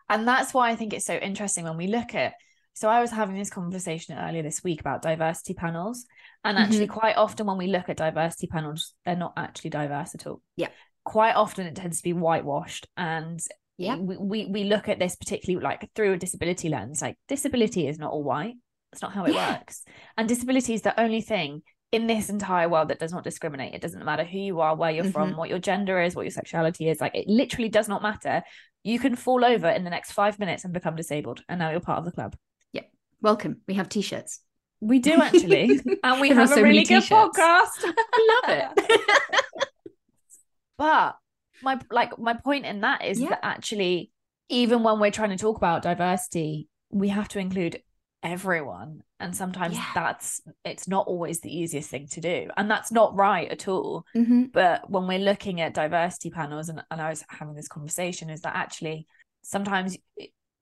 and 0.09 0.29
that's 0.29 0.53
why 0.53 0.71
i 0.71 0.77
think 0.77 0.93
it's 0.93 1.07
so 1.07 1.17
interesting 1.17 1.65
when 1.65 1.77
we 1.77 1.87
look 1.87 2.15
at 2.15 2.35
so 2.75 2.89
i 2.89 3.01
was 3.01 3.11
having 3.11 3.37
this 3.37 3.51
conversation 3.51 4.19
earlier 4.19 4.43
this 4.43 4.65
week 4.65 4.81
about 4.81 5.03
diversity 5.03 5.55
panels 5.55 6.07
and 6.45 6.59
actually 6.59 6.87
mm-hmm. 6.87 6.99
quite 6.99 7.17
often 7.17 7.47
when 7.47 7.59
we 7.59 7.67
look 7.67 7.89
at 7.89 7.97
diversity 7.97 8.47
panels 8.47 8.95
they're 9.05 9.17
not 9.17 9.35
actually 9.37 9.71
diverse 9.71 10.15
at 10.15 10.27
all 10.27 10.43
yeah 10.57 10.69
quite 11.05 11.35
often 11.35 11.67
it 11.67 11.75
tends 11.75 11.99
to 11.99 12.03
be 12.03 12.13
whitewashed 12.13 12.87
and 12.97 13.41
yeah. 13.81 13.97
We, 13.97 14.16
we 14.16 14.47
we 14.47 14.64
look 14.64 14.88
at 14.88 14.99
this 14.99 15.16
particularly 15.16 15.62
like 15.64 15.88
through 15.95 16.12
a 16.12 16.16
disability 16.19 16.69
lens 16.69 17.01
like 17.01 17.16
disability 17.29 17.88
is 17.88 17.99
not 17.99 18.12
all 18.12 18.23
white. 18.23 18.55
That's 18.93 19.03
not 19.03 19.12
how 19.12 19.25
it 19.25 19.35
yeah. 19.35 19.53
works. 19.53 19.85
And 20.16 20.29
disability 20.29 20.75
is 20.75 20.83
the 20.83 20.99
only 21.01 21.21
thing 21.21 21.62
in 21.93 22.07
this 22.07 22.29
entire 22.29 22.69
world 22.69 22.88
that 22.88 22.99
does 22.99 23.12
not 23.12 23.25
discriminate. 23.25 23.75
It 23.75 23.81
doesn't 23.81 24.05
matter 24.05 24.25
who 24.25 24.38
you 24.38 24.61
are 24.61 24.77
where 24.77 24.90
you're 24.90 25.05
mm-hmm. 25.05 25.12
from 25.12 25.37
what 25.37 25.49
your 25.49 25.59
gender 25.59 26.01
is 26.01 26.14
what 26.14 26.23
your 26.23 26.31
sexuality 26.31 26.88
is 26.88 27.01
like 27.01 27.14
it 27.14 27.27
literally 27.27 27.69
does 27.69 27.88
not 27.88 28.03
matter. 28.03 28.43
You 28.83 28.99
can 28.99 29.16
fall 29.16 29.45
over 29.45 29.69
in 29.69 29.85
the 29.85 29.90
next 29.90 30.12
five 30.12 30.38
minutes 30.38 30.64
and 30.64 30.73
become 30.73 30.97
disabled 30.97 31.43
and 31.49 31.59
now 31.59 31.71
you're 31.71 31.81
part 31.81 31.99
of 31.99 32.05
the 32.05 32.12
club. 32.12 32.37
Yeah. 32.73 32.83
Welcome. 33.23 33.62
We 33.66 33.75
have 33.75 33.88
t-shirts. 33.88 34.40
We 34.81 34.99
do 34.99 35.21
actually. 35.21 35.81
And 36.03 36.21
we 36.21 36.31
have 36.31 36.53
a 36.53 36.62
really 36.62 36.85
good 36.85 37.03
podcast. 37.03 37.85
I 37.85 38.40
love 38.47 38.75
it. 38.77 39.01
But 40.79 41.16
my 41.62 41.79
like 41.90 42.18
my 42.18 42.35
point 42.35 42.66
in 42.66 42.81
that 42.81 43.05
is 43.05 43.20
yeah. 43.20 43.31
that 43.31 43.40
actually 43.42 44.11
even 44.49 44.83
when 44.83 44.99
we're 44.99 45.11
trying 45.11 45.31
to 45.31 45.37
talk 45.37 45.57
about 45.57 45.83
diversity 45.83 46.68
we 46.90 47.09
have 47.09 47.29
to 47.29 47.38
include 47.38 47.81
everyone 48.23 49.03
and 49.18 49.35
sometimes 49.35 49.77
yeah. 49.77 49.87
that's 49.94 50.42
it's 50.64 50.87
not 50.87 51.07
always 51.07 51.40
the 51.40 51.57
easiest 51.57 51.88
thing 51.88 52.07
to 52.07 52.20
do 52.20 52.51
and 52.57 52.70
that's 52.70 52.92
not 52.92 53.16
right 53.16 53.51
at 53.51 53.66
all 53.66 54.05
mm-hmm. 54.14 54.44
but 54.53 54.88
when 54.90 55.07
we're 55.07 55.18
looking 55.18 55.61
at 55.61 55.73
diversity 55.73 56.29
panels 56.29 56.68
and, 56.68 56.83
and 56.90 57.01
i 57.01 57.09
was 57.09 57.25
having 57.29 57.55
this 57.55 57.68
conversation 57.68 58.29
is 58.29 58.42
that 58.42 58.55
actually 58.55 59.07
sometimes 59.42 59.96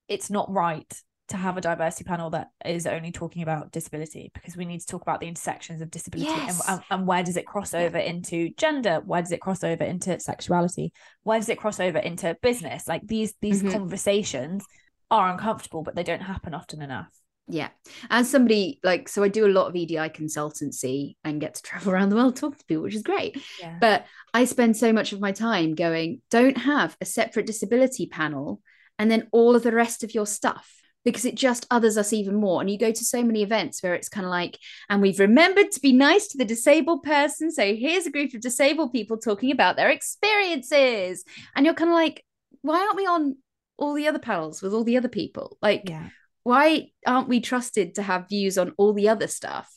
it's 0.07 0.31
not 0.31 0.51
right 0.53 1.03
to 1.29 1.37
have 1.37 1.57
a 1.57 1.61
diversity 1.61 2.05
panel 2.05 2.31
that 2.31 2.49
is 2.65 2.87
only 2.87 3.13
talking 3.13 3.43
about 3.43 3.71
disability 3.71 4.31
because 4.35 4.57
we 4.57 4.65
need 4.65 4.81
to 4.81 4.87
talk 4.87 5.03
about 5.03 5.21
the 5.21 5.29
intersections 5.29 5.83
of 5.83 5.91
disability 5.91 6.31
yes. 6.31 6.67
and, 6.69 6.81
and, 6.91 7.07
where 7.07 7.23
does 7.23 7.37
it 7.37 7.47
cross 7.47 7.75
over 7.75 7.99
into 7.99 8.51
gender? 8.57 9.01
Where 9.05 9.21
does 9.21 9.33
it 9.33 9.41
cross 9.41 9.63
over 9.63 9.85
into 9.85 10.19
sexuality? 10.21 10.93
Where 11.23 11.39
does 11.39 11.49
it 11.49 11.59
cross 11.59 11.81
over 11.81 11.99
into 11.99 12.37
business? 12.43 12.89
Like 12.89 13.07
these 13.07 13.35
these 13.41 13.63
mm-hmm. 13.63 13.73
conversations 13.73 14.65
are 15.11 15.31
uncomfortable 15.31 15.83
but 15.83 15.95
they 15.95 16.03
don't 16.03 16.23
happen 16.23 16.55
often 16.55 16.83
enough. 16.83 17.11
Yeah. 17.47 17.69
As 18.11 18.31
somebody 18.31 18.79
like 18.83 19.09
so 19.09 19.23
i 19.23 19.29
do 19.29 19.47
a 19.47 19.49
lot 19.49 19.69
of 19.69 19.77
edi 19.77 19.97
consultancy 19.97 21.17
and 21.25 21.41
get 21.41 21.55
to 21.55 21.63
travel 21.63 21.93
around 21.93 22.09
the 22.09 22.17
world 22.17 22.37
talking 22.37 22.59
to 22.59 22.65
people 22.65 22.85
which 22.85 22.95
is 22.95 23.03
great. 23.03 23.41
Yeah. 23.61 23.77
but 23.81 24.07
i 24.33 24.45
spend 24.45 24.77
so 24.77 24.93
much 24.93 25.13
of 25.13 25.21
my 25.21 25.33
time 25.33 25.75
going 25.75 26.23
don't 26.31 26.59
have 26.59 26.97
a 27.01 27.05
separate 27.05 27.47
disability 27.47 28.07
panel 28.07 28.61
and 28.99 29.11
then 29.11 29.29
all 29.31 29.55
of 29.55 29.63
the 29.63 29.73
rest 29.73 30.03
of 30.03 30.15
your 30.15 30.27
stuff 30.27 30.79
because 31.09 31.25
it 31.25 31.35
just 31.35 31.67
others 31.71 31.97
us 31.97 32.13
even 32.13 32.35
more. 32.35 32.61
And 32.61 32.71
you 32.71 32.79
go 32.79 32.93
to 32.93 33.05
so 33.05 33.23
many 33.23 33.43
events 33.43 33.83
where 33.83 33.95
it's 33.95 34.09
kind 34.09 34.27
of 34.27 34.31
like, 34.31 34.59
and 34.91 35.01
we've 35.01 35.19
remembered 35.19 35.73
to 35.73 35.81
be 35.81 35.93
nice 35.93 36.29
to 36.29 36.39
the 36.39 36.45
disabled 36.45 37.03
person. 37.03 37.51
So 37.51 37.75
here's 37.75 38.07
a 38.07 38.11
group 38.11 38.35
of 38.35 38.41
disabled 38.41 38.93
people 38.93 39.17
talking 39.17 39.51
about 39.51 39.77
their 39.77 39.89
experiences. 39.89 41.25
And 41.57 41.65
you're 41.65 41.75
kind 41.75 41.91
of 41.91 41.95
like, 41.95 42.25
why 42.61 42.81
aren't 42.81 42.97
we 42.97 43.07
on 43.07 43.37
all 43.79 43.95
the 43.95 44.07
other 44.07 44.19
panels 44.19 44.61
with 44.61 44.75
all 44.75 44.85
the 44.85 44.99
other 44.99 45.09
people? 45.09 45.57
Like, 45.63 45.89
yeah. 45.89 46.09
why 46.43 46.91
aren't 47.07 47.29
we 47.29 47.41
trusted 47.41 47.95
to 47.95 48.03
have 48.03 48.29
views 48.29 48.59
on 48.59 48.75
all 48.77 48.93
the 48.93 49.09
other 49.09 49.29
stuff 49.29 49.73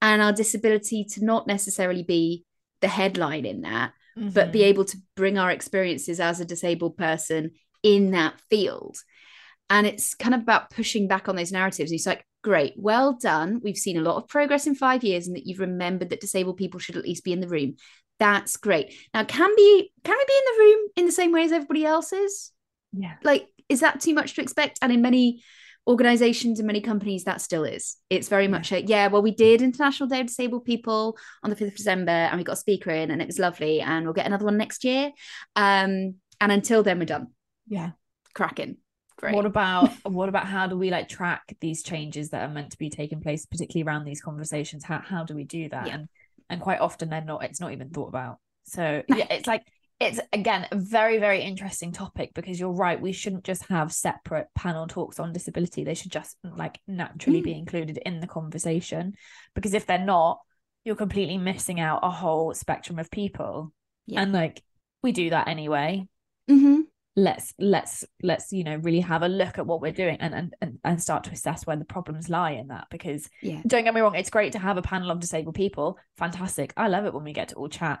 and 0.00 0.22
our 0.22 0.32
disability 0.32 1.04
to 1.04 1.24
not 1.24 1.48
necessarily 1.48 2.04
be 2.04 2.44
the 2.80 2.88
headline 2.88 3.44
in 3.44 3.62
that, 3.62 3.92
mm-hmm. 4.16 4.28
but 4.28 4.52
be 4.52 4.60
mm-hmm. 4.60 4.68
able 4.68 4.84
to 4.84 4.98
bring 5.16 5.36
our 5.36 5.50
experiences 5.50 6.20
as 6.20 6.38
a 6.38 6.44
disabled 6.44 6.96
person 6.96 7.52
in 7.82 8.12
that 8.12 8.40
field? 8.50 8.98
And 9.68 9.86
it's 9.86 10.14
kind 10.14 10.34
of 10.34 10.42
about 10.42 10.70
pushing 10.70 11.08
back 11.08 11.28
on 11.28 11.36
those 11.36 11.52
narratives. 11.52 11.90
And 11.90 11.98
It's 11.98 12.06
like, 12.06 12.24
great, 12.46 12.74
well 12.76 13.12
done. 13.12 13.60
We've 13.64 13.76
seen 13.76 13.96
a 13.96 14.02
lot 14.02 14.16
of 14.16 14.28
progress 14.28 14.68
in 14.68 14.76
five 14.76 15.02
years 15.02 15.26
and 15.26 15.34
that 15.34 15.46
you've 15.46 15.58
remembered 15.58 16.10
that 16.10 16.20
disabled 16.20 16.56
people 16.56 16.78
should 16.78 16.96
at 16.96 17.02
least 17.02 17.24
be 17.24 17.32
in 17.32 17.40
the 17.40 17.48
room. 17.48 17.74
That's 18.20 18.56
great. 18.56 18.94
Now, 19.12 19.24
can 19.24 19.50
be 19.56 19.92
can 20.04 20.16
we 20.16 20.24
be 20.24 20.32
in 20.38 20.44
the 20.44 20.62
room 20.62 20.88
in 20.96 21.06
the 21.06 21.12
same 21.12 21.32
way 21.32 21.42
as 21.42 21.50
everybody 21.50 21.84
else 21.84 22.12
is? 22.12 22.52
Yeah. 22.92 23.14
Like, 23.24 23.48
is 23.68 23.80
that 23.80 24.00
too 24.00 24.14
much 24.14 24.34
to 24.34 24.42
expect? 24.42 24.78
And 24.80 24.92
in 24.92 25.02
many 25.02 25.42
organizations 25.88 26.60
and 26.60 26.68
many 26.68 26.80
companies, 26.80 27.24
that 27.24 27.40
still 27.40 27.64
is. 27.64 27.96
It's 28.10 28.28
very 28.28 28.46
much 28.46 28.70
a 28.70 28.80
yeah, 28.80 29.08
well, 29.08 29.22
we 29.22 29.32
did 29.32 29.60
International 29.60 30.08
Day 30.08 30.20
of 30.20 30.28
Disabled 30.28 30.64
People 30.64 31.16
on 31.42 31.50
the 31.50 31.56
5th 31.56 31.68
of 31.68 31.76
December 31.76 32.12
and 32.12 32.38
we 32.38 32.44
got 32.44 32.52
a 32.52 32.56
speaker 32.56 32.90
in 32.90 33.10
and 33.10 33.20
it 33.20 33.26
was 33.26 33.40
lovely. 33.40 33.80
And 33.80 34.04
we'll 34.04 34.14
get 34.14 34.26
another 34.26 34.44
one 34.44 34.56
next 34.56 34.84
year. 34.84 35.10
Um, 35.56 36.14
and 36.40 36.52
until 36.52 36.84
then, 36.84 37.00
we're 37.00 37.06
done. 37.06 37.28
Yeah. 37.66 37.90
Cracking. 38.34 38.76
Great. 39.16 39.34
What 39.34 39.46
about 39.46 39.90
what 40.04 40.28
about 40.28 40.46
how 40.46 40.66
do 40.66 40.76
we 40.76 40.90
like 40.90 41.08
track 41.08 41.56
these 41.60 41.82
changes 41.82 42.30
that 42.30 42.42
are 42.42 42.52
meant 42.52 42.72
to 42.72 42.78
be 42.78 42.90
taking 42.90 43.20
place, 43.20 43.46
particularly 43.46 43.86
around 43.86 44.04
these 44.04 44.20
conversations? 44.20 44.84
How 44.84 44.98
how 44.98 45.24
do 45.24 45.34
we 45.34 45.44
do 45.44 45.68
that? 45.70 45.86
Yeah. 45.86 45.94
And 45.94 46.08
and 46.50 46.60
quite 46.60 46.80
often 46.80 47.08
they're 47.08 47.24
not. 47.24 47.42
It's 47.44 47.60
not 47.60 47.72
even 47.72 47.90
thought 47.90 48.08
about. 48.08 48.38
So 48.64 49.02
yeah, 49.08 49.26
it's 49.30 49.46
like 49.46 49.62
it's 49.98 50.20
again 50.34 50.66
a 50.70 50.76
very 50.76 51.16
very 51.16 51.40
interesting 51.40 51.92
topic 51.92 52.32
because 52.34 52.60
you're 52.60 52.70
right. 52.70 53.00
We 53.00 53.12
shouldn't 53.12 53.44
just 53.44 53.64
have 53.68 53.90
separate 53.90 54.48
panel 54.54 54.86
talks 54.86 55.18
on 55.18 55.32
disability. 55.32 55.82
They 55.82 55.94
should 55.94 56.12
just 56.12 56.36
like 56.44 56.78
naturally 56.86 57.40
mm. 57.40 57.44
be 57.44 57.52
included 57.52 57.98
in 57.98 58.20
the 58.20 58.26
conversation 58.26 59.14
because 59.54 59.72
if 59.72 59.86
they're 59.86 59.98
not, 59.98 60.40
you're 60.84 60.94
completely 60.94 61.38
missing 61.38 61.80
out 61.80 62.00
a 62.02 62.10
whole 62.10 62.52
spectrum 62.52 62.98
of 62.98 63.10
people. 63.10 63.72
Yeah. 64.04 64.20
And 64.20 64.32
like 64.32 64.62
we 65.02 65.12
do 65.12 65.30
that 65.30 65.48
anyway. 65.48 66.06
Mm-hmm 66.50 66.82
let's 67.16 67.54
let's 67.58 68.04
let's 68.22 68.52
you 68.52 68.62
know 68.62 68.76
really 68.76 69.00
have 69.00 69.22
a 69.22 69.28
look 69.28 69.58
at 69.58 69.66
what 69.66 69.80
we're 69.80 69.90
doing 69.90 70.18
and 70.20 70.54
and 70.60 70.78
and 70.84 71.02
start 71.02 71.24
to 71.24 71.30
assess 71.30 71.66
where 71.66 71.76
the 71.76 71.84
problems 71.84 72.28
lie 72.28 72.50
in 72.50 72.68
that 72.68 72.86
because 72.90 73.30
yeah. 73.40 73.60
don't 73.66 73.84
get 73.84 73.94
me 73.94 74.02
wrong 74.02 74.14
it's 74.14 74.28
great 74.28 74.52
to 74.52 74.58
have 74.58 74.76
a 74.76 74.82
panel 74.82 75.10
of 75.10 75.18
disabled 75.18 75.54
people. 75.54 75.98
Fantastic. 76.18 76.74
I 76.76 76.88
love 76.88 77.06
it 77.06 77.14
when 77.14 77.24
we 77.24 77.32
get 77.32 77.48
to 77.48 77.54
all 77.54 77.68
chat. 77.68 78.00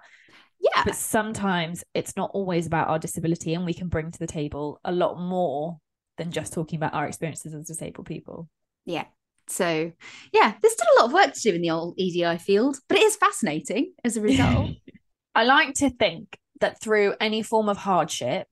Yeah. 0.60 0.82
But 0.84 0.94
sometimes 0.94 1.82
it's 1.94 2.16
not 2.16 2.30
always 2.34 2.66
about 2.66 2.88
our 2.88 2.98
disability 2.98 3.54
and 3.54 3.64
we 3.64 3.74
can 3.74 3.88
bring 3.88 4.10
to 4.10 4.18
the 4.18 4.26
table 4.26 4.80
a 4.84 4.92
lot 4.92 5.18
more 5.18 5.78
than 6.18 6.30
just 6.30 6.52
talking 6.52 6.78
about 6.78 6.94
our 6.94 7.06
experiences 7.06 7.54
as 7.54 7.66
disabled 7.66 8.06
people. 8.06 8.48
Yeah. 8.84 9.04
So 9.48 9.92
yeah 10.32 10.54
there's 10.60 10.74
still 10.74 10.86
a 10.94 11.00
lot 11.00 11.06
of 11.06 11.12
work 11.12 11.32
to 11.32 11.40
do 11.40 11.54
in 11.54 11.62
the 11.62 11.70
old 11.70 11.94
edi 11.96 12.36
field 12.38 12.78
but 12.88 12.98
it 12.98 13.04
is 13.04 13.16
fascinating 13.16 13.94
as 14.04 14.18
a 14.18 14.20
result. 14.20 14.72
I 15.34 15.44
like 15.44 15.74
to 15.74 15.88
think 15.88 16.38
that 16.60 16.80
through 16.80 17.14
any 17.20 17.42
form 17.42 17.68
of 17.68 17.76
hardship 17.76 18.48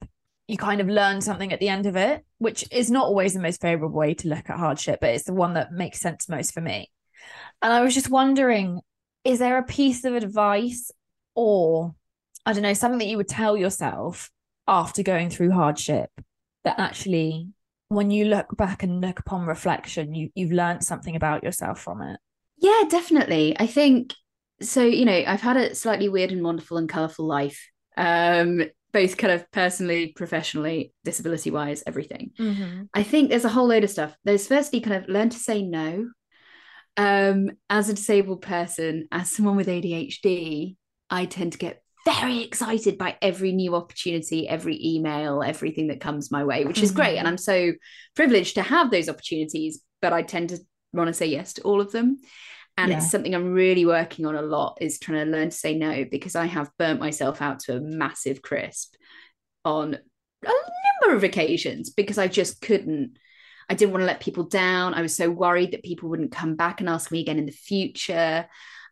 you 0.46 0.56
kind 0.56 0.80
of 0.80 0.88
learn 0.88 1.20
something 1.20 1.52
at 1.52 1.60
the 1.60 1.68
end 1.68 1.86
of 1.86 1.96
it, 1.96 2.24
which 2.38 2.66
is 2.70 2.90
not 2.90 3.06
always 3.06 3.34
the 3.34 3.40
most 3.40 3.60
favorable 3.60 3.96
way 3.96 4.14
to 4.14 4.28
look 4.28 4.50
at 4.50 4.58
hardship, 4.58 5.00
but 5.00 5.10
it's 5.10 5.24
the 5.24 5.32
one 5.32 5.54
that 5.54 5.72
makes 5.72 6.00
sense 6.00 6.28
most 6.28 6.52
for 6.52 6.60
me. 6.60 6.90
And 7.62 7.72
I 7.72 7.80
was 7.80 7.94
just 7.94 8.10
wondering, 8.10 8.80
is 9.24 9.38
there 9.38 9.58
a 9.58 9.64
piece 9.64 10.04
of 10.04 10.14
advice 10.14 10.90
or 11.34 11.94
I 12.46 12.52
don't 12.52 12.62
know, 12.62 12.74
something 12.74 12.98
that 12.98 13.06
you 13.06 13.16
would 13.16 13.28
tell 13.28 13.56
yourself 13.56 14.30
after 14.68 15.02
going 15.02 15.30
through 15.30 15.52
hardship 15.52 16.10
that 16.64 16.78
actually 16.78 17.48
when 17.88 18.10
you 18.10 18.26
look 18.26 18.54
back 18.56 18.82
and 18.82 19.00
look 19.00 19.18
upon 19.18 19.46
reflection, 19.46 20.14
you 20.14 20.30
you've 20.34 20.52
learned 20.52 20.84
something 20.84 21.16
about 21.16 21.44
yourself 21.44 21.80
from 21.80 22.02
it. 22.02 22.18
Yeah, 22.58 22.82
definitely. 22.88 23.56
I 23.58 23.66
think 23.66 24.14
so. 24.60 24.84
You 24.84 25.04
know, 25.04 25.22
I've 25.26 25.40
had 25.40 25.56
a 25.56 25.74
slightly 25.74 26.08
weird 26.08 26.32
and 26.32 26.42
wonderful 26.42 26.76
and 26.76 26.88
colorful 26.88 27.26
life, 27.26 27.70
um, 27.96 28.62
both 28.94 29.16
kind 29.16 29.32
of 29.32 29.50
personally, 29.50 30.12
professionally, 30.14 30.94
disability 31.04 31.50
wise, 31.50 31.82
everything. 31.84 32.30
Mm-hmm. 32.38 32.84
I 32.94 33.02
think 33.02 33.28
there's 33.28 33.44
a 33.44 33.50
whole 33.50 33.66
load 33.66 33.82
of 33.82 33.90
stuff. 33.90 34.16
There's 34.22 34.46
firstly 34.46 34.80
kind 34.80 34.96
of 34.96 35.08
learn 35.08 35.30
to 35.30 35.38
say 35.38 35.62
no. 35.62 36.10
Um, 36.96 37.50
as 37.68 37.88
a 37.88 37.94
disabled 37.94 38.42
person, 38.42 39.08
as 39.10 39.32
someone 39.32 39.56
with 39.56 39.66
ADHD, 39.66 40.76
I 41.10 41.24
tend 41.24 41.52
to 41.52 41.58
get 41.58 41.82
very 42.04 42.42
excited 42.42 42.96
by 42.96 43.16
every 43.20 43.50
new 43.50 43.74
opportunity, 43.74 44.48
every 44.48 44.78
email, 44.80 45.42
everything 45.42 45.88
that 45.88 46.00
comes 46.00 46.30
my 46.30 46.44
way, 46.44 46.64
which 46.64 46.80
is 46.80 46.90
mm-hmm. 46.90 47.00
great. 47.00 47.18
And 47.18 47.26
I'm 47.26 47.38
so 47.38 47.72
privileged 48.14 48.54
to 48.54 48.62
have 48.62 48.92
those 48.92 49.08
opportunities, 49.08 49.82
but 50.00 50.12
I 50.12 50.22
tend 50.22 50.50
to 50.50 50.58
want 50.92 51.08
to 51.08 51.14
say 51.14 51.26
yes 51.26 51.54
to 51.54 51.62
all 51.62 51.80
of 51.80 51.90
them. 51.90 52.18
And 52.76 52.90
yeah. 52.90 52.98
it's 52.98 53.10
something 53.10 53.34
I'm 53.34 53.52
really 53.52 53.86
working 53.86 54.26
on 54.26 54.34
a 54.34 54.42
lot 54.42 54.78
is 54.80 54.98
trying 54.98 55.24
to 55.24 55.30
learn 55.30 55.50
to 55.50 55.56
say 55.56 55.76
no 55.76 56.04
because 56.04 56.34
I 56.34 56.46
have 56.46 56.70
burnt 56.76 57.00
myself 57.00 57.40
out 57.40 57.60
to 57.60 57.76
a 57.76 57.80
massive 57.80 58.42
crisp 58.42 58.94
on 59.64 59.94
a 59.94 60.52
number 61.02 61.16
of 61.16 61.24
occasions 61.24 61.90
because 61.90 62.18
I 62.18 62.28
just 62.28 62.60
couldn't. 62.60 63.18
I 63.68 63.74
didn't 63.74 63.92
want 63.92 64.02
to 64.02 64.06
let 64.06 64.20
people 64.20 64.44
down. 64.44 64.92
I 64.92 65.00
was 65.00 65.16
so 65.16 65.30
worried 65.30 65.72
that 65.72 65.82
people 65.82 66.10
wouldn't 66.10 66.32
come 66.32 66.54
back 66.54 66.80
and 66.80 66.88
ask 66.88 67.10
me 67.10 67.20
again 67.20 67.38
in 67.38 67.46
the 67.46 67.52
future. 67.52 68.46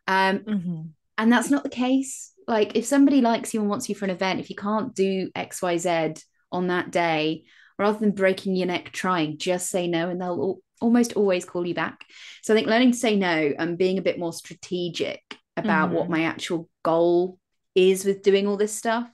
Um, 0.07 0.39
mm-hmm. 0.39 0.81
And 1.19 1.31
that's 1.31 1.51
not 1.51 1.61
the 1.63 1.69
case 1.69 2.33
like 2.47 2.75
if 2.75 2.85
somebody 2.85 3.21
likes 3.21 3.53
you 3.53 3.61
and 3.61 3.69
wants 3.69 3.89
you 3.89 3.95
for 3.95 4.05
an 4.05 4.11
event 4.11 4.39
if 4.39 4.49
you 4.49 4.55
can't 4.55 4.95
do 4.95 5.29
xyz 5.35 6.23
on 6.51 6.67
that 6.67 6.91
day 6.91 7.43
rather 7.79 7.99
than 7.99 8.11
breaking 8.11 8.55
your 8.55 8.67
neck 8.67 8.91
trying 8.91 9.37
just 9.37 9.69
say 9.69 9.87
no 9.87 10.09
and 10.09 10.21
they'll 10.21 10.59
almost 10.83 11.13
always 11.13 11.45
call 11.45 11.65
you 11.65 11.73
back. 11.73 12.05
So 12.43 12.53
i 12.53 12.57
think 12.57 12.67
learning 12.67 12.91
to 12.91 12.97
say 12.97 13.15
no 13.15 13.53
and 13.57 13.77
being 13.77 13.97
a 13.97 14.03
bit 14.03 14.19
more 14.19 14.33
strategic 14.33 15.21
about 15.57 15.87
mm-hmm. 15.87 15.97
what 15.97 16.09
my 16.09 16.23
actual 16.23 16.69
goal 16.83 17.39
is 17.75 18.05
with 18.05 18.21
doing 18.21 18.47
all 18.47 18.57
this 18.57 18.75
stuff. 18.75 19.09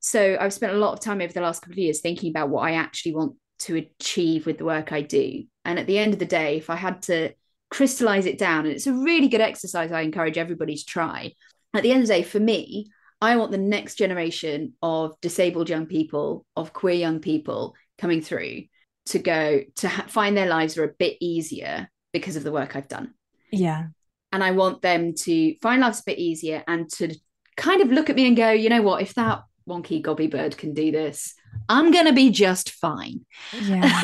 So 0.00 0.36
i've 0.40 0.54
spent 0.54 0.74
a 0.74 0.78
lot 0.78 0.92
of 0.92 1.00
time 1.00 1.20
over 1.20 1.32
the 1.32 1.40
last 1.40 1.62
couple 1.62 1.74
of 1.74 1.78
years 1.78 2.00
thinking 2.00 2.30
about 2.30 2.50
what 2.50 2.62
i 2.62 2.74
actually 2.74 3.14
want 3.14 3.34
to 3.60 3.76
achieve 3.76 4.46
with 4.46 4.58
the 4.58 4.64
work 4.64 4.92
i 4.92 5.02
do. 5.02 5.44
And 5.64 5.78
at 5.78 5.86
the 5.86 5.98
end 5.98 6.12
of 6.12 6.18
the 6.18 6.26
day 6.26 6.58
if 6.58 6.70
i 6.70 6.76
had 6.76 7.02
to 7.02 7.32
crystallize 7.70 8.26
it 8.26 8.36
down 8.36 8.66
and 8.66 8.74
it's 8.74 8.88
a 8.88 8.92
really 8.92 9.28
good 9.28 9.40
exercise 9.40 9.92
i 9.92 10.00
encourage 10.00 10.36
everybody 10.36 10.74
to 10.74 10.84
try 10.84 11.32
at 11.74 11.82
the 11.82 11.92
end 11.92 12.02
of 12.02 12.08
the 12.08 12.14
day, 12.14 12.22
for 12.22 12.40
me, 12.40 12.90
I 13.20 13.36
want 13.36 13.52
the 13.52 13.58
next 13.58 13.96
generation 13.96 14.74
of 14.82 15.20
disabled 15.20 15.68
young 15.68 15.86
people, 15.86 16.46
of 16.56 16.72
queer 16.72 16.94
young 16.94 17.20
people 17.20 17.74
coming 17.98 18.22
through 18.22 18.62
to 19.10 19.18
go 19.18 19.62
to 19.76 19.88
ha- 19.88 20.06
find 20.08 20.36
their 20.36 20.48
lives 20.48 20.76
are 20.76 20.84
a 20.84 20.94
bit 20.98 21.16
easier 21.20 21.88
because 22.12 22.36
of 22.36 22.44
the 22.44 22.52
work 22.52 22.74
I've 22.74 22.88
done. 22.88 23.14
Yeah. 23.52 23.86
And 24.32 24.42
I 24.42 24.52
want 24.52 24.82
them 24.82 25.14
to 25.14 25.56
find 25.58 25.80
lives 25.80 26.00
a 26.00 26.04
bit 26.06 26.18
easier 26.18 26.62
and 26.66 26.88
to 26.92 27.14
kind 27.56 27.82
of 27.82 27.90
look 27.90 28.10
at 28.10 28.16
me 28.16 28.26
and 28.26 28.36
go, 28.36 28.50
you 28.50 28.68
know 28.68 28.82
what, 28.82 29.02
if 29.02 29.14
that 29.14 29.42
wonky 29.68 30.00
gobby 30.00 30.26
bird 30.26 30.56
can 30.56 30.74
do 30.74 30.90
this, 30.90 31.34
I'm 31.68 31.90
going 31.90 32.06
to 32.06 32.12
be 32.12 32.30
just 32.30 32.70
fine. 32.70 33.26
Yeah. 33.60 34.00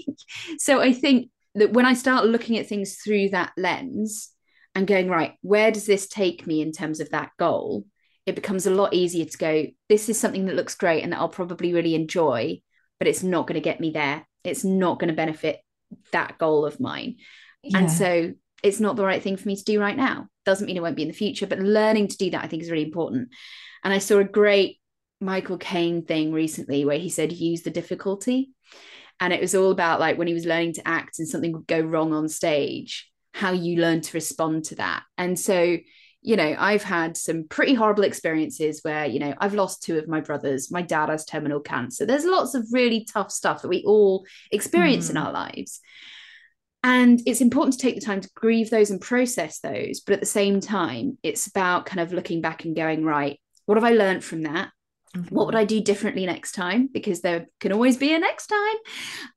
so 0.58 0.80
I 0.80 0.92
think 0.92 1.30
that 1.54 1.72
when 1.72 1.86
I 1.86 1.94
start 1.94 2.26
looking 2.26 2.58
at 2.58 2.68
things 2.68 2.96
through 2.96 3.30
that 3.30 3.52
lens, 3.56 4.30
and 4.74 4.86
going, 4.86 5.08
right, 5.08 5.34
where 5.42 5.70
does 5.70 5.86
this 5.86 6.08
take 6.08 6.46
me 6.46 6.60
in 6.60 6.72
terms 6.72 7.00
of 7.00 7.10
that 7.10 7.30
goal? 7.38 7.84
It 8.26 8.34
becomes 8.34 8.66
a 8.66 8.74
lot 8.74 8.94
easier 8.94 9.24
to 9.24 9.38
go, 9.38 9.66
this 9.88 10.08
is 10.08 10.18
something 10.18 10.46
that 10.46 10.56
looks 10.56 10.74
great 10.74 11.02
and 11.02 11.12
that 11.12 11.18
I'll 11.18 11.28
probably 11.28 11.72
really 11.72 11.94
enjoy, 11.94 12.60
but 12.98 13.08
it's 13.08 13.22
not 13.22 13.46
going 13.46 13.54
to 13.54 13.60
get 13.60 13.80
me 13.80 13.90
there. 13.90 14.26
It's 14.44 14.64
not 14.64 14.98
going 14.98 15.08
to 15.08 15.14
benefit 15.14 15.60
that 16.12 16.38
goal 16.38 16.64
of 16.64 16.80
mine. 16.80 17.16
Yeah. 17.62 17.78
And 17.78 17.90
so 17.90 18.32
it's 18.62 18.80
not 18.80 18.96
the 18.96 19.04
right 19.04 19.22
thing 19.22 19.36
for 19.36 19.48
me 19.48 19.56
to 19.56 19.64
do 19.64 19.80
right 19.80 19.96
now. 19.96 20.28
Doesn't 20.44 20.66
mean 20.66 20.76
it 20.76 20.82
won't 20.82 20.96
be 20.96 21.02
in 21.02 21.08
the 21.08 21.14
future, 21.14 21.46
but 21.46 21.58
learning 21.58 22.08
to 22.08 22.16
do 22.16 22.30
that 22.30 22.44
I 22.44 22.46
think 22.46 22.62
is 22.62 22.70
really 22.70 22.84
important. 22.84 23.28
And 23.84 23.92
I 23.92 23.98
saw 23.98 24.18
a 24.18 24.24
great 24.24 24.78
Michael 25.20 25.58
Caine 25.58 26.04
thing 26.04 26.32
recently 26.32 26.84
where 26.84 26.98
he 26.98 27.08
said, 27.08 27.32
use 27.32 27.62
the 27.62 27.70
difficulty. 27.70 28.50
And 29.18 29.32
it 29.32 29.40
was 29.40 29.54
all 29.54 29.70
about 29.70 30.00
like 30.00 30.16
when 30.16 30.26
he 30.26 30.34
was 30.34 30.46
learning 30.46 30.74
to 30.74 30.88
act 30.88 31.18
and 31.18 31.28
something 31.28 31.52
would 31.52 31.66
go 31.66 31.80
wrong 31.80 32.12
on 32.14 32.28
stage 32.28 33.10
how 33.32 33.52
you 33.52 33.80
learn 33.80 34.00
to 34.00 34.16
respond 34.16 34.64
to 34.64 34.74
that. 34.76 35.04
And 35.16 35.38
so, 35.38 35.78
you 36.22 36.36
know, 36.36 36.54
I've 36.58 36.82
had 36.82 37.16
some 37.16 37.48
pretty 37.48 37.74
horrible 37.74 38.04
experiences 38.04 38.80
where, 38.82 39.06
you 39.06 39.18
know, 39.18 39.34
I've 39.38 39.54
lost 39.54 39.82
two 39.82 39.98
of 39.98 40.08
my 40.08 40.20
brothers. 40.20 40.70
My 40.70 40.82
dad 40.82 41.08
has 41.08 41.24
terminal 41.24 41.60
cancer. 41.60 42.04
There's 42.04 42.24
lots 42.24 42.54
of 42.54 42.66
really 42.72 43.06
tough 43.10 43.30
stuff 43.30 43.62
that 43.62 43.68
we 43.68 43.82
all 43.86 44.26
experience 44.50 45.06
mm. 45.06 45.10
in 45.10 45.16
our 45.16 45.32
lives. 45.32 45.80
And 46.82 47.20
it's 47.26 47.40
important 47.40 47.74
to 47.74 47.80
take 47.80 47.94
the 47.94 48.04
time 48.04 48.20
to 48.20 48.30
grieve 48.34 48.70
those 48.70 48.90
and 48.90 49.00
process 49.00 49.60
those. 49.60 50.00
But 50.00 50.14
at 50.14 50.20
the 50.20 50.26
same 50.26 50.60
time, 50.60 51.18
it's 51.22 51.46
about 51.46 51.86
kind 51.86 52.00
of 52.00 52.12
looking 52.12 52.40
back 52.40 52.64
and 52.64 52.76
going, 52.76 53.04
right, 53.04 53.38
what 53.66 53.76
have 53.76 53.84
I 53.84 53.92
learned 53.92 54.24
from 54.24 54.42
that? 54.42 54.70
Mm-hmm. 55.16 55.34
What 55.34 55.46
would 55.46 55.56
I 55.56 55.64
do 55.64 55.80
differently 55.80 56.24
next 56.26 56.52
time? 56.52 56.88
Because 56.92 57.20
there 57.20 57.46
can 57.60 57.72
always 57.72 57.96
be 57.96 58.14
a 58.14 58.18
next 58.18 58.46
time. 58.46 58.76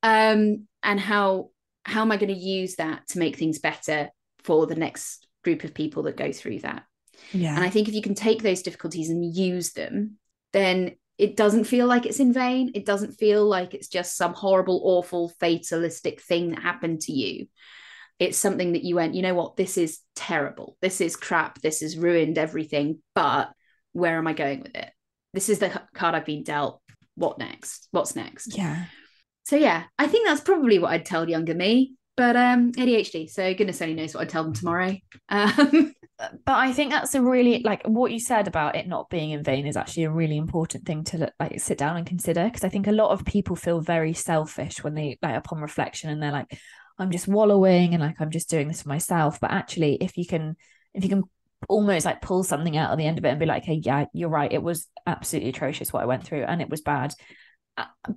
Um, 0.04 0.68
and 0.84 1.00
how 1.00 1.50
how 1.86 2.02
am 2.02 2.12
I 2.12 2.18
going 2.18 2.34
to 2.34 2.40
use 2.40 2.76
that 2.76 3.08
to 3.10 3.20
make 3.20 3.36
things 3.36 3.60
better 3.60 4.10
for 4.44 4.66
the 4.68 4.76
next 4.76 5.23
group 5.44 5.64
of 5.64 5.74
people 5.74 6.04
that 6.04 6.18
go 6.18 6.32
through 6.32 6.60
that? 6.60 6.84
Yeah. 7.32 7.56
And 7.56 7.64
I 7.64 7.70
think 7.70 7.88
if 7.88 7.94
you 7.94 8.02
can 8.02 8.16
take 8.16 8.42
those 8.42 8.62
difficulties 8.62 9.10
and 9.10 9.36
use 9.36 9.74
them, 9.74 10.18
then 10.52 10.96
it 11.18 11.36
doesn't 11.36 11.66
feel 11.66 11.88
like 11.88 12.06
it's 12.06 12.20
in 12.20 12.34
vain. 12.34 12.72
It 12.76 12.86
doesn't 12.86 13.14
feel 13.14 13.46
like 13.46 13.74
it's 13.74 13.88
just 13.88 14.18
some 14.18 14.34
horrible, 14.34 14.82
awful, 14.84 15.30
fatalistic 15.40 16.22
thing 16.22 16.52
that 16.52 16.62
happened 16.62 17.02
to 17.02 17.12
you. 17.12 17.48
It's 18.20 18.38
something 18.38 18.74
that 18.74 18.84
you 18.84 18.96
went, 18.96 19.16
you 19.16 19.22
know 19.22 19.34
what, 19.34 19.56
this 19.56 19.78
is 19.78 20.00
terrible. 20.16 20.78
This 20.82 21.02
is 21.02 21.16
crap. 21.16 21.62
This 21.62 21.82
has 21.82 21.98
ruined 21.98 22.38
everything. 22.38 23.00
But 23.16 23.52
where 23.92 24.18
am 24.18 24.28
I 24.28 24.34
going 24.34 24.62
with 24.62 24.76
it? 24.76 24.92
This 25.34 25.50
is 25.50 25.60
the 25.60 25.82
card 25.94 26.16
I've 26.16 26.26
been 26.26 26.44
dealt. 26.44 26.82
What 27.16 27.38
next? 27.38 27.88
What's 27.92 28.16
next? 28.16 28.58
Yeah 28.58 28.86
so 29.44 29.58
yeah, 29.58 29.84
I 30.00 30.08
think 30.08 30.28
that's 30.28 30.42
probably 30.42 30.80
what 30.80 30.92
I'd 30.92 31.06
tell 31.06 31.30
younger 31.30 31.54
me. 31.54 31.96
But 32.16 32.36
um, 32.36 32.72
ADHD, 32.74 33.30
so 33.30 33.54
goodness 33.54 33.82
only 33.82 33.96
knows 33.96 34.14
what 34.14 34.22
I'd 34.22 34.30
tell 34.30 34.44
them 34.44 34.54
tomorrow. 34.54 34.96
Um, 35.30 35.94
but 36.18 36.54
I 36.54 36.72
think 36.72 36.92
that's 36.92 37.16
a 37.16 37.22
really 37.22 37.62
like 37.64 37.84
what 37.86 38.12
you 38.12 38.20
said 38.20 38.48
about 38.48 38.76
it 38.76 38.88
not 38.88 39.10
being 39.10 39.32
in 39.32 39.44
vain 39.44 39.66
is 39.66 39.76
actually 39.76 40.04
a 40.04 40.12
really 40.12 40.38
important 40.38 40.86
thing 40.86 41.04
to 41.06 41.32
like 41.40 41.60
sit 41.60 41.78
down 41.78 41.98
and 41.98 42.06
consider 42.06 42.46
because 42.46 42.64
I 42.64 42.70
think 42.70 42.88
a 42.88 42.92
lot 42.92 43.10
of 43.10 43.26
people 43.26 43.56
feel 43.56 43.82
very 43.82 44.14
selfish 44.14 44.84
when 44.84 44.94
they 44.94 45.18
like 45.22 45.36
upon 45.36 45.60
reflection 45.60 46.12
and 46.12 46.22
they're 46.22 46.32
like, 46.32 46.60
I'm 47.00 47.12
just 47.12 47.28
wallowing 47.28 47.94
and 47.94 48.04
like 48.04 48.22
I'm 48.22 48.32
just 48.32 48.50
doing 48.50 48.68
this 48.68 48.84
for 48.84 48.90
myself. 48.90 49.40
But 49.40 49.52
actually, 49.52 49.96
if 49.96 50.16
you 50.18 50.28
can, 50.28 50.56
if 50.94 51.04
you 51.04 51.10
can 51.10 51.24
almost 51.68 52.06
like 52.06 52.22
pull 52.22 52.44
something 52.44 52.78
out 52.78 52.92
at 52.92 52.98
the 53.00 53.06
end 53.06 53.18
of 53.18 53.26
it 53.26 53.30
and 53.30 53.40
be 53.40 53.48
like, 53.48 53.66
hey, 53.66 53.82
yeah, 53.84 54.06
you're 54.14 54.30
right, 54.30 54.52
it 54.52 54.62
was 54.62 54.88
absolutely 55.08 55.50
atrocious 55.50 55.92
what 55.92 56.04
I 56.04 56.08
went 56.08 56.26
through 56.26 56.44
and 56.44 56.62
it 56.62 56.70
was 56.70 56.82
bad 56.82 57.14
uh, 57.14 57.16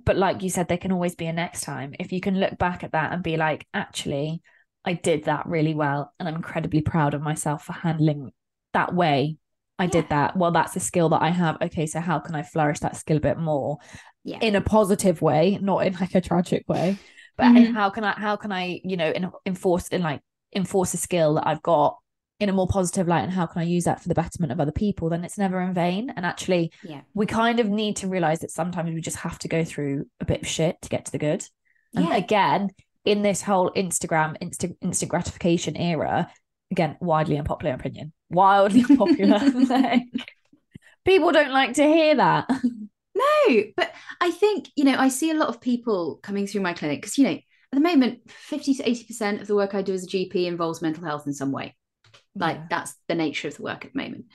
but 0.05 0.17
like 0.17 0.43
you 0.43 0.49
said 0.49 0.67
there 0.67 0.77
can 0.77 0.91
always 0.91 1.15
be 1.15 1.25
a 1.25 1.33
next 1.33 1.61
time 1.61 1.93
if 1.99 2.11
you 2.11 2.21
can 2.21 2.39
look 2.39 2.57
back 2.57 2.83
at 2.83 2.91
that 2.91 3.11
and 3.11 3.23
be 3.23 3.37
like 3.37 3.65
actually 3.73 4.41
i 4.85 4.93
did 4.93 5.23
that 5.25 5.47
really 5.47 5.73
well 5.73 6.13
and 6.19 6.27
i'm 6.27 6.35
incredibly 6.35 6.81
proud 6.81 7.13
of 7.13 7.21
myself 7.21 7.63
for 7.63 7.73
handling 7.73 8.31
that 8.73 8.93
way 8.93 9.37
i 9.79 9.85
yeah. 9.85 9.89
did 9.89 10.09
that 10.09 10.37
well 10.37 10.51
that's 10.51 10.75
a 10.75 10.79
skill 10.79 11.09
that 11.09 11.21
i 11.21 11.29
have 11.29 11.57
okay 11.61 11.87
so 11.87 11.99
how 11.99 12.19
can 12.19 12.35
i 12.35 12.43
flourish 12.43 12.79
that 12.79 12.95
skill 12.95 13.17
a 13.17 13.21
bit 13.21 13.37
more 13.37 13.77
yeah. 14.23 14.39
in 14.41 14.55
a 14.55 14.61
positive 14.61 15.21
way 15.21 15.57
not 15.61 15.85
in 15.85 15.93
like 15.93 16.13
a 16.13 16.21
tragic 16.21 16.63
way 16.67 16.97
but 17.35 17.45
mm-hmm. 17.45 17.73
how 17.73 17.89
can 17.89 18.03
i 18.03 18.11
how 18.11 18.35
can 18.35 18.51
i 18.51 18.79
you 18.83 18.97
know 18.97 19.09
in, 19.09 19.31
enforce 19.45 19.87
in 19.87 20.03
like 20.03 20.21
enforce 20.55 20.93
a 20.93 20.97
skill 20.97 21.35
that 21.35 21.47
i've 21.47 21.63
got 21.63 21.97
in 22.39 22.49
a 22.49 22.53
more 22.53 22.67
positive 22.67 23.07
light 23.07 23.23
and 23.23 23.31
how 23.31 23.45
can 23.45 23.61
I 23.61 23.65
use 23.65 23.85
that 23.85 24.01
for 24.01 24.07
the 24.07 24.15
betterment 24.15 24.51
of 24.51 24.59
other 24.59 24.71
people, 24.71 25.09
then 25.09 25.23
it's 25.23 25.37
never 25.37 25.59
in 25.61 25.73
vain. 25.73 26.11
And 26.15 26.25
actually, 26.25 26.71
yeah. 26.83 27.01
we 27.13 27.25
kind 27.25 27.59
of 27.59 27.67
need 27.67 27.97
to 27.97 28.07
realize 28.07 28.39
that 28.39 28.51
sometimes 28.51 28.93
we 28.93 29.01
just 29.01 29.17
have 29.17 29.39
to 29.39 29.47
go 29.47 29.63
through 29.63 30.05
a 30.19 30.25
bit 30.25 30.41
of 30.41 30.47
shit 30.47 30.79
to 30.83 30.89
get 30.89 31.05
to 31.05 31.11
the 31.11 31.17
good. 31.17 31.43
And 31.95 32.05
yeah. 32.05 32.15
again, 32.15 32.69
in 33.05 33.23
this 33.23 33.41
whole 33.41 33.71
Instagram, 33.71 34.35
instant 34.39 34.77
instant 34.81 35.09
gratification 35.09 35.75
era, 35.75 36.29
again, 36.71 36.97
widely 36.99 37.37
unpopular 37.37 37.73
opinion, 37.73 38.13
wildly 38.29 38.85
unpopular. 38.89 39.39
like, 39.69 40.03
people 41.05 41.31
don't 41.31 41.53
like 41.53 41.73
to 41.73 41.83
hear 41.83 42.15
that. 42.15 42.49
No, 43.17 43.63
but 43.75 43.91
I 44.21 44.29
think, 44.29 44.69
you 44.75 44.83
know, 44.83 44.95
I 44.95 45.07
see 45.07 45.31
a 45.31 45.33
lot 45.33 45.49
of 45.49 45.59
people 45.59 46.19
coming 46.21 46.45
through 46.45 46.61
my 46.61 46.73
clinic 46.73 47.01
because, 47.01 47.17
you 47.17 47.23
know, 47.23 47.31
at 47.31 47.43
the 47.73 47.79
moment, 47.79 48.29
50 48.29 48.75
to 48.75 48.83
80% 48.83 49.41
of 49.41 49.47
the 49.47 49.55
work 49.55 49.73
I 49.73 49.81
do 49.81 49.95
as 49.95 50.03
a 50.03 50.07
GP 50.07 50.45
involves 50.45 50.83
mental 50.83 51.03
health 51.03 51.25
in 51.25 51.33
some 51.33 51.51
way. 51.51 51.75
Like 52.37 52.57
yeah. 52.57 52.67
that's 52.69 52.95
the 53.07 53.15
nature 53.15 53.47
of 53.47 53.57
the 53.57 53.63
work 53.63 53.85
at 53.85 53.93
the 53.93 54.01
moment. 54.01 54.25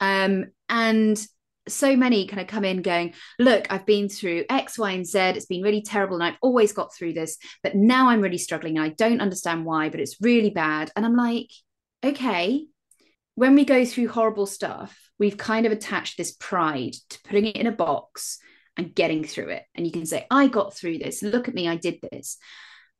Um, 0.00 0.46
and 0.68 1.24
so 1.68 1.96
many 1.96 2.26
kind 2.26 2.40
of 2.40 2.48
come 2.48 2.64
in 2.64 2.82
going, 2.82 3.14
look, 3.38 3.66
I've 3.70 3.86
been 3.86 4.08
through 4.08 4.44
X, 4.50 4.78
Y, 4.78 4.90
and 4.90 5.06
Z. 5.06 5.18
It's 5.18 5.46
been 5.46 5.62
really 5.62 5.82
terrible. 5.82 6.16
And 6.16 6.24
I've 6.24 6.38
always 6.42 6.72
got 6.72 6.94
through 6.94 7.12
this, 7.12 7.38
but 7.62 7.76
now 7.76 8.08
I'm 8.08 8.20
really 8.20 8.38
struggling. 8.38 8.78
And 8.78 8.86
I 8.86 8.88
don't 8.90 9.20
understand 9.20 9.64
why, 9.64 9.88
but 9.88 10.00
it's 10.00 10.20
really 10.20 10.50
bad. 10.50 10.90
And 10.96 11.06
I'm 11.06 11.16
like, 11.16 11.50
okay, 12.04 12.66
when 13.34 13.54
we 13.54 13.64
go 13.64 13.84
through 13.84 14.08
horrible 14.08 14.46
stuff, 14.46 14.98
we've 15.18 15.36
kind 15.36 15.66
of 15.66 15.72
attached 15.72 16.18
this 16.18 16.32
pride 16.32 16.94
to 17.10 17.20
putting 17.24 17.46
it 17.46 17.56
in 17.56 17.66
a 17.66 17.72
box 17.72 18.38
and 18.76 18.94
getting 18.94 19.24
through 19.24 19.50
it. 19.50 19.62
And 19.74 19.86
you 19.86 19.92
can 19.92 20.06
say, 20.06 20.26
I 20.30 20.48
got 20.48 20.74
through 20.74 20.98
this. 20.98 21.22
Look 21.22 21.48
at 21.48 21.54
me, 21.54 21.68
I 21.68 21.76
did 21.76 21.98
this. 22.10 22.38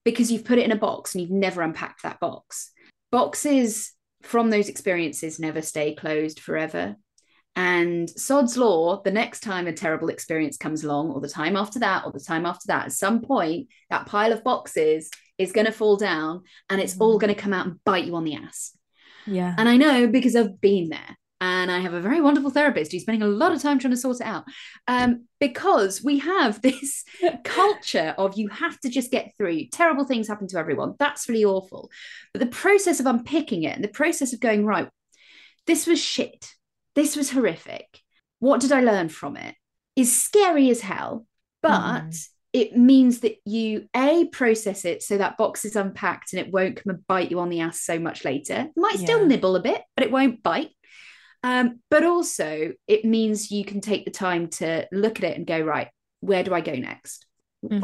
Because 0.05 0.32
you've 0.32 0.44
put 0.44 0.59
it 0.59 0.64
in 0.64 0.72
a 0.72 0.76
box 0.76 1.14
and 1.14 1.22
you've 1.22 1.30
never 1.30 1.62
unpacked 1.62 2.03
that 2.03 2.20
box. 2.20 2.70
Boxes 3.11 3.92
from 4.22 4.50
those 4.50 4.68
experiences 4.68 5.38
never 5.38 5.62
stay 5.62 5.94
closed 5.94 6.40
forever. 6.40 6.96
And 7.54 8.08
Sod's 8.08 8.56
Law, 8.56 9.02
the 9.02 9.10
next 9.10 9.40
time 9.40 9.66
a 9.66 9.72
terrible 9.72 10.08
experience 10.08 10.56
comes 10.56 10.84
along, 10.84 11.10
or 11.10 11.20
the 11.20 11.28
time 11.28 11.54
after 11.56 11.78
that, 11.80 12.04
or 12.06 12.12
the 12.12 12.20
time 12.20 12.46
after 12.46 12.68
that, 12.68 12.86
at 12.86 12.92
some 12.92 13.20
point, 13.20 13.68
that 13.90 14.06
pile 14.06 14.32
of 14.32 14.42
boxes 14.42 15.10
is 15.36 15.52
going 15.52 15.66
to 15.66 15.72
fall 15.72 15.96
down 15.96 16.42
and 16.70 16.80
it's 16.80 16.96
all 16.98 17.18
Mm-hmm. 17.18 17.18
going 17.18 17.34
to 17.34 17.40
come 17.40 17.52
out 17.52 17.66
and 17.66 17.84
bite 17.84 18.04
you 18.06 18.16
on 18.16 18.24
the 18.24 18.36
ass. 18.36 18.76
Yeah. 19.26 19.54
And 19.56 19.68
I 19.68 19.76
know 19.76 20.06
because 20.06 20.34
I've 20.34 20.60
been 20.60 20.88
there. 20.88 21.16
And 21.43 21.72
I 21.72 21.80
have 21.80 21.93
a 21.93 22.01
very 22.01 22.20
wonderful 22.20 22.51
therapist 22.51 22.93
who's 22.93 23.03
spending 23.03 23.22
a 23.22 23.26
lot 23.26 23.51
of 23.51 23.61
time 23.61 23.80
trying 23.80 23.90
to 23.90 23.97
sort 23.97 24.20
it 24.20 24.26
out. 24.26 24.45
Um, 24.86 25.26
because 25.40 26.01
we 26.01 26.20
have 26.20 26.62
this 26.62 27.03
culture 27.43 28.14
of 28.16 28.38
you 28.38 28.47
have 28.49 28.78
to 28.80 28.88
just 28.88 29.11
get 29.11 29.32
through. 29.36 29.66
Terrible 29.72 30.05
things 30.05 30.28
happen 30.28 30.47
to 30.49 30.59
everyone. 30.59 30.95
That's 31.01 31.28
really 31.28 31.45
awful. 31.45 31.90
But 32.32 32.40
the 32.40 32.47
process 32.47 33.01
of 33.01 33.07
unpicking 33.07 33.64
it 33.64 33.74
and 33.74 33.82
the 33.82 33.88
process 33.88 34.32
of 34.32 34.38
going, 34.38 34.64
right, 34.64 34.88
this 35.66 35.84
was 35.88 35.99
shit. 36.01 36.53
This 36.95 37.16
was 37.16 37.30
horrific. 37.32 37.88
What 38.38 38.61
did 38.61 38.70
I 38.70 38.80
learn 38.80 39.09
from 39.09 39.36
it? 39.36 39.57
Is 39.97 40.16
scary 40.22 40.70
as 40.70 40.80
hell. 40.80 41.26
But 41.61 41.70
Mhm. 42.05 42.28
it 42.53 42.76
means 42.76 43.20
that 43.20 43.36
you 43.45 43.88
a 43.97 44.26
process 44.26 44.84
it 44.84 45.03
so 45.03 45.18
that 45.18 45.36
box 45.38 45.64
is 45.64 45.74
unpacked 45.74 46.32
and 46.32 46.40
it 46.40 46.53
won't 46.53 46.76
come 46.76 46.95
and 46.95 47.07
bite 47.09 47.32
you 47.32 47.40
on 47.40 47.49
the 47.49 47.61
ass 47.61 47.80
so 47.80 47.99
much 47.99 48.24
later. 48.24 48.68
It 48.68 48.80
might 48.80 48.99
still 48.99 49.22
Yeah. 49.22 49.26
nibble 49.26 49.57
a 49.57 49.61
bit, 49.62 49.82
but 49.97 50.05
it 50.05 50.12
won't 50.12 50.40
bite. 50.43 50.70
Um, 51.43 51.80
but 51.90 52.05
also 52.05 52.72
it 52.86 53.05
means 53.05 53.51
you 53.51 53.64
can 53.64 53.80
take 53.80 54.05
the 54.05 54.11
time 54.11 54.49
to 54.49 54.86
look 54.93 55.18
at 55.18 55.24
it 55.24 55.36
and 55.36 55.47
go, 55.47 55.61
right, 55.61 55.88
where 56.20 56.45
do 56.45 56.55
I 56.55 56.61
go 56.61 56.74
next? 56.74 57.26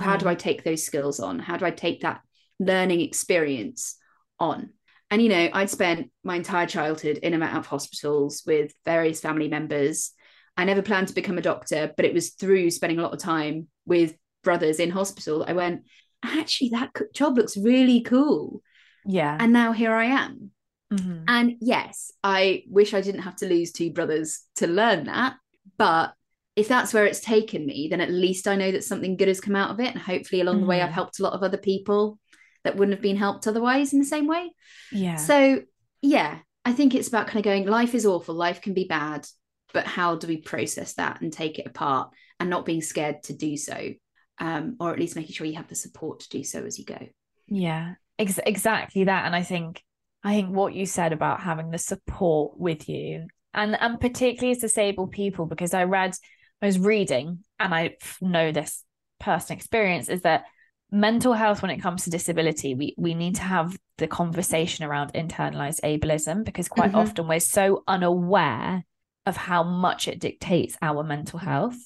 How 0.00 0.16
do 0.16 0.28
I 0.28 0.34
take 0.34 0.64
those 0.64 0.84
skills 0.84 1.20
on? 1.20 1.38
How 1.38 1.56
do 1.56 1.64
I 1.64 1.70
take 1.70 2.00
that 2.00 2.20
learning 2.58 3.00
experience 3.00 3.96
on? 4.40 4.70
And 5.10 5.22
you 5.22 5.28
know, 5.28 5.48
I'd 5.52 5.70
spent 5.70 6.10
my 6.24 6.36
entire 6.36 6.66
childhood 6.66 7.18
in 7.18 7.32
and 7.32 7.42
out 7.42 7.56
of 7.56 7.66
hospitals 7.66 8.42
with 8.46 8.72
various 8.84 9.20
family 9.20 9.48
members. 9.48 10.12
I 10.56 10.64
never 10.64 10.82
planned 10.82 11.08
to 11.08 11.14
become 11.14 11.38
a 11.38 11.42
doctor, 11.42 11.92
but 11.96 12.04
it 12.04 12.12
was 12.12 12.30
through 12.30 12.72
spending 12.72 12.98
a 12.98 13.02
lot 13.02 13.14
of 13.14 13.20
time 13.20 13.68
with 13.86 14.14
brothers 14.42 14.80
in 14.80 14.90
hospital. 14.90 15.44
I 15.46 15.52
went, 15.52 15.84
actually, 16.24 16.70
that 16.70 16.90
job 17.14 17.38
looks 17.38 17.56
really 17.56 18.00
cool. 18.00 18.60
Yeah. 19.06 19.36
And 19.38 19.52
now 19.52 19.72
here 19.72 19.92
I 19.92 20.06
am. 20.06 20.50
Mhm. 20.92 21.24
And 21.28 21.56
yes, 21.60 22.10
I 22.24 22.64
wish 22.68 22.94
I 22.94 23.00
didn't 23.00 23.22
have 23.22 23.36
to 23.36 23.48
lose 23.48 23.72
two 23.72 23.92
brothers 23.92 24.42
to 24.56 24.66
learn 24.66 25.04
that. 25.04 25.36
But 25.76 26.14
if 26.56 26.66
that's 26.66 26.92
where 26.92 27.04
it's 27.06 27.20
taken 27.20 27.66
me, 27.66 27.88
then 27.88 28.00
at 28.00 28.10
least 28.10 28.48
I 28.48 28.56
know 28.56 28.72
that 28.72 28.84
something 28.84 29.16
good 29.16 29.28
has 29.28 29.40
come 29.40 29.54
out 29.54 29.70
of 29.70 29.80
it. 29.80 29.92
And 29.92 29.98
hopefully 30.00 30.40
along 30.40 30.60
the 30.60 30.66
way, 30.66 30.80
I've 30.82 30.90
Mhm. 30.90 30.94
helped 30.94 31.20
a 31.20 31.22
lot 31.22 31.34
of 31.34 31.42
other 31.42 31.58
people 31.58 32.18
that 32.64 32.76
wouldn't 32.76 32.96
have 32.96 33.02
been 33.02 33.16
helped 33.16 33.46
otherwise 33.46 33.92
in 33.92 33.98
the 33.98 34.04
same 34.04 34.26
way. 34.26 34.50
Yeah. 34.90 35.16
So, 35.16 35.62
yeah, 36.02 36.40
I 36.64 36.72
think 36.72 36.94
it's 36.94 37.08
about 37.08 37.26
kind 37.28 37.38
of 37.38 37.44
going, 37.44 37.66
life 37.66 37.94
is 37.94 38.04
awful, 38.04 38.34
life 38.34 38.60
can 38.60 38.74
be 38.74 38.84
bad, 38.84 39.26
but 39.72 39.86
how 39.86 40.16
do 40.16 40.26
we 40.26 40.38
process 40.38 40.94
that 40.94 41.20
and 41.20 41.32
take 41.32 41.58
it 41.58 41.66
apart 41.66 42.10
and 42.40 42.50
not 42.50 42.66
being 42.66 42.82
scared 42.82 43.22
to 43.24 43.32
do 43.34 43.56
so? 43.56 43.94
Um, 44.38 44.76
or 44.80 44.92
at 44.92 44.98
least 44.98 45.16
making 45.16 45.34
sure 45.34 45.46
you 45.46 45.56
have 45.56 45.68
the 45.68 45.74
support 45.74 46.20
to 46.20 46.28
do 46.28 46.44
so 46.44 46.64
as 46.64 46.78
you 46.78 46.84
go. 46.84 47.08
Yeah, 47.46 47.94
ex- 48.18 48.40
exactly 48.44 49.04
that. 49.04 49.26
And 49.26 49.34
I 49.34 49.42
think 49.42 49.82
I 50.24 50.34
think 50.34 50.54
what 50.54 50.74
you 50.74 50.86
said 50.86 51.12
about 51.12 51.40
having 51.40 51.70
the 51.70 51.78
support 51.78 52.58
with 52.58 52.88
you, 52.88 53.26
and 53.54 53.76
and 53.80 54.00
particularly 54.00 54.52
as 54.52 54.58
disabled 54.58 55.12
people, 55.12 55.46
because 55.46 55.74
I 55.74 55.84
read, 55.84 56.16
I 56.60 56.66
was 56.66 56.78
reading, 56.78 57.44
and 57.60 57.74
I 57.74 57.96
know 58.20 58.50
this 58.52 58.84
personal 59.20 59.56
experience 59.56 60.08
is 60.08 60.22
that 60.22 60.44
mental 60.90 61.34
health 61.34 61.60
when 61.60 61.70
it 61.70 61.82
comes 61.82 62.04
to 62.04 62.10
disability 62.10 62.74
we 62.74 62.94
we 62.96 63.12
need 63.12 63.34
to 63.34 63.42
have 63.42 63.76
the 63.98 64.06
conversation 64.06 64.86
around 64.86 65.12
internalized 65.12 65.80
ableism 65.82 66.44
because 66.44 66.66
quite 66.66 66.92
Mhm. 66.92 66.96
often 66.98 67.28
we're 67.28 67.40
so 67.40 67.82
unaware 67.86 68.86
of 69.26 69.36
how 69.36 69.62
much 69.62 70.08
it 70.08 70.18
dictates 70.18 70.78
our 70.80 71.02
mental 71.04 71.38
health 71.38 71.76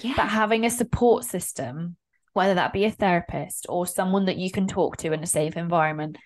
Yeah. 0.00 0.14
but 0.16 0.26
having 0.28 0.64
a 0.66 0.70
support 0.70 1.24
system, 1.24 1.96
whether 2.32 2.54
that 2.54 2.72
be 2.72 2.84
a 2.84 2.90
therapist 2.90 3.66
or 3.68 3.86
someone 3.86 4.24
that 4.24 4.38
you 4.38 4.50
can 4.50 4.66
talk 4.66 4.96
to 4.96 5.12
in 5.12 5.22
a 5.22 5.26
safe 5.26 5.56
environment 5.56 6.16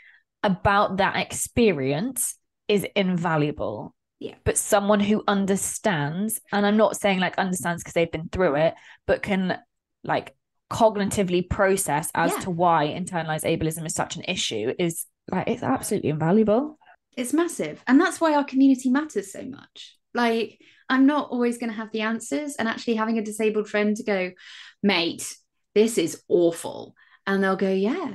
about 0.45 0.99
that 0.99 1.17
experience 1.17 2.37
is 2.69 2.87
invaluable. 2.95 3.95
Yeah. 4.21 4.35
But 4.45 4.57
someone 4.57 5.01
who 5.01 5.25
understands, 5.27 6.41
and 6.53 6.65
I'm 6.65 6.77
not 6.77 6.97
saying 6.97 7.19
like 7.21 7.37
understands 7.39 7.83
because 7.83 7.95
they've 7.95 8.11
been 8.11 8.29
through 8.31 8.57
it, 8.57 8.75
but 9.07 9.23
can 9.23 9.59
like 10.05 10.35
cognitively 10.71 11.49
process 11.49 12.11
as 12.15 12.33
Yeah. 12.33 12.39
to 12.41 12.51
why 12.51 12.87
internalized 12.89 13.45
ableism 13.45 13.87
is 13.87 13.95
such 13.95 14.17
an 14.17 14.25
issue 14.27 14.73
is 14.79 15.07
like 15.31 15.47
it's 15.49 15.63
absolutely 15.63 16.11
invaluable. 16.11 16.79
it's 17.17 17.33
massive 17.33 17.83
and 17.87 18.01
that's 18.01 18.21
why 18.21 18.35
our 18.35 18.45
community 18.45 18.91
matters 18.91 19.31
so 19.31 19.43
much 19.45 19.97
like 20.15 20.59
i'm 20.89 21.07
not 21.07 21.31
always 21.31 21.59
going 21.59 21.71
to 21.71 21.77
have 21.77 21.93
the 21.93 22.01
answers 22.01 22.57
and 22.57 22.67
actually 22.67 22.95
having 22.95 23.19
a 23.19 23.23
disabled 23.23 23.69
friend 23.69 23.97
to 23.97 24.03
go 24.03 24.33
mate 24.83 25.37
this 25.75 25.97
is 25.97 26.23
awful 26.29 26.95
and 27.27 27.45
they'll 27.45 27.57
go 27.57 27.71
yeah 27.71 28.15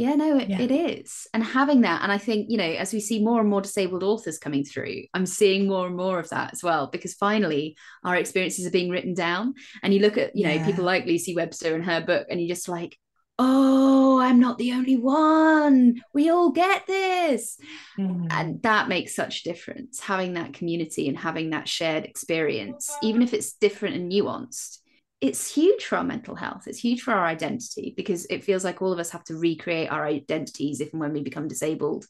yeah 0.00 0.14
no 0.14 0.38
it, 0.38 0.48
Yeah. 0.48 0.60
it 0.60 0.70
is. 0.70 1.26
And 1.34 1.42
having 1.44 1.82
that 1.82 2.02
and 2.02 2.10
i 2.10 2.18
think 2.18 2.46
you 2.50 2.56
know 2.56 2.64
as 2.64 2.92
we 2.92 3.00
see 3.00 3.22
more 3.22 3.40
and 3.40 3.48
more 3.48 3.60
disabled 3.60 4.02
authors 4.02 4.38
coming 4.38 4.64
through 4.64 5.02
i'm 5.14 5.26
seeing 5.26 5.68
more 5.68 5.86
and 5.86 5.96
more 5.96 6.18
of 6.18 6.28
that 6.30 6.52
as 6.52 6.62
well 6.62 6.88
because 6.88 7.14
finally 7.14 7.76
our 8.04 8.16
experiences 8.16 8.66
are 8.66 8.70
being 8.70 8.90
written 8.90 9.14
down. 9.14 9.54
And 9.82 9.92
you 9.94 10.00
look 10.00 10.16
at 10.18 10.34
you 10.34 10.44
know 10.46 10.64
people 10.64 10.84
like 10.84 11.06
lucy 11.06 11.34
webster 11.34 11.74
and 11.74 11.84
her 11.84 12.00
book 12.00 12.26
and 12.30 12.40
you're 12.40 12.54
just 12.56 12.68
like 12.68 12.96
oh 13.38 14.18
i'm 14.20 14.38
not 14.38 14.58
the 14.58 14.72
only 14.72 14.96
one. 14.98 16.00
We 16.12 16.28
all 16.30 16.50
get 16.50 16.86
this. 16.86 17.56
Mm. 17.98 18.26
and 18.30 18.62
that 18.62 18.88
makes 18.88 19.14
such 19.14 19.40
a 19.40 19.44
difference 19.44 20.00
having 20.00 20.34
that 20.34 20.52
community 20.52 21.08
and 21.08 21.16
having 21.18 21.50
that 21.50 21.68
shared 21.68 22.04
experience 22.04 22.90
even 23.02 23.22
if 23.22 23.32
it's 23.34 23.52
different 23.54 23.96
and 23.96 24.12
nuanced 24.12 24.78
it's 25.20 25.52
huge 25.52 25.84
for 25.84 25.98
our 25.98 26.04
mental 26.04 26.34
health. 26.34 26.66
It's 26.66 26.78
huge 26.78 27.02
for 27.02 27.12
our 27.12 27.26
identity 27.26 27.92
because 27.96 28.24
it 28.26 28.42
feels 28.44 28.64
like 28.64 28.80
all 28.80 28.92
of 28.92 28.98
us 28.98 29.10
have 29.10 29.24
to 29.24 29.36
recreate 29.36 29.90
our 29.90 30.06
identities 30.06 30.80
if 30.80 30.92
and 30.92 31.00
when 31.00 31.12
we 31.12 31.22
become 31.22 31.46
disabled. 31.48 32.06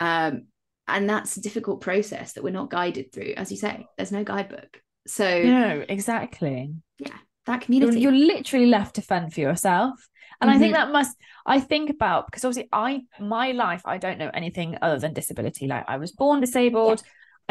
Um, 0.00 0.46
and 0.88 1.08
that's 1.08 1.36
a 1.36 1.40
difficult 1.40 1.80
process 1.80 2.32
that 2.32 2.42
we're 2.42 2.50
not 2.50 2.70
guided 2.70 3.12
through 3.12 3.34
as 3.36 3.50
you 3.52 3.56
say 3.56 3.86
there's 3.96 4.10
no 4.10 4.24
guidebook. 4.24 4.80
So 5.06 5.24
no, 5.42 5.84
exactly. 5.88 6.74
Yeah, 6.98 7.08
that 7.46 7.52
you're, 7.52 7.60
community. 7.60 8.00
you're 8.00 8.12
literally 8.12 8.66
left 8.66 8.96
to 8.96 9.02
fend 9.02 9.32
for 9.32 9.40
yourself. 9.40 10.08
And 10.40 10.50
i 10.50 10.58
think 10.58 10.72
Mhm. 10.72 10.78
that 10.78 10.92
must 10.92 11.16
i 11.46 11.60
think 11.60 11.88
about 11.88 12.26
because 12.26 12.44
obviously 12.44 12.68
i 12.72 13.02
my 13.20 13.52
life 13.52 13.82
i 13.84 13.96
don't 13.96 14.18
know 14.18 14.30
anything 14.34 14.76
other 14.82 14.98
than 14.98 15.12
disability. 15.12 15.68
Like 15.68 15.84
i 15.86 15.98
was 15.98 16.10
born 16.10 16.40
disabled 16.40 17.00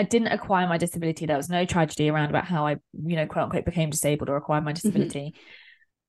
i 0.01 0.03
didn't 0.03 0.29
acquire 0.29 0.67
my 0.67 0.77
disability. 0.77 1.25
There 1.25 1.37
was 1.37 1.49
no 1.49 1.65
tragedy 1.65 2.09
around 2.09 2.29
about 2.29 2.45
how 2.45 2.65
i 2.65 2.77
you 3.05 3.15
know 3.15 3.27
quote 3.27 3.45
unquote 3.45 3.65
became 3.65 3.89
disabled 3.89 4.29
or 4.29 4.37
acquired 4.37 4.63
my 4.63 4.73
mm-hmm. 4.73 4.87
disability. 4.87 5.35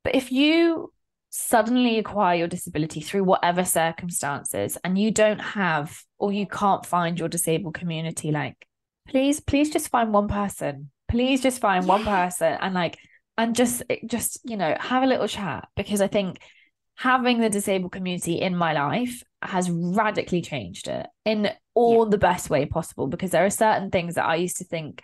But 0.04 0.14
if 0.14 0.32
you 0.32 0.92
suddenly 1.30 1.98
acquire 1.98 2.36
your 2.36 2.48
disability 2.48 3.00
through 3.00 3.24
whatever 3.24 3.64
circumstances 3.64 4.76
and 4.84 4.98
you 4.98 5.10
don't 5.10 5.38
have 5.38 6.02
or 6.18 6.32
you 6.32 6.46
can't 6.46 6.84
find 6.84 7.18
your 7.18 7.28
disabled 7.28 7.72
community 7.72 8.30
like 8.30 8.66
please 9.08 9.40
please 9.40 9.70
just 9.70 9.88
find 9.88 10.12
one 10.12 10.28
person. 10.28 10.90
Please 11.08 11.42
just 11.42 11.60
find 11.60 11.86
one 11.86 12.04
person 12.04 12.56
and 12.60 12.74
like 12.74 12.98
and 13.36 13.56
just 13.56 13.82
eh, 13.90 13.96
just 14.06 14.40
you 14.44 14.56
know 14.56 14.76
have 14.78 15.02
a 15.02 15.06
little 15.06 15.28
chat 15.28 15.68
because 15.76 16.00
i 16.00 16.06
think 16.06 16.38
having 16.96 17.40
the 17.40 17.50
disabled 17.50 17.92
community 17.92 18.40
in 18.40 18.56
my 18.56 18.72
life 18.72 19.22
has 19.42 19.70
radically 19.70 20.42
changed 20.42 20.88
it 20.88 21.06
in 21.24 21.50
all 21.74 22.06
the 22.06 22.18
best 22.18 22.50
way 22.50 22.66
possible 22.66 23.06
because 23.06 23.30
there 23.30 23.44
are 23.44 23.50
certain 23.50 23.90
things 23.90 24.14
that 24.14 24.24
i 24.24 24.36
used 24.36 24.58
to 24.58 24.64
think 24.64 25.02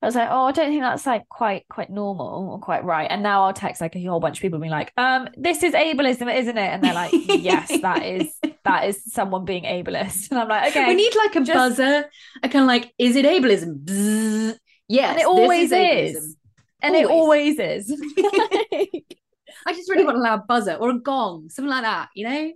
I 0.00 0.06
was 0.06 0.14
like, 0.14 0.28
oh, 0.30 0.44
I 0.44 0.52
don't 0.52 0.70
think 0.70 0.82
that's 0.82 1.06
like 1.06 1.28
quite 1.28 1.66
quite 1.68 1.90
normal 1.90 2.50
or 2.52 2.60
quite 2.60 2.84
right. 2.84 3.08
And 3.10 3.20
now 3.20 3.44
I'll 3.44 3.52
text 3.52 3.80
like 3.80 3.96
a 3.96 4.04
whole 4.04 4.20
bunch 4.20 4.38
of 4.38 4.42
people 4.42 4.60
being 4.60 4.70
like, 4.70 4.92
um, 4.96 5.28
this 5.36 5.64
is 5.64 5.74
ableism, 5.74 6.32
isn't 6.32 6.56
it? 6.56 6.60
And 6.60 6.84
they're 6.84 6.94
like, 6.94 7.10
yes, 7.12 7.80
that 7.80 8.04
is 8.04 8.32
that 8.64 8.88
is 8.88 9.02
someone 9.12 9.44
being 9.44 9.64
ableist. 9.64 10.30
And 10.30 10.38
I'm 10.38 10.48
like, 10.48 10.70
okay. 10.70 10.86
we 10.86 10.94
need 10.94 11.12
like 11.16 11.34
a 11.34 11.40
just- 11.40 11.52
buzzer 11.52 12.08
a 12.42 12.48
kind 12.48 12.62
of 12.62 12.68
like 12.68 12.92
is 12.96 13.16
it 13.16 13.24
ableism 13.24 13.84
Bzzz. 13.84 14.58
yes 14.86 15.10
and 15.10 15.18
it 15.18 15.22
this 15.22 15.26
always 15.26 15.72
is. 15.72 16.16
ableism. 16.16 16.34
and 16.82 16.94
it 16.94 17.06
always. 17.06 17.58
always 17.58 17.88
is. 17.88 18.00
I 19.66 19.72
just 19.72 19.90
really 19.90 20.04
want 20.04 20.18
a 20.18 20.20
loud 20.20 20.46
buzzer 20.46 20.74
or 20.74 20.90
a 20.90 21.00
gong, 21.00 21.48
something 21.50 21.70
like 21.70 21.82
that, 21.82 22.10
you 22.14 22.28
know? 22.28 22.52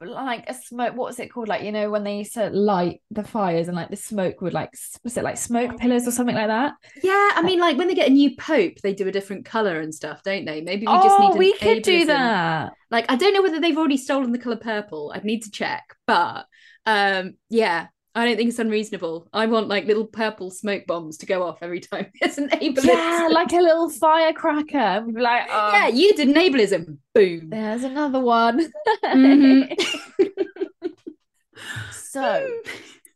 Like 0.00 0.44
a 0.48 0.54
smoke 0.54 0.94
what's 0.96 1.18
it 1.18 1.28
called? 1.28 1.48
Like 1.48 1.62
you 1.62 1.72
know 1.72 1.90
when 1.90 2.04
they 2.04 2.18
used 2.18 2.34
to 2.34 2.50
light 2.50 3.00
the 3.10 3.24
fires 3.24 3.68
and 3.68 3.76
like 3.76 3.90
the 3.90 3.96
smoke 3.96 4.40
would 4.40 4.52
like 4.52 4.70
was 5.02 5.16
it 5.16 5.24
like 5.24 5.36
smoke 5.36 5.78
pillars 5.78 6.06
or 6.06 6.10
something 6.10 6.34
like 6.34 6.48
that? 6.48 6.74
Yeah, 7.02 7.30
I 7.34 7.42
mean, 7.42 7.60
like 7.60 7.76
when 7.78 7.88
they 7.88 7.94
get 7.94 8.08
a 8.08 8.12
new 8.12 8.36
pope, 8.36 8.74
they 8.82 8.94
do 8.94 9.08
a 9.08 9.12
different 9.12 9.44
color 9.44 9.80
and 9.80 9.94
stuff, 9.94 10.22
don't 10.22 10.44
they? 10.44 10.60
Maybe 10.60 10.86
we 10.86 10.94
just 10.94 11.20
need 11.20 11.32
oh 11.32 11.36
we 11.36 11.52
could 11.54 11.82
do 11.82 12.06
that. 12.06 12.72
Like, 12.90 13.10
I 13.10 13.16
don't 13.16 13.34
know 13.34 13.42
whether 13.42 13.60
they've 13.60 13.76
already 13.76 13.96
stolen 13.96 14.32
the 14.32 14.38
color 14.38 14.56
purple. 14.56 15.12
I'd 15.14 15.24
need 15.24 15.42
to 15.42 15.50
check, 15.50 15.96
but 16.06 16.46
um, 16.86 17.34
yeah, 17.48 17.88
I 18.16 18.24
don't 18.24 18.36
think 18.36 18.48
it's 18.50 18.58
unreasonable. 18.60 19.28
I 19.32 19.46
want 19.46 19.66
like 19.68 19.86
little 19.86 20.06
purple 20.06 20.50
smoke 20.50 20.86
bombs 20.86 21.16
to 21.18 21.26
go 21.26 21.42
off 21.42 21.58
every 21.62 21.80
time 21.80 22.06
there's 22.20 22.38
an 22.38 22.48
ableism. 22.50 22.84
Yeah, 22.84 23.28
like 23.32 23.52
a 23.52 23.56
little 23.56 23.90
firecracker. 23.90 25.02
We'd 25.04 25.16
be 25.16 25.20
like, 25.20 25.46
oh, 25.50 25.70
yeah, 25.72 25.88
you 25.88 26.14
did 26.14 26.28
an 26.28 26.34
ableism. 26.34 26.98
Boom. 27.12 27.50
there's 27.50 27.82
another 27.84 28.20
one. 28.20 28.70
Mhm. 29.04 29.74
so 31.92 32.48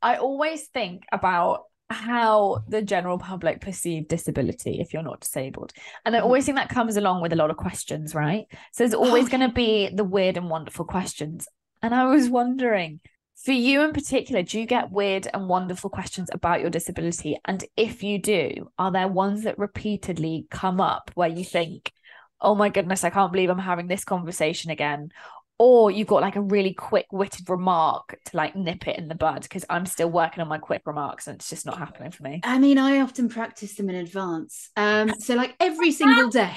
I 0.03 0.17
always 0.17 0.67
think 0.69 1.05
about 1.13 1.65
how 1.91 2.63
the 2.69 2.83
general 2.83 3.19
public 3.19 3.61
perceive 3.61 4.09
disability 4.09 4.79
if 4.81 4.93
you're 4.93 5.03
not 5.03 5.21
disabled. 5.21 5.73
And 6.05 6.15
I 6.15 6.21
always 6.21 6.45
think 6.45 6.57
that 6.59 6.69
comes 6.69 6.97
along 6.97 7.23
with 7.23 7.33
a 7.33 7.37
lot 7.37 7.51
of 7.51 7.57
questions, 7.57 8.15
right? 8.15 8.47
So 8.73 8.85
there's 8.85 8.95
always 8.95 9.27
Oh, 9.27 9.29
going 9.29 9.49
to 9.49 9.55
be 9.55 9.89
the 9.89 10.05
weird 10.05 10.37
and 10.37 10.51
wonderful 10.51 10.85
questions. 10.85 11.49
And 11.83 11.95
I 11.95 12.05
was 12.07 12.29
wondering, 12.29 13.01
for 13.45 13.53
you 13.53 13.83
in 13.83 13.93
particular, 13.93 14.43
do 14.43 14.59
you 14.59 14.67
get 14.67 14.91
weird 14.91 15.29
and 15.33 15.49
wonderful 15.49 15.91
questions 15.91 16.29
about 16.33 16.61
your 16.61 16.71
disability? 16.71 17.39
And 17.45 17.65
if 17.77 18.03
you 18.03 18.19
do, 18.19 18.71
are 18.79 18.91
there 18.91 19.07
ones 19.07 19.45
that 19.45 19.59
repeatedly 19.59 20.47
come 20.51 20.81
up 20.81 21.13
where 21.15 21.29
you 21.29 21.45
think, 21.45 21.93
oh 22.41 22.57
my 22.57 22.69
goodness, 22.69 23.05
I 23.05 23.11
can't 23.11 23.33
believe 23.33 23.49
I'm 23.49 23.59
having 23.59 23.87
this 23.87 24.05
conversation 24.05 24.73
again? 24.73 25.11
Or 25.57 25.91
you've 25.91 26.09
got 26.09 26.23
like 26.23 26.35
a 26.35 26.41
really 26.41 26.75
quick 26.75 27.07
witted 27.13 27.49
remark 27.49 28.19
to 28.27 28.37
like 28.37 28.57
nip 28.57 28.89
it 28.89 28.99
in 28.99 29.07
the 29.07 29.15
bud 29.15 29.43
because 29.43 29.65
I'm 29.71 29.87
still 29.87 30.11
working 30.11 30.41
on 30.41 30.49
my 30.49 30.59
quick 30.59 30.83
remarks 30.85 31.29
and 31.29 31.37
it's 31.37 31.49
just 31.49 31.65
not 31.65 31.79
happening 31.79 32.11
for 32.11 32.25
me. 32.25 32.41
I 32.43 32.59
mean, 32.59 32.77
I 32.77 33.01
often 33.01 33.29
practice 33.29 33.75
them 33.75 33.89
in 33.89 33.97
advance. 33.97 34.71
Um, 34.77 35.15
so 35.21 35.37
like 35.37 35.55
every 35.61 35.93
single 35.93 36.29
day. 36.31 36.55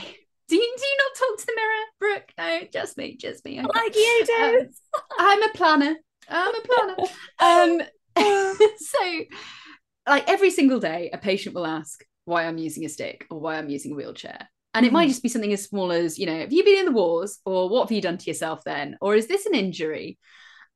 Do 0.48 0.56
you 0.56 0.76
do 0.78 0.86
you 0.86 0.98
not 0.98 1.28
talk 1.28 1.40
to 1.40 1.46
the 1.46 1.54
mirror, 1.56 1.86
Brooke? 2.00 2.34
No, 2.38 2.68
just 2.74 2.98
me, 2.98 3.16
just 3.16 3.46
me. 3.46 3.60
okay. 3.60 3.70
Like 3.74 3.96
you 3.96 4.24
do. 4.26 4.68
I'm 5.18 5.44
a 5.44 5.50
planner. 5.54 5.96
I'm 6.32 6.56
a 6.56 6.62
planner. 6.62 6.96
Um, 7.40 7.82
so, 8.78 9.22
like 10.08 10.30
every 10.30 10.52
single 10.52 10.80
day, 10.80 11.10
a 11.14 11.18
patient 11.18 11.56
will 11.56 11.66
ask 11.66 12.04
why 12.26 12.46
I'm 12.46 12.58
using 12.58 12.86
a 12.86 12.90
stick 12.90 13.26
or 13.30 13.40
why 13.40 13.58
I'm 13.58 13.70
using 13.70 13.94
a 13.94 13.96
wheelchair. 13.96 14.48
And 14.74 14.86
it 14.86 14.92
might 14.94 15.06
Mhm. 15.06 15.10
just 15.10 15.24
be 15.24 15.30
something 15.30 15.52
as 15.52 15.64
small 15.66 15.92
as, 15.92 16.18
you 16.18 16.26
know, 16.26 16.40
have 16.40 16.54
you 16.54 16.64
been 16.64 16.80
in 16.80 16.86
the 16.86 16.92
wars 16.92 17.40
or 17.46 17.68
what 17.68 17.84
have 17.84 17.92
you 17.92 18.02
done 18.02 18.18
to 18.18 18.26
yourself 18.26 18.64
then? 18.64 18.98
Or 19.02 19.16
is 19.16 19.28
this 19.28 19.46
an 19.46 19.54
injury? 19.56 20.18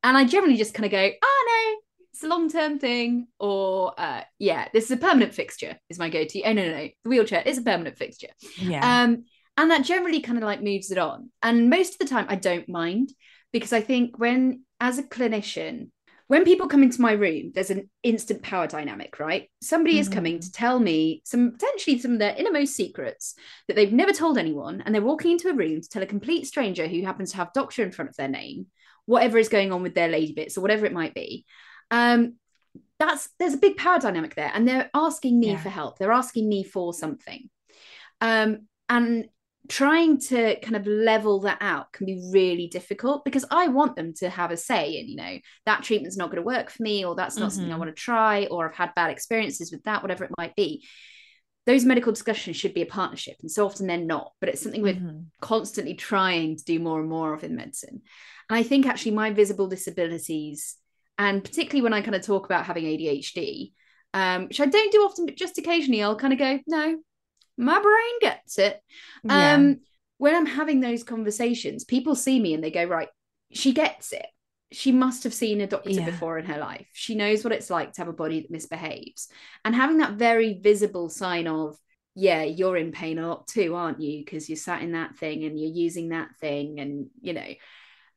And 0.03 0.17
I 0.17 0.25
generally 0.25 0.57
just 0.57 0.73
kind 0.73 0.85
of 0.85 0.91
go, 0.91 1.09
oh 1.23 1.45
no, 1.47 1.77
it's 2.11 2.23
a 2.23 2.27
long 2.27 2.49
term 2.49 2.77
thing. 2.77 3.27
Or, 3.39 3.93
uh, 3.97 4.21
yeah, 4.37 4.67
this 4.73 4.85
is 4.85 4.91
a 4.91 4.97
permanent 4.97 5.33
fixture, 5.33 5.77
is 5.89 5.97
my 5.97 6.09
go 6.09 6.25
to. 6.25 6.43
Oh, 6.43 6.53
no, 6.53 6.65
no, 6.65 6.71
no. 6.71 6.89
The 7.03 7.09
wheelchair 7.09 7.43
is 7.45 7.57
a 7.57 7.61
permanent 7.61 7.97
fixture. 7.97 8.29
Yeah. 8.57 9.03
Um, 9.03 9.25
and 9.57 9.71
that 9.71 9.85
generally 9.85 10.19
kind 10.19 10.37
of 10.37 10.43
like 10.43 10.61
moves 10.61 10.91
it 10.91 10.97
on. 10.97 11.31
And 11.41 11.69
most 11.69 11.93
of 11.93 11.99
the 11.99 12.13
time, 12.13 12.25
I 12.27 12.35
don't 12.35 12.67
mind 12.67 13.13
because 13.53 13.71
I 13.71 13.79
think 13.79 14.19
when, 14.19 14.64
as 14.80 14.97
a 14.99 15.03
clinician, 15.03 15.89
when 16.28 16.43
people 16.43 16.67
come 16.67 16.82
into 16.82 17.01
my 17.01 17.11
room, 17.11 17.51
there's 17.53 17.69
an 17.69 17.89
instant 18.01 18.41
power 18.41 18.65
dynamic, 18.65 19.19
right? 19.19 19.49
Somebody 19.61 19.99
is 19.99 20.09
coming 20.09 20.38
Mhm. 20.38 20.41
to 20.41 20.51
tell 20.51 20.80
me 20.80 21.21
some 21.23 21.51
potentially 21.51 21.99
some 21.99 22.13
of 22.13 22.19
their 22.19 22.36
innermost 22.36 22.76
secrets 22.76 23.36
that 23.67 23.76
they've 23.76 23.93
never 23.93 24.11
told 24.11 24.38
anyone. 24.39 24.82
And 24.82 24.93
they're 24.93 25.03
walking 25.03 25.32
into 25.32 25.49
a 25.49 25.53
room 25.53 25.82
to 25.82 25.88
tell 25.88 26.01
a 26.01 26.07
complete 26.07 26.47
stranger 26.47 26.88
who 26.88 27.03
happens 27.03 27.32
to 27.32 27.38
have 27.38 27.53
doctor 27.53 27.84
in 27.84 27.91
front 27.91 28.09
of 28.09 28.15
their 28.15 28.28
name, 28.28 28.67
whatever 29.05 29.38
is 29.38 29.49
going 29.49 29.71
on 29.71 29.84
with 29.84 29.93
their 29.93 30.07
lady 30.07 30.34
bits 30.34 30.57
or 30.57 30.61
whatever 30.61 30.88
it 30.88 30.93
might 30.93 31.13
be. 31.13 31.45
Um, 31.91 32.38
that's 32.97 33.30
there's 33.38 33.53
a 33.53 33.57
big 33.57 33.78
power 33.78 33.99
dynamic 33.99 34.34
there. 34.34 34.51
And 34.51 34.67
they're 34.67 34.89
asking 34.95 35.39
me 35.39 35.49
Yeah. 35.49 35.61
for 35.61 35.69
help. 35.69 35.99
They're 35.99 36.11
asking 36.11 36.49
me 36.49 36.63
for 36.63 36.91
something. 36.91 37.51
Um, 38.19 38.67
and 38.89 39.30
trying 39.68 40.20
to 40.20 40.59
kind 40.59 40.76
of 40.76 40.86
level 40.88 41.41
that 41.41 41.57
out 41.61 41.91
can 41.93 42.05
be 42.05 42.30
really 42.32 42.68
difficult 42.68 43.26
because 43.26 43.45
I 43.49 43.68
want 43.68 43.95
them 43.95 44.13
to 44.16 44.30
have 44.30 44.51
a 44.51 44.57
say 44.57 44.99
in, 44.99 45.07
you 45.07 45.16
know, 45.16 45.38
that 45.66 45.84
treatment's 45.84 46.18
not 46.18 46.30
going 46.30 46.41
to 46.43 46.47
work 46.47 46.70
for 46.70 46.84
me, 46.84 47.05
or 47.05 47.16
that's 47.16 47.39
not 47.39 47.51
something 47.51 47.72
I 47.72 47.76
Mhm. 47.76 47.80
want 47.80 47.95
to 47.95 48.01
try, 48.01 48.45
or 48.45 48.70
I've 48.70 48.76
had 48.76 48.95
bad 48.95 49.11
experiences 49.11 49.72
with 49.72 49.84
that, 49.84 50.01
whatever 50.01 50.24
it 50.24 50.32
might 50.38 50.55
be. 50.55 50.86
Those 51.66 51.86
medical 51.86 52.11
discussions 52.11 52.57
should 52.57 52.74
be 52.74 52.84
a 52.84 52.86
partnership, 52.88 53.38
and 53.41 53.49
so 53.49 53.66
often 53.66 53.88
they're 53.88 53.97
not, 53.97 54.34
but 54.39 54.49
it's 54.49 54.61
something 54.61 54.82
we're 54.82 54.93
Mhm. 54.95 55.26
constantly 55.41 55.95
trying 55.95 56.57
to 56.57 56.63
do 56.63 56.80
more 56.80 56.99
and 56.99 57.09
more 57.09 57.34
of 57.34 57.43
in 57.43 57.55
medicine. 57.55 58.01
And 58.49 58.57
I 58.59 58.63
think 58.63 58.86
actually 58.86 59.11
my 59.11 59.32
visible 59.32 59.68
disabilities, 59.68 60.76
and 61.18 61.43
particularly 61.43 61.82
when 61.82 61.93
I 61.93 62.01
kind 62.01 62.16
of 62.16 62.22
talk 62.22 62.45
about 62.45 62.66
having 62.66 62.86
ADHD, 62.86 63.74
um, 64.13 64.47
which 64.47 64.61
I 64.61 64.66
don't 64.66 64.91
do 64.91 64.99
often, 64.99 65.26
but 65.26 65.36
just 65.36 65.57
occasionally 65.57 66.03
I'll 66.03 66.16
kind 66.16 66.34
of 66.34 66.39
go, 66.39 66.59
no, 66.68 66.99
my 67.57 67.81
brain 67.81 68.19
gets 68.21 68.57
it. 68.59 68.81
Yeah. 69.23 69.53
Um, 69.55 69.79
when 70.17 70.35
I'm 70.35 70.45
having 70.45 70.79
those 70.79 71.03
conversations, 71.03 71.83
people 71.83 72.15
see 72.15 72.39
me 72.39 72.53
and 72.53 72.63
they 72.63 72.71
go, 72.71 72.85
right, 72.85 73.09
she 73.51 73.73
gets 73.73 74.13
it. 74.13 74.25
She 74.71 74.91
must 74.91 75.23
have 75.23 75.33
seen 75.33 75.61
a 75.61 75.67
doctor 75.67 75.91
Yeah. 75.91 76.05
before 76.05 76.37
in 76.37 76.45
her 76.45 76.57
life. 76.57 76.87
She 76.93 77.15
knows 77.15 77.43
what 77.43 77.53
it's 77.53 77.69
like 77.69 77.93
to 77.93 78.01
have 78.01 78.07
a 78.07 78.13
body 78.13 78.41
that 78.41 78.51
misbehaves. 78.51 79.27
And 79.63 79.75
having 79.75 79.97
that 79.99 80.13
very 80.13 80.59
visible 80.61 81.09
sign 81.09 81.47
of, 81.47 81.77
yeah, 82.15 82.43
you're 82.43 82.77
in 82.77 82.91
pain 82.91 83.19
a 83.19 83.27
lot 83.27 83.47
too, 83.47 83.75
aren't 83.75 84.01
you? 84.01 84.23
Because 84.23 84.49
you're 84.49 84.55
sat 84.55 84.81
in 84.81 84.93
that 84.93 85.17
thing 85.17 85.43
and 85.43 85.59
you're 85.59 85.71
using 85.71 86.09
that 86.09 86.29
thing. 86.39 86.79
And, 86.79 87.07
you 87.21 87.33
know, 87.33 87.53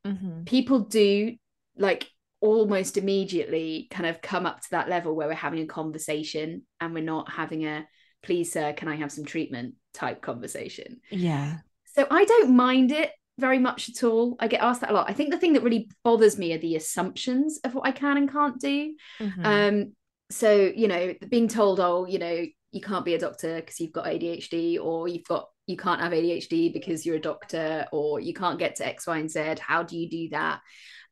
Mhm. 0.05 0.45
people 0.45 0.79
do 0.79 1.35
like 1.77 2.09
almost 2.41 2.97
immediately 2.97 3.87
kind 3.91 4.07
of 4.07 4.21
come 4.21 4.45
up 4.45 4.61
to 4.61 4.67
that 4.71 4.89
level 4.89 5.15
where 5.15 5.27
we're 5.27 5.33
having 5.33 5.61
a 5.61 5.67
conversation 5.67 6.65
and 6.79 6.93
we're 6.93 7.03
not 7.03 7.29
having 7.29 7.65
a 7.65 7.85
please 8.21 8.51
sir 8.51 8.73
can 8.73 8.87
i 8.87 8.95
have 8.95 9.11
some 9.11 9.25
treatment 9.25 9.75
type 9.93 10.21
conversation? 10.21 10.99
Yeah. 11.09 11.57
so 11.95 12.05
i 12.09 12.25
don't 12.25 12.55
mind 12.55 12.91
it 12.91 13.11
very 13.39 13.57
much 13.59 13.89
at 13.89 14.03
all. 14.03 14.35
I 14.41 14.49
get 14.49 14.61
asked 14.61 14.81
that 14.81 14.89
a 14.89 14.93
lot. 14.93 15.09
I 15.09 15.13
think 15.13 15.31
the 15.31 15.37
thing 15.37 15.53
that 15.53 15.63
really 15.63 15.89
bothers 16.03 16.37
me 16.37 16.51
are 16.53 16.57
the 16.57 16.75
assumptions 16.75 17.57
of 17.63 17.73
what 17.73 17.87
i 17.87 17.91
can 17.91 18.17
and 18.17 18.29
can't 18.29 18.59
do. 18.59 18.93
Mhm. 19.21 19.45
um 19.45 19.93
so 20.29 20.53
you 20.75 20.87
know 20.87 21.13
being 21.29 21.47
told 21.47 21.79
oh 21.79 22.05
you 22.05 22.19
know 22.19 22.45
you 22.71 22.81
can't 22.81 23.05
be 23.05 23.15
a 23.15 23.19
doctor 23.19 23.55
because 23.55 23.79
you've 23.79 23.93
got 23.93 24.05
adhd 24.05 24.77
or 24.79 25.07
you've 25.07 25.23
got 25.23 25.47
you 25.65 25.77
can't 25.77 26.01
have 26.01 26.11
adhd 26.11 26.73
because 26.73 27.05
you're 27.05 27.15
a 27.15 27.21
doctor 27.21 27.87
or 27.91 28.19
you 28.19 28.33
can't 28.33 28.59
get 28.59 28.75
to 28.75 28.85
x 28.85 29.07
y 29.07 29.17
and 29.17 29.31
z 29.31 29.55
how 29.61 29.83
do 29.83 29.97
you 29.97 30.09
do 30.09 30.29
that? 30.29 30.59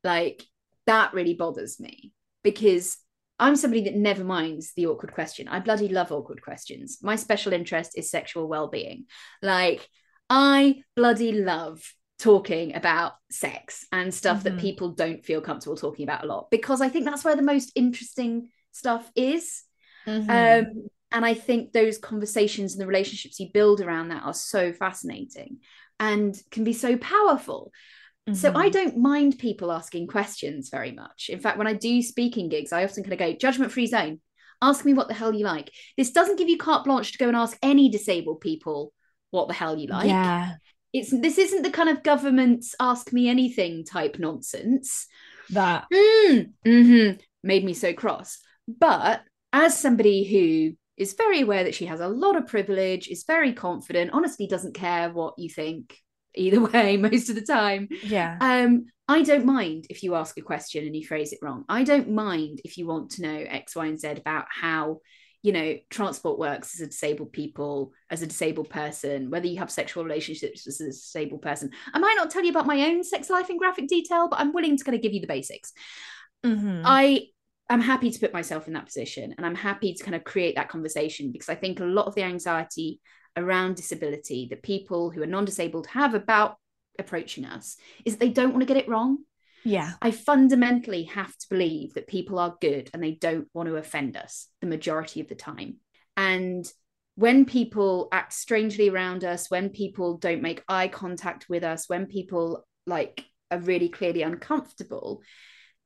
Like 0.04 0.44
that 0.86 1.14
really 1.14 1.34
bothers 1.34 1.80
me 1.80 2.12
because 2.44 2.98
i'm 3.38 3.56
somebody 3.56 3.82
that 3.84 3.94
never 3.94 4.24
minds 4.24 4.72
the 4.74 4.86
awkward 4.86 5.12
question 5.12 5.48
i 5.48 5.58
bloody 5.60 5.88
love 5.88 6.12
awkward 6.12 6.42
questions 6.42 6.98
my 7.02 7.16
special 7.16 7.52
interest 7.52 7.96
is 7.96 8.10
sexual 8.10 8.48
well-being 8.48 9.04
like 9.42 9.88
i 10.30 10.82
bloody 10.96 11.32
love 11.32 11.82
talking 12.18 12.74
about 12.74 13.12
sex 13.30 13.86
and 13.92 14.12
stuff 14.12 14.40
Mhm. 14.40 14.42
that 14.44 14.58
people 14.58 14.90
don't 14.90 15.24
feel 15.24 15.40
comfortable 15.40 15.76
talking 15.76 16.02
about 16.04 16.24
a 16.24 16.26
lot 16.26 16.50
because 16.50 16.80
i 16.80 16.88
think 16.88 17.04
that's 17.04 17.24
where 17.24 17.36
the 17.36 17.42
most 17.42 17.72
interesting 17.74 18.50
stuff 18.72 19.10
is 19.14 19.62
Mhm. 20.06 20.30
um, 20.30 20.88
and 21.10 21.24
I 21.24 21.32
think 21.32 21.72
those 21.72 21.96
conversations 21.96 22.74
and 22.74 22.82
the 22.82 22.86
relationships 22.86 23.40
you 23.40 23.48
build 23.50 23.80
around 23.80 24.08
that 24.08 24.24
are 24.24 24.34
so 24.34 24.74
fascinating 24.74 25.58
and 25.98 26.36
can 26.50 26.64
be 26.64 26.74
so 26.74 26.98
powerful. 26.98 27.72
So 28.34 28.52
I 28.54 28.68
Mhm. 28.68 28.72
don't 28.72 28.96
mind 28.98 29.38
people 29.38 29.72
asking 29.72 30.06
questions 30.08 30.68
very 30.68 30.92
much. 30.92 31.30
In 31.30 31.38
fact, 31.40 31.58
when 31.58 31.66
I 31.66 31.72
do 31.72 32.02
speaking 32.02 32.48
gigs, 32.48 32.72
I 32.72 32.84
often 32.84 33.02
kind 33.02 33.12
of 33.12 33.18
go 33.18 33.32
judgment 33.32 33.72
free 33.72 33.86
zone. 33.86 34.20
Ask 34.60 34.84
me 34.84 34.92
what 34.92 35.08
the 35.08 35.14
hell 35.14 35.32
you 35.32 35.44
like. 35.44 35.70
This 35.96 36.10
doesn't 36.10 36.36
give 36.36 36.48
you 36.48 36.58
carte 36.58 36.84
blanche 36.84 37.12
to 37.12 37.18
go 37.18 37.28
and 37.28 37.36
ask 37.36 37.56
any 37.62 37.88
disabled 37.88 38.40
people 38.40 38.92
what 39.30 39.48
the 39.48 39.54
hell 39.54 39.78
you 39.78 39.86
like. 39.88 40.06
yeah. 40.06 40.54
It's 40.92 41.10
this 41.10 41.38
isn't 41.38 41.62
the 41.62 41.70
kind 41.70 41.90
of 41.90 42.02
government's 42.02 42.74
ask 42.80 43.12
me 43.12 43.28
anything 43.28 43.84
type 43.84 44.18
nonsense. 44.18 45.06
That. 45.50 45.86
Mm, 45.92 46.52
mhm, 46.66 47.20
made 47.42 47.64
me 47.64 47.74
so 47.74 47.92
cross. 47.92 48.38
But 48.66 49.22
as 49.52 49.78
somebody 49.78 50.24
who 50.24 50.76
is 50.96 51.12
very 51.12 51.42
aware 51.42 51.64
that 51.64 51.74
she 51.74 51.86
has 51.86 52.00
a 52.00 52.08
lot 52.08 52.36
of 52.36 52.46
privilege, 52.46 53.08
is 53.08 53.24
very 53.24 53.52
confident, 53.52 54.10
honestly 54.12 54.46
doesn't 54.46 54.74
care 54.74 55.10
what 55.10 55.34
you 55.38 55.48
think 55.48 55.96
either 56.34 56.60
way 56.72 56.96
most 56.96 57.28
of 57.28 57.34
the 57.34 57.42
time. 57.42 57.88
Yeah. 58.02 58.36
Um, 58.40 58.86
I 59.06 59.22
don't 59.22 59.46
mind 59.46 59.86
if 59.88 60.02
you 60.02 60.14
ask 60.14 60.36
a 60.38 60.42
question 60.42 60.84
and 60.84 60.94
you 60.94 61.06
phrase 61.06 61.32
it 61.32 61.38
wrong. 61.42 61.64
I 61.68 61.82
don't 61.82 62.10
mind 62.10 62.60
if 62.64 62.76
you 62.76 62.86
want 62.86 63.12
to 63.12 63.22
know 63.22 63.38
X, 63.38 63.74
Y, 63.74 63.86
and 63.86 63.98
Z 63.98 64.08
about 64.08 64.46
how 64.50 64.98
you 65.42 65.52
know 65.52 65.76
transport 65.88 66.36
works 66.36 66.74
as 66.74 66.80
a 66.80 66.90
disabled 66.90 67.32
people 67.32 67.92
as 68.10 68.22
a 68.22 68.26
disabled 68.26 68.68
person 68.70 69.30
whether 69.30 69.46
you 69.46 69.60
have 69.60 69.70
sexual 69.70 70.02
relationships 70.02 70.66
as 70.66 70.80
a 70.80 70.86
disabled 70.86 71.40
person 71.40 71.70
i 71.94 71.98
might 72.00 72.16
not 72.16 72.28
tell 72.28 72.42
you 72.42 72.50
about 72.50 72.66
my 72.66 72.82
own 72.86 73.04
sex 73.04 73.30
life 73.30 73.48
in 73.48 73.56
graphic 73.56 73.86
detail 73.86 74.26
but 74.28 74.40
i'm 74.40 74.52
willing 74.52 74.76
to 74.76 74.82
kind 74.82 74.96
of 74.96 75.00
give 75.00 75.12
you 75.12 75.20
the 75.20 75.28
basics 75.28 75.72
Mhm. 76.44 76.82
I 76.84 77.26
am 77.70 77.80
happy 77.80 78.10
to 78.10 78.18
put 78.18 78.32
myself 78.32 78.66
in 78.66 78.74
that 78.74 78.86
position 78.86 79.34
and 79.36 79.44
I'm 79.44 79.54
happy 79.54 79.94
to 79.94 80.04
kind 80.04 80.14
of 80.14 80.24
create 80.24 80.56
that 80.56 80.68
conversation 80.68 81.32
because 81.32 81.48
I 81.48 81.54
think 81.54 81.80
a 81.80 81.84
lot 81.84 82.06
of 82.06 82.14
the 82.14 82.22
anxiety 82.22 83.00
around 83.38 83.76
disability 83.76 84.48
that 84.50 84.62
people 84.62 85.10
who 85.10 85.22
are 85.22 85.26
non-disabled 85.26 85.86
have 85.88 86.14
about 86.14 86.56
approaching 86.98 87.44
us 87.44 87.76
is 88.04 88.14
that 88.14 88.20
they 88.20 88.28
don't 88.30 88.50
want 88.50 88.60
to 88.60 88.66
get 88.66 88.82
it 88.82 88.88
wrong. 88.88 89.18
yeah. 89.64 89.92
I 90.02 90.10
fundamentally 90.10 91.04
have 91.04 91.36
to 91.36 91.46
believe 91.48 91.94
that 91.94 92.06
people 92.06 92.38
are 92.38 92.56
good 92.60 92.90
and 92.92 93.02
they 93.02 93.12
don't 93.12 93.48
want 93.54 93.68
to 93.68 93.76
offend 93.76 94.16
us 94.16 94.48
the 94.60 94.66
majority 94.66 95.20
of 95.20 95.28
the 95.28 95.34
time. 95.34 95.76
And 96.16 96.64
when 97.14 97.44
people 97.44 98.08
act 98.12 98.32
strangely 98.32 98.88
around 98.88 99.24
us, 99.24 99.50
when 99.50 99.70
people 99.70 100.18
don't 100.18 100.42
make 100.42 100.62
eye 100.68 100.88
contact 100.88 101.48
with 101.48 101.64
us, 101.64 101.88
when 101.88 102.06
people 102.06 102.66
like 102.86 103.24
are 103.50 103.58
really 103.58 103.88
clearly 103.88 104.22
uncomfortable, 104.22 105.22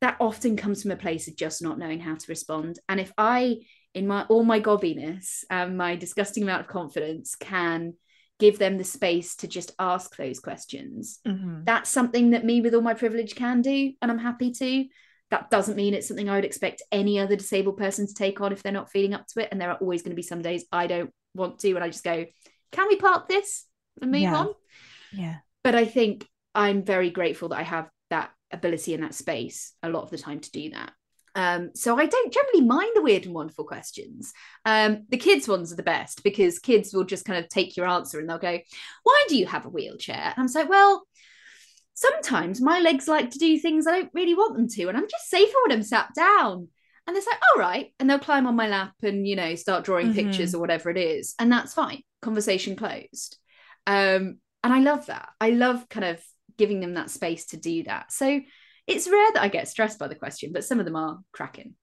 that 0.02 0.16
often 0.20 0.56
comes 0.56 0.82
from 0.82 0.90
a 0.90 0.96
place 0.96 1.28
of 1.28 1.36
just 1.36 1.62
not 1.62 1.78
knowing 1.78 2.00
how 2.00 2.14
to 2.14 2.26
respond. 2.28 2.78
And 2.88 3.00
if 3.00 3.12
I, 3.16 3.58
in 3.94 4.06
my 4.06 4.24
all 4.24 4.42
my 4.44 4.60
gobbiness 4.60 5.44
and 5.48 5.78
my 5.78 5.96
disgusting 5.96 6.42
amount 6.42 6.60
of 6.60 6.66
confidence, 6.66 7.36
can 7.36 7.94
give 8.38 8.58
them 8.58 8.76
the 8.76 8.84
space 8.84 9.36
to 9.36 9.46
just 9.46 9.72
ask 9.78 10.16
those 10.16 10.40
questions, 10.40 11.20
Mhm. 11.24 11.64
that's 11.64 11.88
something 11.88 12.30
that 12.30 12.44
me 12.44 12.60
with 12.60 12.74
all 12.74 12.80
my 12.82 12.94
privilege 12.94 13.36
can 13.36 13.62
do, 13.62 13.92
and 14.02 14.10
I'm 14.10 14.18
happy 14.18 14.50
to. 14.50 14.86
That 15.30 15.48
doesn't 15.48 15.76
mean 15.76 15.94
it's 15.94 16.08
something 16.08 16.28
I 16.28 16.34
would 16.34 16.44
expect 16.44 16.82
any 16.90 17.18
other 17.20 17.36
disabled 17.36 17.76
person 17.78 18.06
to 18.06 18.12
take 18.14 18.40
on 18.40 18.52
if 18.52 18.62
they're 18.62 18.72
not 18.72 18.90
feeling 18.90 19.14
up 19.14 19.26
to 19.28 19.40
it. 19.40 19.48
And 19.50 19.60
there 19.60 19.70
are 19.70 19.76
always 19.76 20.02
going 20.02 20.10
to 20.10 20.16
be 20.16 20.22
some 20.22 20.42
days 20.42 20.66
I 20.72 20.88
don't 20.88 21.10
want 21.34 21.60
to, 21.60 21.74
and 21.74 21.84
I 21.84 21.88
just 21.88 22.04
go, 22.04 22.26
"Can 22.72 22.88
we 22.88 22.96
park 22.96 23.28
this 23.28 23.66
and 24.02 24.10
move 24.10 24.22
Yeah. 24.22 24.36
on?" 24.36 24.54
Yeah. 25.12 25.36
but 25.62 25.76
I 25.76 25.84
think 25.84 26.26
I'm 26.56 26.82
very 26.82 27.10
grateful 27.10 27.50
that 27.50 27.60
I 27.60 27.62
have 27.62 27.88
ability 28.52 28.94
in 28.94 29.00
that 29.00 29.14
space 29.14 29.72
a 29.82 29.88
lot 29.88 30.02
of 30.02 30.10
the 30.10 30.18
time 30.18 30.40
to 30.40 30.50
do 30.50 30.70
that. 30.70 30.92
Um, 31.34 31.70
so 31.74 31.98
I 31.98 32.06
don't 32.06 32.32
generally 32.32 32.60
mind 32.66 32.90
the 32.94 33.02
weird 33.02 33.24
and 33.24 33.34
wonderful 33.34 33.64
questions. 33.64 34.32
Um, 34.66 35.06
the 35.08 35.16
kids 35.16 35.48
ones 35.48 35.72
are 35.72 35.76
the 35.76 35.82
best 35.82 36.22
because 36.22 36.58
kids 36.58 36.92
will 36.92 37.04
just 37.04 37.24
kind 37.24 37.42
of 37.42 37.48
take 37.48 37.76
your 37.76 37.86
answer 37.86 38.20
and 38.20 38.28
they'll 38.28 38.38
go, 38.38 38.58
"Why 39.02 39.24
do 39.28 39.36
you 39.36 39.46
have 39.46 39.64
a 39.64 39.70
wheelchair?" 39.70 40.34
And 40.36 40.46
I'm 40.46 40.52
like, 40.54 40.68
"Well." 40.68 41.06
Sometimes 41.94 42.60
my 42.60 42.80
legs 42.80 43.06
like 43.06 43.30
to 43.30 43.38
do 43.38 43.58
things 43.58 43.86
I 43.86 43.92
don't 43.92 44.10
really 44.14 44.34
want 44.34 44.56
them 44.56 44.66
to, 44.66 44.88
and 44.88 44.96
I'm 44.96 45.08
just 45.08 45.28
safer 45.28 45.54
when 45.62 45.76
I'm 45.76 45.82
sat 45.82 46.08
down. 46.14 46.68
And 47.06 47.14
they're 47.14 47.22
like, 47.22 47.40
all 47.52 47.60
right. 47.60 47.92
And 47.98 48.08
they'll 48.08 48.18
climb 48.18 48.46
on 48.46 48.56
my 48.56 48.66
lap 48.68 48.94
and, 49.02 49.26
you 49.26 49.36
know, 49.36 49.54
start 49.56 49.84
drawing 49.84 50.08
Mhm. 50.08 50.14
pictures 50.14 50.54
or 50.54 50.60
whatever 50.60 50.88
it 50.88 50.96
is. 50.96 51.34
And 51.38 51.52
that's 51.52 51.74
fine. 51.74 52.02
Conversation 52.22 52.76
closed. 52.76 53.36
Um, 53.86 54.38
and 54.64 54.72
I 54.72 54.80
love 54.80 55.06
that. 55.06 55.28
I 55.40 55.50
love 55.50 55.88
kind 55.88 56.04
of 56.04 56.24
giving 56.62 56.78
them 56.78 56.94
that 56.94 57.10
space 57.10 57.46
to 57.46 57.56
do 57.56 57.82
that. 57.82 58.12
So 58.12 58.40
it's 58.86 59.10
rare 59.10 59.32
that 59.34 59.42
I 59.42 59.48
get 59.48 59.66
stressed 59.66 59.98
by 59.98 60.06
the 60.06 60.14
question, 60.14 60.52
but 60.52 60.64
some 60.64 60.78
of 60.78 60.84
them 60.84 60.94
are 60.94 61.18
cracking, 61.32 61.74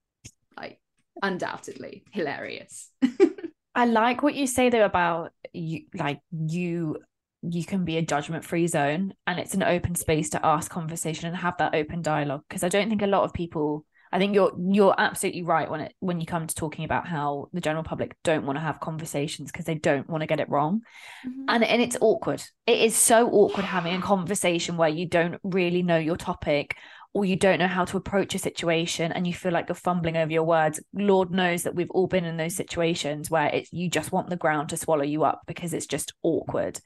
like 0.56 0.80
undoubtedly 1.22 2.06
hilarious. 2.14 2.90
I 3.76 3.86
like 3.86 4.24
what 4.24 4.36
you 4.36 4.48
say 4.48 4.70
though 4.70 4.86
about 4.86 5.34
you 5.52 5.82
like 5.94 6.22
you 6.32 6.98
you 7.42 7.66
can 7.66 7.84
be 7.84 7.98
a 7.98 8.02
judgment 8.02 8.46
free 8.46 8.68
zone 8.68 9.14
and 9.28 9.38
it's 9.38 9.54
an 9.54 9.64
open 9.64 9.96
space 9.96 10.30
to 10.30 10.46
ask 10.46 10.72
conversation 10.72 11.28
and 11.28 11.36
have 11.38 11.58
that 11.58 11.76
open 11.76 12.02
dialogue 12.02 12.44
because 12.48 12.64
I 12.64 12.70
don't 12.70 12.90
think 12.90 13.02
a 13.02 13.08
lot 13.08 13.24
of 13.24 13.34
people 13.34 13.86
I 14.12 14.18
think 14.18 14.34
you're 14.34 14.54
you're 14.58 14.96
absolutely 14.98 15.44
right 15.44 15.70
when 15.70 15.82
it 15.82 15.94
when 16.00 16.20
you 16.20 16.26
come 16.26 16.48
to 16.48 16.56
talking 16.56 16.86
about 16.86 17.08
how 17.08 17.50
the 17.54 17.62
general 17.62 17.84
public 17.84 18.16
don't 18.24 18.46
want 18.46 18.58
to 18.58 18.62
have 18.62 18.80
conversations 18.80 19.52
because 19.52 19.66
they 19.66 19.76
don't 19.76 20.10
want 20.10 20.22
to 20.22 20.28
get 20.28 20.40
it 20.40 20.50
wrong. 20.50 20.82
Mm-hmm. 21.28 21.46
And 21.48 21.64
and 21.64 21.82
it's 21.82 21.98
awkward. 22.02 22.44
It 22.66 22.80
is 22.80 22.96
so 22.96 23.30
awkward 23.30 23.66
having 23.66 23.96
a 23.96 24.02
conversation 24.02 24.78
where 24.78 24.90
you 24.90 25.06
don't 25.06 25.36
really 25.44 25.84
know 25.84 25.98
your 25.98 26.18
topic 26.18 26.76
or 27.14 27.26
you 27.26 27.36
don't 27.36 27.60
know 27.60 27.68
how 27.68 27.86
to 27.86 27.98
approach 27.98 28.36
a 28.36 28.40
situation 28.40 29.12
and 29.12 29.26
you 29.26 29.34
feel 29.34 29.52
like 29.52 29.68
you're 29.68 29.76
fumbling 29.76 30.18
over 30.18 30.32
your 30.32 30.44
words. 30.44 30.80
Lord 30.94 31.32
knows 31.32 31.64
that 31.64 31.76
we've 31.76 31.90
all 31.92 32.08
been 32.08 32.26
in 32.26 32.38
those 32.38 32.56
situations 32.56 33.30
where 33.30 33.48
it's 33.48 33.72
you 33.74 33.90
just 33.90 34.12
want 34.12 34.30
the 34.30 34.36
ground 34.36 34.70
to 34.70 34.78
swallow 34.78 35.04
you 35.04 35.24
up 35.24 35.42
because 35.48 35.74
it's 35.74 35.88
just 35.88 36.14
awkward 36.24 36.80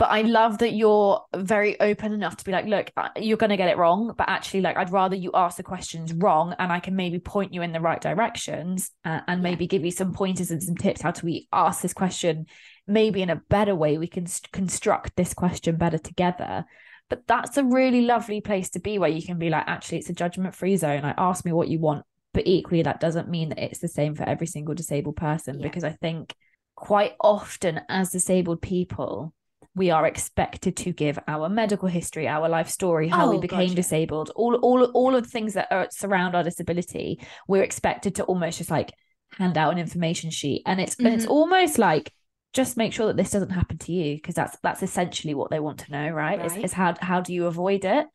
but 0.00 0.10
I 0.10 0.22
love 0.22 0.56
that 0.58 0.72
you're 0.72 1.22
very 1.36 1.78
open 1.78 2.14
enough 2.14 2.38
to 2.38 2.44
be 2.46 2.52
like, 2.52 2.64
look, 2.64 2.90
you're 3.16 3.36
going 3.36 3.50
to 3.50 3.58
get 3.58 3.68
it 3.68 3.76
wrong, 3.76 4.14
but 4.16 4.30
actually, 4.30 4.62
like, 4.62 4.78
I'd 4.78 4.90
rather 4.90 5.14
you 5.14 5.30
ask 5.34 5.58
the 5.58 5.62
questions 5.62 6.14
wrong 6.14 6.54
and 6.58 6.72
I 6.72 6.80
can 6.80 6.96
maybe 6.96 7.18
point 7.18 7.52
you 7.52 7.60
in 7.60 7.72
the 7.72 7.82
right 7.82 8.00
directions 8.00 8.90
uh, 9.04 9.20
and 9.28 9.42
maybe 9.42 9.66
give 9.66 9.84
you 9.84 9.90
some 9.90 10.14
pointers 10.14 10.50
and 10.50 10.62
some 10.62 10.74
tips 10.74 11.02
how 11.02 11.10
to 11.10 11.26
we 11.26 11.48
ask 11.52 11.82
this 11.82 11.92
question 11.92 12.46
maybe 12.86 13.20
in 13.20 13.28
a 13.28 13.42
better 13.50 13.74
way. 13.74 13.98
We 13.98 14.06
can 14.06 14.24
st- 14.24 14.50
construct 14.52 15.16
this 15.16 15.34
question 15.34 15.76
better 15.76 15.98
together. 15.98 16.64
But 17.10 17.26
that's 17.26 17.58
a 17.58 17.64
really 17.64 18.00
lovely 18.00 18.40
place 18.40 18.70
to 18.70 18.80
be 18.80 18.98
where 18.98 19.10
you 19.10 19.22
can 19.22 19.38
be 19.38 19.50
like, 19.50 19.64
actually, 19.66 19.98
it's 19.98 20.08
a 20.08 20.14
judgment 20.14 20.54
free 20.54 20.78
zone. 20.78 21.04
I 21.04 21.12
ask 21.18 21.44
me 21.44 21.52
what 21.52 21.68
you 21.68 21.78
want, 21.78 22.06
but 22.32 22.46
equally, 22.46 22.80
that 22.84 23.00
doesn't 23.00 23.28
mean 23.28 23.50
that 23.50 23.62
it's 23.62 23.80
the 23.80 23.86
same 23.86 24.14
for 24.14 24.26
every 24.26 24.46
single 24.46 24.74
disabled 24.74 25.16
person 25.16 25.58
Yeah. 25.58 25.66
because 25.66 25.84
I 25.84 25.90
think 25.92 26.34
quite 26.74 27.16
often 27.20 27.82
as 27.90 28.12
disabled 28.12 28.62
people, 28.62 29.34
we 29.74 29.90
are 29.90 30.06
expected 30.06 30.76
to 30.78 30.92
give 30.92 31.18
our 31.28 31.48
medical 31.48 31.88
history, 31.88 32.26
our 32.26 32.48
life 32.48 32.68
story, 32.68 33.08
how 33.08 33.30
we 33.30 33.36
Oh, 33.36 33.40
became 33.40 33.68
gotcha. 33.68 33.74
disabled, 33.76 34.30
all 34.34 34.56
all 34.56 34.84
all 34.92 35.14
of 35.14 35.22
the 35.22 35.28
things 35.30 35.54
that 35.54 35.68
are, 35.70 35.88
surround 35.90 36.34
our 36.34 36.42
disability. 36.42 37.20
We're 37.46 37.62
expected 37.62 38.16
to 38.16 38.24
almost 38.24 38.58
just 38.58 38.70
like 38.70 38.92
hand 39.38 39.56
out 39.56 39.72
an 39.72 39.78
information 39.78 40.30
sheet, 40.30 40.62
and 40.66 40.80
it's 40.80 40.96
and 40.98 41.08
it's 41.08 41.26
Mhm. 41.26 41.30
almost 41.30 41.78
like 41.78 42.12
just 42.52 42.76
make 42.76 42.92
sure 42.92 43.06
that 43.06 43.16
this 43.16 43.30
doesn't 43.30 43.50
happen 43.50 43.78
to 43.78 43.92
you 43.92 44.16
because 44.16 44.34
that's 44.34 44.56
that's 44.60 44.82
essentially 44.82 45.34
what 45.34 45.50
they 45.50 45.60
want 45.60 45.78
to 45.78 45.92
know, 45.92 46.08
right? 46.10 46.44
Is, 46.44 46.52
Right. 46.52 46.64
is 46.64 46.72
how 46.72 46.94
how 47.00 47.20
do 47.20 47.32
you 47.32 47.46
avoid 47.46 47.84
it? 47.84 48.06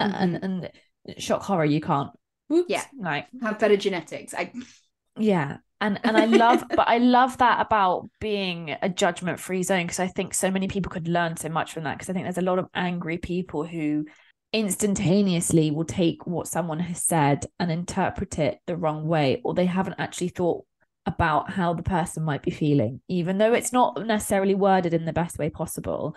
And 0.00 0.36
and 0.42 0.70
shock 1.18 1.42
horror, 1.42 1.66
you 1.66 1.80
can't. 1.80 2.10
Whoops, 2.48 2.70
Yeah. 2.70 2.84
like 2.98 3.28
Have 3.42 3.58
better 3.58 3.76
genetics. 3.76 4.32
I 4.34 4.50
yeah. 5.18 5.58
And 5.82 6.00
and 6.04 6.16
I 6.16 6.24
love 6.24 6.64
but 6.70 6.88
I 6.88 6.98
love 6.98 7.36
that 7.38 7.60
about 7.60 8.08
being 8.20 8.76
a 8.80 8.88
judgment 8.88 9.38
free 9.38 9.62
zone 9.62 9.82
because 9.82 10.00
I 10.00 10.06
think 10.06 10.32
so 10.32 10.50
many 10.50 10.68
people 10.68 10.90
could 10.90 11.08
learn 11.08 11.36
so 11.36 11.50
much 11.50 11.72
from 11.74 11.84
that 11.84 11.98
because 11.98 12.08
I 12.08 12.14
think 12.14 12.24
there's 12.24 12.38
a 12.38 12.42
lot 12.42 12.58
of 12.58 12.68
angry 12.72 13.18
people 13.18 13.64
who 13.64 14.06
instantaneously 14.54 15.70
will 15.70 15.84
take 15.84 16.26
what 16.26 16.46
someone 16.46 16.78
has 16.78 17.02
said 17.02 17.46
and 17.58 17.70
interpret 17.70 18.38
it 18.38 18.58
the 18.66 18.76
wrong 18.76 19.06
way 19.08 19.40
or 19.44 19.54
they 19.54 19.66
haven't 19.66 19.96
actually 19.98 20.28
thought 20.28 20.64
about 21.04 21.50
how 21.50 21.74
the 21.74 21.82
person 21.82 22.22
might 22.22 22.42
be 22.42 22.50
feeling. 22.50 23.00
Even 23.08 23.38
though 23.38 23.52
it's 23.52 23.72
not 23.72 24.06
necessarily 24.06 24.54
worded 24.54 24.94
in 24.94 25.04
the 25.04 25.12
best 25.12 25.38
way 25.38 25.50
possible 25.50 26.16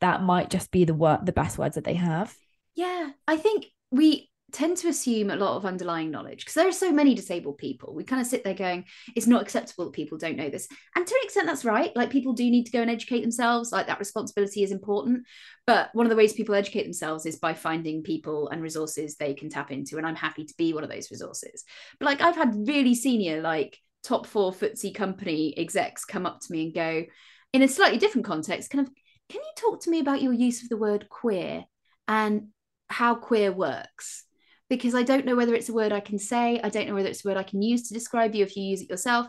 that 0.00 0.22
might 0.22 0.50
just 0.50 0.70
be 0.70 0.84
the 0.84 0.94
word 0.94 1.24
the 1.24 1.32
best 1.32 1.58
words 1.58 1.76
that 1.76 1.84
they 1.84 1.94
have. 1.94 2.34
Yeah, 2.74 3.10
I 3.26 3.38
think 3.38 3.66
we 3.90 4.28
tend 4.52 4.76
to 4.76 4.88
assume 4.88 5.30
a 5.30 5.36
lot 5.36 5.56
of 5.56 5.66
underlying 5.66 6.10
knowledge 6.10 6.40
because 6.40 6.54
there 6.54 6.68
are 6.68 6.72
so 6.72 6.92
many 6.92 7.14
disabled 7.14 7.58
people. 7.58 7.94
We 7.94 8.04
kind 8.04 8.20
of 8.20 8.28
sit 8.28 8.44
there 8.44 8.54
going, 8.54 8.84
it's 9.16 9.26
not 9.26 9.42
acceptable 9.42 9.86
that 9.86 9.92
people 9.92 10.18
don't 10.18 10.36
know 10.36 10.48
this. 10.48 10.68
And 10.94 11.06
to 11.06 11.14
an 11.14 11.20
extent, 11.24 11.46
that's 11.46 11.64
right. 11.64 11.94
Like 11.96 12.10
people 12.10 12.32
do 12.32 12.48
need 12.48 12.64
to 12.66 12.72
go 12.72 12.80
and 12.80 12.90
educate 12.90 13.22
themselves. 13.22 13.72
Like 13.72 13.88
that 13.88 13.98
responsibility 13.98 14.62
is 14.62 14.70
important. 14.70 15.24
But 15.66 15.90
one 15.94 16.06
of 16.06 16.10
the 16.10 16.16
ways 16.16 16.32
people 16.32 16.54
educate 16.54 16.84
themselves 16.84 17.26
is 17.26 17.38
by 17.38 17.54
finding 17.54 18.02
people 18.02 18.48
and 18.48 18.62
resources 18.62 19.16
they 19.16 19.34
can 19.34 19.50
tap 19.50 19.72
into. 19.72 19.96
And 19.96 20.06
I'm 20.06 20.14
happy 20.14 20.44
to 20.44 20.54
be 20.56 20.72
one 20.72 20.84
of 20.84 20.90
those 20.90 21.10
resources. 21.10 21.64
But 21.98 22.06
like 22.06 22.20
I've 22.20 22.36
had 22.36 22.68
really 22.68 22.94
senior, 22.94 23.40
like 23.40 23.78
top 24.04 24.26
four 24.26 24.52
FTSE 24.52 24.94
company 24.94 25.58
execs 25.58 26.04
come 26.04 26.24
up 26.24 26.40
to 26.40 26.52
me 26.52 26.66
and 26.66 26.74
go, 26.74 27.04
in 27.52 27.62
a 27.62 27.68
slightly 27.68 27.98
different 27.98 28.26
context, 28.26 28.70
kind 28.70 28.86
of, 28.86 28.94
can 29.28 29.40
you 29.40 29.50
talk 29.56 29.82
to 29.82 29.90
me 29.90 29.98
about 29.98 30.22
your 30.22 30.32
use 30.32 30.62
of 30.62 30.68
the 30.68 30.76
word 30.76 31.08
queer 31.08 31.64
and 32.06 32.48
how 32.88 33.16
queer 33.16 33.50
works? 33.50 34.25
Because 34.68 34.94
I 34.94 35.02
don't 35.02 35.26
know 35.26 35.36
whether 35.36 35.54
it's 35.54 35.68
a 35.68 35.74
word 35.74 35.92
I 35.92 36.00
can 36.00 36.18
say. 36.18 36.60
I 36.62 36.68
don't 36.68 36.88
know 36.88 36.94
whether 36.94 37.08
it's 37.08 37.24
a 37.24 37.28
word 37.28 37.36
I 37.36 37.42
can 37.44 37.62
use 37.62 37.88
to 37.88 37.94
describe 37.94 38.34
you 38.34 38.44
if 38.44 38.56
you 38.56 38.64
use 38.64 38.82
it 38.82 38.90
yourself. 38.90 39.28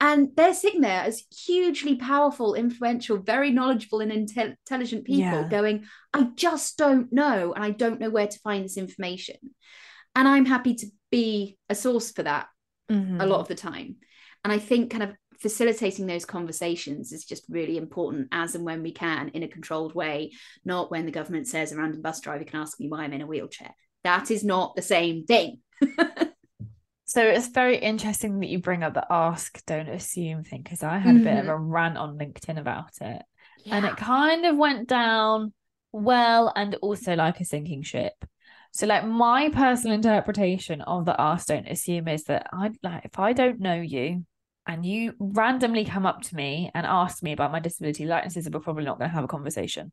And 0.00 0.28
they're 0.36 0.54
sitting 0.54 0.82
there 0.82 1.02
as 1.02 1.24
hugely 1.46 1.96
powerful, 1.96 2.54
influential, 2.54 3.16
very 3.16 3.50
knowledgeable, 3.50 4.00
and 4.00 4.12
intel- 4.12 4.56
intelligent 4.66 5.04
people 5.04 5.42
Yeah. 5.42 5.48
going, 5.48 5.86
I 6.12 6.30
just 6.34 6.76
don't 6.76 7.12
know. 7.12 7.52
And 7.54 7.64
I 7.64 7.70
don't 7.70 8.00
know 8.00 8.10
where 8.10 8.26
to 8.26 8.38
find 8.40 8.64
this 8.64 8.76
information. 8.76 9.36
And 10.14 10.28
I'm 10.28 10.44
happy 10.44 10.74
to 10.74 10.86
be 11.10 11.58
a 11.68 11.74
source 11.74 12.12
for 12.12 12.22
that 12.22 12.48
a 12.88 12.94
lot 12.94 13.02
mm-hmm. 13.02 13.32
of 13.32 13.48
the 13.48 13.54
time. 13.54 13.96
And 14.44 14.52
I 14.52 14.58
think 14.58 14.90
kind 14.90 15.02
of 15.02 15.14
facilitating 15.40 16.06
those 16.06 16.24
conversations 16.24 17.12
is 17.12 17.24
just 17.24 17.44
really 17.48 17.76
important 17.76 18.28
as 18.32 18.54
and 18.54 18.64
when 18.64 18.82
we 18.82 18.92
can 18.92 19.28
in 19.30 19.42
a 19.42 19.48
controlled 19.48 19.94
way, 19.94 20.32
not 20.64 20.90
when 20.90 21.04
the 21.04 21.12
government 21.12 21.46
says 21.46 21.72
a 21.72 21.76
random 21.76 22.00
bus 22.00 22.20
driver 22.20 22.44
can 22.44 22.60
ask 22.60 22.78
me 22.78 22.88
why 22.88 23.02
I'm 23.02 23.12
in 23.12 23.22
a 23.22 23.26
wheelchair. 23.26 23.74
That 24.06 24.30
is 24.30 24.44
not 24.44 24.76
the 24.76 24.82
same 24.82 25.24
thing. 25.26 25.58
So 27.08 27.22
it's 27.22 27.48
very 27.48 27.78
interesting 27.78 28.40
that 28.40 28.48
you 28.48 28.58
bring 28.58 28.82
up 28.82 28.94
the 28.94 29.06
ask, 29.08 29.64
don't 29.64 29.88
assume 29.88 30.42
thing 30.42 30.62
because 30.62 30.82
I 30.82 30.98
had 30.98 31.16
a 31.16 31.20
bit 31.20 31.38
of 31.38 31.46
a 31.46 31.52
mm-hmm. 31.52 31.70
rant 31.70 31.96
on 31.96 32.18
LinkedIn 32.18 32.58
about 32.58 32.90
it. 33.00 33.22
And 33.70 33.84
it 33.84 33.96
kind 33.96 34.44
of 34.44 34.56
went 34.56 34.88
down 34.88 35.52
well 35.92 36.52
and 36.54 36.74
also 36.82 37.14
like 37.14 37.40
a 37.40 37.44
sinking 37.44 37.84
ship. 37.84 38.12
So 38.72 38.88
like 38.88 39.06
my 39.06 39.50
personal 39.50 39.94
interpretation 39.94 40.82
of 40.82 41.04
the 41.04 41.18
ask 41.18 41.46
don't 41.46 41.68
assume 41.68 42.08
is 42.08 42.24
that 42.24 42.48
I 42.52 42.72
like 42.82 43.04
if 43.04 43.18
I 43.20 43.32
don't 43.32 43.60
know 43.60 43.80
you 43.80 44.26
and 44.66 44.84
you 44.84 45.14
randomly 45.20 45.84
come 45.84 46.06
up 46.06 46.22
to 46.22 46.34
me 46.34 46.72
and 46.74 46.84
ask 46.84 47.22
me 47.22 47.30
about 47.30 47.52
my 47.52 47.60
disability, 47.60 48.04
like 48.04 48.24
and 48.24 48.32
says 48.32 48.48
we're 48.52 48.58
probably 48.58 48.84
not 48.84 48.98
going 48.98 49.08
to 49.08 49.14
have 49.14 49.24
a 49.24 49.28
conversation. 49.28 49.92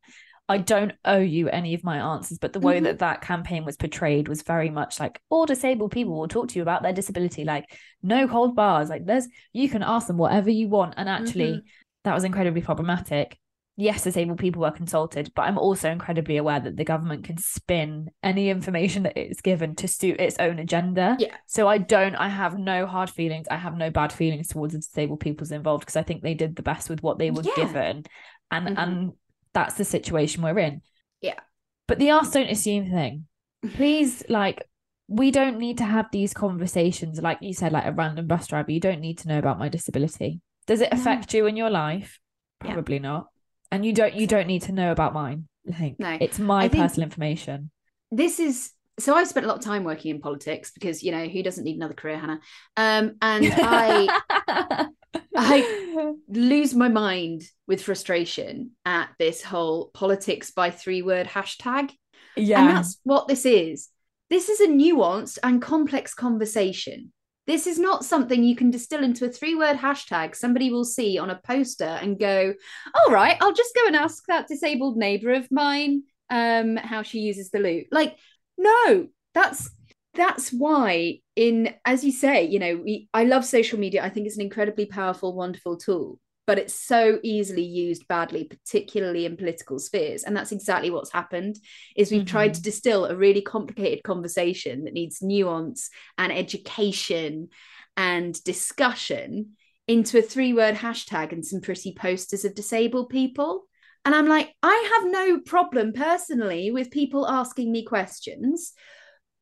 I 0.50 0.58
don't 0.58 0.92
owe 1.06 1.20
you 1.20 1.48
any 1.50 1.74
of 1.74 1.84
my 1.84 1.98
answers, 2.16 2.38
but 2.38 2.52
the 2.52 2.60
way 2.60 2.80
Mhm. 2.80 2.84
that 2.84 3.00
that 3.00 3.22
campaign 3.22 3.64
was 3.64 3.78
portrayed 3.78 4.28
was 4.28 4.42
very 4.42 4.70
much 4.70 5.00
like 5.00 5.22
all 5.30 5.46
disabled 5.46 5.92
people 5.92 6.18
will 6.18 6.28
talk 6.28 6.50
to 6.50 6.56
you 6.56 6.62
about 6.62 6.84
their 6.84 6.94
disability, 6.94 7.46
like 7.46 7.66
no 8.02 8.28
cold 8.28 8.56
bars, 8.56 8.90
like 8.90 9.06
there's 9.06 9.28
you 9.54 9.70
can 9.70 9.84
ask 9.84 10.08
them 10.08 10.18
whatever 10.18 10.50
you 10.50 10.68
want, 10.68 10.96
and 10.98 11.08
actually 11.08 11.54
Mhm. 11.54 11.62
that 12.04 12.14
was 12.14 12.26
incredibly 12.26 12.62
problematic. 12.62 13.40
Yes, 13.76 14.04
disabled 14.04 14.38
people 14.38 14.62
were 14.62 14.70
consulted, 14.70 15.32
but 15.34 15.44
I'm 15.44 15.58
also 15.58 15.90
incredibly 15.90 16.38
aware 16.38 16.60
that 16.60 16.76
the 16.78 16.84
government 16.84 17.24
can 17.24 17.38
spin 17.38 18.12
any 18.22 18.50
information 18.50 19.02
that 19.04 19.18
it's 19.18 19.42
given 19.42 19.76
to 19.78 19.88
suit 19.88 20.20
its 20.20 20.38
own 20.38 20.60
agenda. 20.60 21.16
Yeah. 21.18 21.36
So 21.48 21.68
I 21.68 21.80
don't, 21.80 22.14
I 22.16 22.28
have 22.28 22.56
no 22.60 22.86
hard 22.86 23.10
feelings. 23.10 23.48
I 23.50 23.56
have 23.56 23.76
no 23.76 23.90
bad 23.90 24.14
feelings 24.14 24.50
towards 24.50 24.74
the 24.74 24.80
disabled 24.80 25.22
peoples 25.22 25.52
involved 25.52 25.82
because 25.84 25.96
I 25.96 26.04
think 26.04 26.22
they 26.22 26.36
did 26.36 26.56
the 26.56 26.62
best 26.62 26.88
with 26.88 27.02
what 27.02 27.18
they 27.18 27.32
were 27.32 27.42
Yeah. 27.42 27.56
given. 27.56 28.04
And 28.52 28.68
Mhm. 28.68 28.78
and 28.78 29.12
that's 29.54 29.76
the 29.76 29.86
situation 29.86 30.44
we're 30.44 30.60
in. 30.60 30.82
Yeah. 31.22 31.40
But 31.88 32.00
the 32.00 32.10
ask 32.10 32.34
don't 32.34 32.50
assume 32.50 32.90
thing. 32.90 33.28
Please 33.76 34.24
like 34.30 34.68
we 35.08 35.32
don't 35.32 35.58
need 35.58 35.78
to 35.78 35.84
have 35.84 36.08
these 36.12 36.34
conversations 36.34 37.22
like 37.22 37.38
you 37.42 37.54
said 37.54 37.72
like 37.72 37.86
a 37.86 37.92
random 37.92 38.26
bus 38.26 38.48
driver 38.48 38.72
you 38.72 38.80
don't 38.80 39.02
need 39.02 39.18
to 39.18 39.28
know 39.28 39.38
about 39.38 39.60
my 39.60 39.68
disability 39.68 40.40
does 40.66 40.80
it 40.80 40.88
affect 40.94 41.34
no. 41.34 41.38
you 41.38 41.46
in 41.46 41.58
your 41.58 41.70
life 41.70 42.20
probably 42.62 42.96
yeah. 42.96 43.02
not 43.02 43.28
and 43.70 43.86
you 43.86 43.92
don't 43.92 44.14
you 44.14 44.26
don't 44.26 44.48
need 44.48 44.62
to 44.62 44.72
know 44.72 44.94
about 44.94 45.14
mine 45.14 45.46
i 45.70 45.74
think 45.74 46.00
no 46.00 46.18
it's 46.22 46.40
my 46.40 46.70
personal 46.70 47.04
information 47.04 47.70
this 48.12 48.40
is 48.40 48.72
so 49.00 49.16
I've 49.16 49.28
spent 49.28 49.46
a 49.46 49.50
lot 49.50 49.58
of 49.58 49.64
time 49.64 49.84
working 49.84 50.12
in 50.12 50.22
politics 50.22 50.72
because 50.72 51.04
you 51.04 51.12
know 51.12 51.28
who 51.28 51.42
doesn't 51.42 51.64
need 51.64 51.76
another 51.76 51.94
career, 51.94 52.18
Hannah? 52.18 52.40
Um, 52.78 53.16
and 53.22 53.52
I 53.58 54.88
I 55.36 56.14
lose 56.28 56.74
my 56.74 56.90
mind 56.90 57.44
with 57.68 57.84
frustration 57.84 58.72
at 58.86 59.10
this 59.20 59.44
whole 59.44 59.92
politics 59.94 60.52
by 60.52 60.72
three 60.72 61.02
word 61.02 61.28
hashtag. 61.28 61.92
Yeah, 62.36 62.62
and 62.62 62.78
that's 62.78 63.00
what 63.04 63.28
this 63.28 63.46
is. 63.46 63.90
This 64.30 64.50
is 64.50 64.60
a 64.60 64.68
nuanced 64.68 65.38
and 65.44 65.62
complex 65.62 66.14
conversation. 66.14 67.12
This 67.46 67.68
is 67.68 67.78
not 67.78 68.06
something 68.06 68.44
you 68.44 68.56
can 68.56 68.72
distill 68.72 69.04
into 69.04 69.26
a 69.26 69.30
three 69.30 69.54
word 69.54 69.76
hashtag 69.76 70.36
somebody 70.36 70.72
will 70.72 70.86
see 70.86 71.18
on 71.18 71.30
a 71.30 71.42
poster 71.46 71.84
and 71.84 72.18
go, 72.18 72.54
all 72.96 73.14
right, 73.14 73.38
I'll 73.42 73.54
just 73.54 73.76
go 73.76 73.86
and 73.86 73.96
ask 73.96 74.24
that 74.28 74.48
disabled 74.48 74.98
neighbor 74.98 75.34
of 75.34 75.52
mine 75.52 76.04
um, 76.30 76.78
how 76.78 77.04
she 77.04 77.20
uses 77.20 77.50
the 77.50 77.60
loo. 77.60 77.84
Like, 77.92 78.18
no, 78.58 79.08
that's 79.34 79.70
that's 80.14 80.52
why 80.52 81.20
in 81.36 81.74
as 81.86 82.04
you 82.04 82.12
say 82.12 82.44
you 82.46 82.60
know 82.60 82.76
we, 82.84 83.08
i 83.14 83.24
love 83.24 83.46
social 83.46 83.80
media 83.80 84.04
i 84.04 84.10
think 84.10 84.28
it's 84.28 84.36
an 84.36 84.42
incredibly 84.42 84.86
powerful 84.86 85.34
wonderful 85.34 85.78
tool 85.78 86.20
but 86.46 86.60
it's 86.60 86.76
so 86.76 87.20
easily 87.24 87.64
used 87.64 88.08
badly 88.08 88.44
particularly 88.44 89.26
in 89.26 89.38
political 89.38 89.80
spheres 89.80 90.24
and 90.24 90.36
that's 90.36 90.52
exactly 90.52 90.90
what's 90.90 91.12
happened 91.12 91.58
is 91.96 92.12
we've 92.12 92.22
mm-hmm. 92.22 92.28
tried 92.28 92.54
to 92.54 92.60
mm-hmm. 92.60 92.66
distill 92.66 93.06
a 93.06 93.16
really 93.16 93.42
complicated 93.42 94.04
conversation 94.04 94.84
that 94.84 94.94
needs 94.94 95.22
nuance 95.22 95.90
and 96.18 96.32
education 96.32 97.50
and 97.98 98.44
discussion 98.44 99.52
into 99.88 100.18
a 100.18 100.22
three 100.22 100.54
word 100.54 100.76
hashtag 100.76 101.32
and 101.32 101.46
some 101.46 101.62
pretty 101.62 101.94
posters 101.94 102.46
of 102.46 102.56
disabled 102.56 103.10
people 103.10 103.64
and 104.06 104.14
i'm 104.14 104.28
like 104.28 104.54
i 104.62 105.00
have 105.00 105.12
no 105.12 105.40
problem 105.40 105.94
personally 105.94 106.72
with 106.72 106.92
people 106.92 107.28
asking 107.28 107.72
me 107.72 107.84
questions 107.84 108.74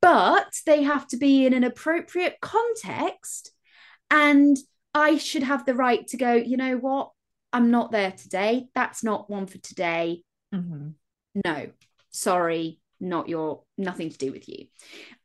but 0.02 0.54
they 0.66 0.84
have 0.84 1.08
to 1.08 1.18
be 1.18 1.46
in 1.46 1.54
an 1.54 1.64
appropriate 1.64 2.38
context. 2.42 3.52
And 4.10 4.58
I 4.94 5.18
should 5.18 5.44
have 5.44 5.66
the 5.66 5.76
right 5.76 6.06
to 6.08 6.18
go, 6.18 6.34
you 6.34 6.58
know 6.58 6.78
what? 6.78 7.12
I'm 7.54 7.72
not 7.72 7.92
there 7.92 8.12
today. 8.12 8.68
That's 8.74 9.04
not 9.04 9.30
one 9.30 9.46
for 9.46 9.58
today. 9.60 10.24
Mm-hmm. 10.54 10.90
No, 11.46 11.68
sorry, 12.10 12.80
not 13.00 13.30
your, 13.30 13.64
nothing 13.78 14.10
to 14.10 14.18
do 14.18 14.32
with 14.32 14.50
you. 14.50 14.68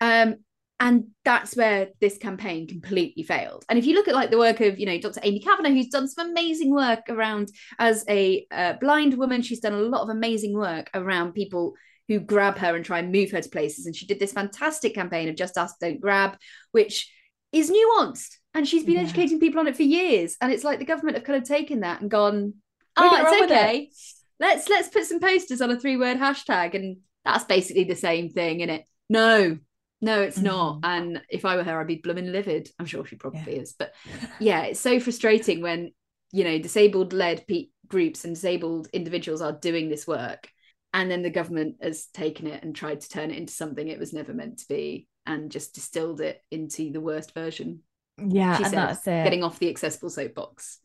Um, 0.00 0.36
and 0.78 1.06
that's 1.24 1.56
where 1.56 1.88
this 2.00 2.18
campaign 2.18 2.66
completely 2.66 3.22
failed 3.22 3.64
and 3.68 3.78
if 3.78 3.86
you 3.86 3.94
look 3.94 4.08
at 4.08 4.14
like 4.14 4.30
the 4.30 4.38
work 4.38 4.60
of 4.60 4.78
you 4.78 4.84
know 4.84 4.98
dr 4.98 5.18
amy 5.22 5.40
kavanagh 5.40 5.70
who's 5.70 5.88
done 5.88 6.06
some 6.06 6.28
amazing 6.28 6.70
work 6.70 7.00
around 7.08 7.48
as 7.78 8.04
a 8.08 8.46
uh, 8.50 8.74
blind 8.74 9.16
woman 9.16 9.40
she's 9.40 9.60
done 9.60 9.72
a 9.72 9.80
lot 9.80 10.02
of 10.02 10.10
amazing 10.10 10.52
work 10.52 10.90
around 10.92 11.32
people 11.32 11.74
who 12.08 12.20
grab 12.20 12.58
her 12.58 12.76
and 12.76 12.84
try 12.84 13.00
and 13.00 13.12
move 13.12 13.30
her 13.32 13.40
to 13.40 13.48
places. 13.48 13.86
And 13.86 13.94
she 13.94 14.06
did 14.06 14.20
this 14.20 14.32
fantastic 14.32 14.94
campaign 14.94 15.28
of 15.28 15.36
Just 15.36 15.58
Ask, 15.58 15.78
Don't 15.80 16.00
Grab, 16.00 16.36
which 16.72 17.12
is 17.52 17.70
nuanced. 17.70 18.36
And 18.54 18.66
she's 18.66 18.84
been 18.84 18.94
yeah. 18.94 19.02
educating 19.02 19.40
people 19.40 19.60
on 19.60 19.66
it 19.66 19.76
for 19.76 19.82
years. 19.82 20.36
And 20.40 20.52
it's 20.52 20.64
like 20.64 20.78
the 20.78 20.84
government 20.84 21.16
have 21.16 21.24
kind 21.24 21.42
of 21.42 21.48
taken 21.48 21.80
that 21.80 22.00
and 22.00 22.10
gone, 22.10 22.54
oh, 22.96 23.16
it's 23.16 23.52
okay. 23.52 23.78
It. 23.78 23.94
Let's 24.38 24.68
let's 24.68 24.88
put 24.88 25.04
some 25.04 25.20
posters 25.20 25.60
on 25.60 25.70
a 25.70 25.78
three-word 25.78 26.18
hashtag. 26.18 26.74
And 26.74 26.98
that's 27.24 27.44
basically 27.44 27.84
the 27.84 27.96
same 27.96 28.30
thing, 28.30 28.60
in 28.60 28.70
it? 28.70 28.84
No, 29.10 29.58
no, 30.00 30.20
it's 30.22 30.36
mm-hmm. 30.36 30.46
not. 30.46 30.80
And 30.84 31.22
if 31.28 31.44
I 31.44 31.56
were 31.56 31.64
her, 31.64 31.80
I'd 31.80 31.86
be 31.86 31.96
blooming 31.96 32.32
livid. 32.32 32.70
I'm 32.78 32.86
sure 32.86 33.04
she 33.04 33.16
probably 33.16 33.56
yeah. 33.56 33.62
is. 33.62 33.74
But 33.78 33.94
yeah, 34.38 34.62
it's 34.62 34.80
so 34.80 35.00
frustrating 35.00 35.60
when, 35.60 35.92
you 36.32 36.44
know, 36.44 36.58
disabled 36.58 37.12
led 37.12 37.46
pe- 37.46 37.68
groups 37.88 38.24
and 38.24 38.34
disabled 38.34 38.88
individuals 38.92 39.42
are 39.42 39.52
doing 39.52 39.88
this 39.88 40.06
work 40.06 40.48
and 40.92 41.10
then 41.10 41.22
the 41.22 41.30
government 41.30 41.76
has 41.82 42.06
taken 42.06 42.46
it 42.46 42.62
and 42.62 42.74
tried 42.74 43.00
to 43.00 43.08
turn 43.08 43.30
it 43.30 43.38
into 43.38 43.52
something 43.52 43.86
it 43.86 43.98
was 43.98 44.12
never 44.12 44.32
meant 44.32 44.58
to 44.58 44.68
be 44.68 45.08
and 45.26 45.50
just 45.50 45.74
distilled 45.74 46.20
it 46.20 46.42
into 46.50 46.92
the 46.92 47.00
worst 47.00 47.34
version. 47.34 47.80
Yeah 48.18 48.56
she 48.56 48.64
and 48.64 48.72
that's 48.72 49.06
it. 49.06 49.24
Getting 49.24 49.44
off 49.44 49.58
the 49.58 49.68
accessible 49.68 50.10
soapbox. 50.10 50.78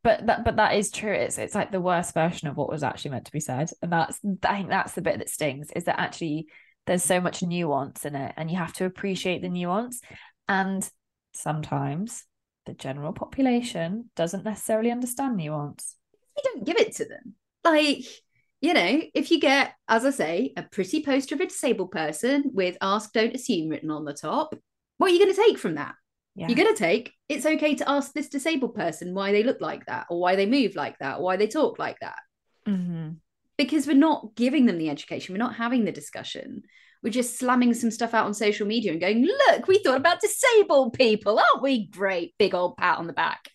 But 0.07 0.25
that 0.27 0.45
but 0.45 0.55
that 0.55 0.77
is 0.77 0.93
true. 0.93 1.11
It's 1.11 1.37
it's 1.37 1.57
like 1.57 1.73
the 1.73 1.81
worst 1.81 2.15
version 2.15 2.47
of 2.47 2.57
what 2.57 2.69
was 2.69 2.85
actually 2.85 3.11
meant 3.11 3.25
to 3.25 3.33
be 3.33 3.41
said. 3.41 3.71
And 3.83 3.91
that's 3.91 4.21
i 4.45 4.55
think 4.55 4.69
that's 4.69 4.93
the 4.93 5.03
bit 5.03 5.19
that 5.19 5.29
stings 5.29 5.69
is 5.75 5.83
that 5.87 5.99
actually 5.99 6.47
there's 6.87 7.03
so 7.03 7.21
much 7.21 7.43
nuance 7.43 8.05
in 8.05 8.15
it 8.15 8.33
and 8.37 8.49
you 8.49 8.57
have 8.57 8.73
to 8.75 8.85
appreciate 8.85 9.43
the 9.43 9.49
nuance. 9.49 10.01
And 10.49 10.89
sometimes 11.35 12.23
the 12.67 12.75
general 12.75 13.13
population 13.13 14.11
doesn't 14.15 14.45
necessarily 14.45 14.93
understand 14.93 15.39
nuance. 15.39 15.97
You 16.37 16.43
don't 16.45 16.65
give 16.65 16.77
it 16.77 16.95
to 16.97 17.07
them. 17.07 17.35
Like 17.65 18.05
you 18.61 18.73
know, 18.75 19.03
if 19.15 19.31
you 19.31 19.39
get, 19.39 19.75
as 19.89 20.05
I 20.05 20.11
say, 20.11 20.53
a 20.57 20.63
pretty 20.63 21.03
poster 21.03 21.35
of 21.35 21.41
a 21.41 21.47
disabled 21.47 21.91
person 21.91 22.51
with 22.55 22.77
ask, 22.81 23.13
don't 23.13 23.35
assume 23.35 23.69
written 23.69 23.91
on 23.91 24.05
the 24.05 24.15
top, 24.15 24.55
what 24.99 25.11
are 25.11 25.15
you 25.15 25.21
going 25.21 25.35
to 25.35 25.41
take 25.41 25.59
from 25.59 25.75
that? 25.75 25.95
Yeah. 26.35 26.49
You're 26.49 26.57
going 26.57 26.75
to 26.75 26.79
take, 26.79 27.13
it's 27.29 27.47
okay 27.47 27.75
to 27.77 27.89
ask 27.89 28.13
this 28.13 28.29
disabled 28.29 28.75
person 28.75 29.15
why 29.15 29.33
they 29.33 29.43
look 29.43 29.61
like 29.61 29.87
that, 29.87 30.07
or 30.11 30.21
why 30.21 30.37
they 30.37 30.47
move 30.47 30.75
like 30.75 30.99
that, 30.99 31.19
or 31.19 31.23
why 31.23 31.37
they 31.37 31.47
talk 31.47 31.79
like 31.79 31.99
that. 32.01 32.19
Mm-hmm. 32.69 33.13
Because 33.57 33.87
we're 33.87 33.95
not 33.95 34.35
giving 34.35 34.67
them 34.67 34.79
the 34.79 34.91
education, 34.91 35.35
we're 35.35 35.39
not 35.39 35.57
having 35.57 35.85
the 35.85 35.93
discussion. 35.93 36.63
We're 37.03 37.11
just 37.11 37.39
slamming 37.39 37.73
some 37.75 37.91
stuff 37.91 38.15
out 38.15 38.27
on 38.27 38.35
social 38.35 38.67
media 38.67 38.93
and 38.93 39.01
going, 39.01 39.25
look, 39.25 39.69
we 39.69 39.79
thought 39.79 39.97
about 39.97 40.21
disabled 40.21 40.95
people. 40.95 41.39
Aren't 41.39 41.63
we 41.63 41.87
great? 41.87 42.35
Big 42.39 42.55
old 42.55 42.77
pat 42.77 42.99
on 42.99 43.07
the 43.07 43.13
back. 43.13 43.49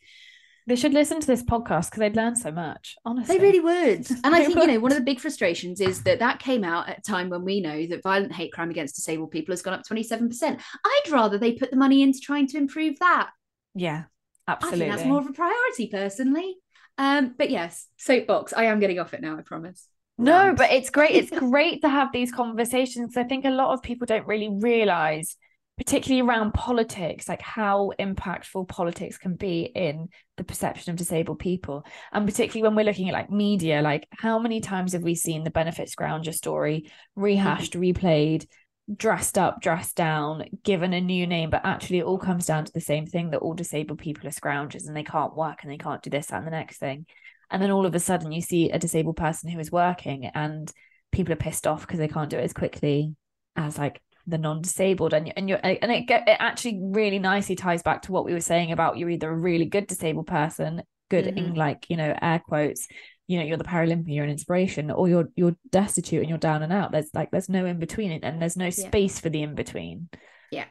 They 0.68 0.76
should 0.76 0.94
listen 0.94 1.20
to 1.20 1.28
this 1.28 1.44
podcast 1.44 1.90
because 1.90 2.00
they'd 2.00 2.16
learn 2.16 2.36
so 2.36 2.52
much. 2.52 2.96
Honestly, 3.04 3.38
they 3.38 3.44
really 3.44 3.60
would. 3.60 4.08
And 4.24 4.36
I 4.36 4.46
think 4.46 4.58
you 4.58 4.68
know 4.68 4.80
one 4.80 4.92
of 4.92 4.98
the 4.98 5.04
big 5.04 5.20
frustrations 5.20 5.82
is 5.82 6.04
that 6.04 6.20
that 6.20 6.40
came 6.40 6.64
out 6.64 6.90
at 6.90 7.00
a 7.00 7.02
time 7.02 7.30
when 7.30 7.44
we 7.44 7.62
know 7.62 7.88
that 7.88 8.04
violent 8.04 8.34
hate 8.34 8.54
crime 8.54 8.70
against 8.70 8.96
disabled 8.96 9.32
people 9.32 9.54
has 9.54 9.62
gone 9.62 9.74
up 9.74 9.86
twenty 9.86 10.04
seven 10.04 10.28
percent. 10.30 10.62
I'd 10.86 11.12
rather 11.12 11.38
they 11.38 11.54
put 11.54 11.72
the 11.72 11.78
money 11.78 12.02
into 12.02 12.20
trying 12.20 12.48
to 12.48 12.58
improve 12.58 13.00
that. 13.00 13.32
Yeah, 13.74 14.04
absolutely. 14.48 14.86
I 14.86 14.90
think 14.90 14.96
that's 14.98 15.08
more 15.08 15.20
of 15.20 15.28
a 15.28 15.34
priority 15.34 15.88
personally. 15.88 16.58
Um, 16.98 17.34
but 17.38 17.50
yes, 17.50 17.88
soapbox. 17.98 18.54
I 18.54 18.66
am 18.66 18.80
getting 18.80 19.00
off 19.00 19.14
it 19.14 19.22
now. 19.22 19.38
I 19.38 19.42
promise. 19.42 19.88
No, 20.18 20.54
but 20.56 20.72
it's 20.72 20.90
great. 20.92 21.16
It's 21.16 21.32
great 21.40 21.82
to 21.82 21.90
have 21.90 22.12
these 22.12 22.32
conversations. 22.32 23.18
I 23.18 23.24
think 23.24 23.46
a 23.46 23.50
lot 23.50 23.74
of 23.74 23.82
people 23.82 24.06
don't 24.06 24.28
really 24.28 24.50
realize 24.50 25.36
particularly 25.84 26.22
around 26.22 26.54
politics, 26.54 27.28
like 27.28 27.42
how 27.42 27.92
impactful 28.00 28.68
politics 28.68 29.18
can 29.18 29.34
be 29.34 29.64
in 29.64 30.10
the 30.38 30.44
perception 30.44 30.92
of 30.92 30.96
disabled 30.96 31.40
people. 31.40 31.84
And 32.12 32.28
particularly 32.28 32.62
when 32.62 32.76
we're 32.76 32.86
looking 32.86 33.10
at 33.10 33.14
like 33.14 33.32
media, 33.32 33.82
like 33.82 34.08
how 34.12 34.38
many 34.38 34.62
times 34.62 34.94
have 34.94 35.02
we 35.02 35.16
seen 35.16 35.44
the 35.44 35.50
benefits 35.50 35.96
grounger 35.96 36.36
story 36.36 36.92
rehashed, 37.16 37.74
mm-hmm. 37.74 38.00
replayed, 38.00 38.46
dressed 38.96 39.40
up, 39.40 39.60
dressed 39.60 39.96
down, 39.96 40.44
given 40.64 40.94
a 40.94 41.02
new 41.02 41.26
name, 41.26 41.50
but 41.50 41.66
actually 41.66 41.98
it 41.98 42.06
all 42.06 42.20
comes 42.20 42.46
down 42.46 42.64
to 42.66 42.74
the 42.74 42.80
same 42.80 43.08
thing 43.08 43.32
that 43.32 43.40
all 43.40 43.56
disabled 43.56 43.98
people 43.98 44.28
are 44.28 44.32
scroungers 44.32 44.86
and 44.86 44.96
they 44.96 45.04
can't 45.04 45.36
work 45.36 45.64
and 45.64 45.72
they 45.72 45.80
can't 45.80 46.04
do 46.04 46.12
this 46.12 46.32
and 46.32 46.46
the 46.46 46.52
next 46.52 46.78
thing. 46.78 47.08
And 47.50 47.60
then 47.60 47.72
all 47.72 47.88
of 47.88 47.96
a 47.96 48.00
sudden 48.00 48.32
you 48.32 48.42
see 48.44 48.70
a 48.70 48.78
disabled 48.78 49.18
person 49.18 49.50
who 49.50 49.58
is 49.58 49.72
working 49.72 50.30
and 50.36 50.72
people 51.12 51.34
are 51.34 51.38
pissed 51.38 51.66
off 51.66 51.82
because 51.82 51.98
they 51.98 52.08
can't 52.08 52.30
do 52.30 52.38
it 52.38 52.44
as 52.44 52.54
quickly 52.54 53.16
as 53.56 53.80
like 53.80 54.00
the 54.28 54.38
non-disabled 54.38 55.14
and 55.14 55.34
and 55.36 55.50
you 55.50 55.56
and 55.56 55.92
it 55.92 56.08
get 56.08 56.28
it 56.28 56.38
actually 56.40 56.80
really 56.82 57.20
nicely 57.20 57.56
ties 57.56 57.82
back 57.82 58.02
to 58.04 58.12
what 58.12 58.26
we 58.26 58.34
were 58.34 58.40
saying 58.40 58.72
about 58.72 58.98
you're 58.98 59.10
either 59.10 59.30
a 59.30 59.36
really 59.36 59.66
good 59.66 59.88
disabled 59.88 60.28
person 60.28 60.84
good 61.10 61.26
mm-hmm. 61.26 61.38
in 61.38 61.54
like 61.56 61.86
you 61.90 61.98
know 61.98 62.16
air 62.22 62.42
quotes 62.48 62.88
you 63.28 63.40
know 63.40 63.46
you're 63.46 63.58
the 63.58 63.64
paralympian 63.64 64.14
you're 64.14 64.26
an 64.26 64.30
inspiration 64.30 64.92
or 64.92 65.08
you're 65.08 65.30
you're 65.36 65.56
destitute 65.72 66.20
and 66.20 66.28
you're 66.28 66.38
down 66.38 66.64
and 66.64 66.74
out. 66.74 66.92
There's 66.92 67.10
like 67.14 67.32
there's 67.32 67.48
no 67.48 67.66
in 67.66 67.80
between 67.80 68.12
and 68.12 68.42
there's 68.42 68.58
no 68.58 68.70
space 68.70 69.16
yeah. 69.16 69.22
for 69.22 69.30
the 69.30 69.42
in 69.42 69.56
between. 69.56 70.10
Yeah. 70.52 70.66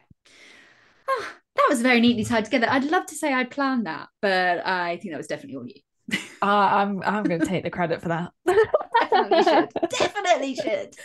Oh, 1.09 1.27
that 1.55 1.65
was 1.69 1.81
very 1.81 1.99
neatly 1.99 2.23
tied 2.23 2.45
together. 2.45 2.67
I'd 2.69 2.83
love 2.83 3.07
to 3.07 3.15
say 3.15 3.33
i 3.33 3.43
planned 3.43 3.87
that 3.87 4.07
but 4.21 4.65
i 4.65 4.97
think 4.97 5.11
that 5.11 5.17
was 5.17 5.27
definitely 5.27 5.57
all 5.57 5.67
you 5.67 5.81
uh, 6.41 6.45
I'm 6.45 7.01
I'm 7.03 7.23
going 7.23 7.39
to 7.39 7.45
take 7.45 7.63
the 7.63 7.69
credit 7.69 8.01
for 8.01 8.09
that. 8.09 8.31
Definitely 9.11 9.43
should. 9.43 9.89
Definitely 9.89 10.55
should. 10.55 10.95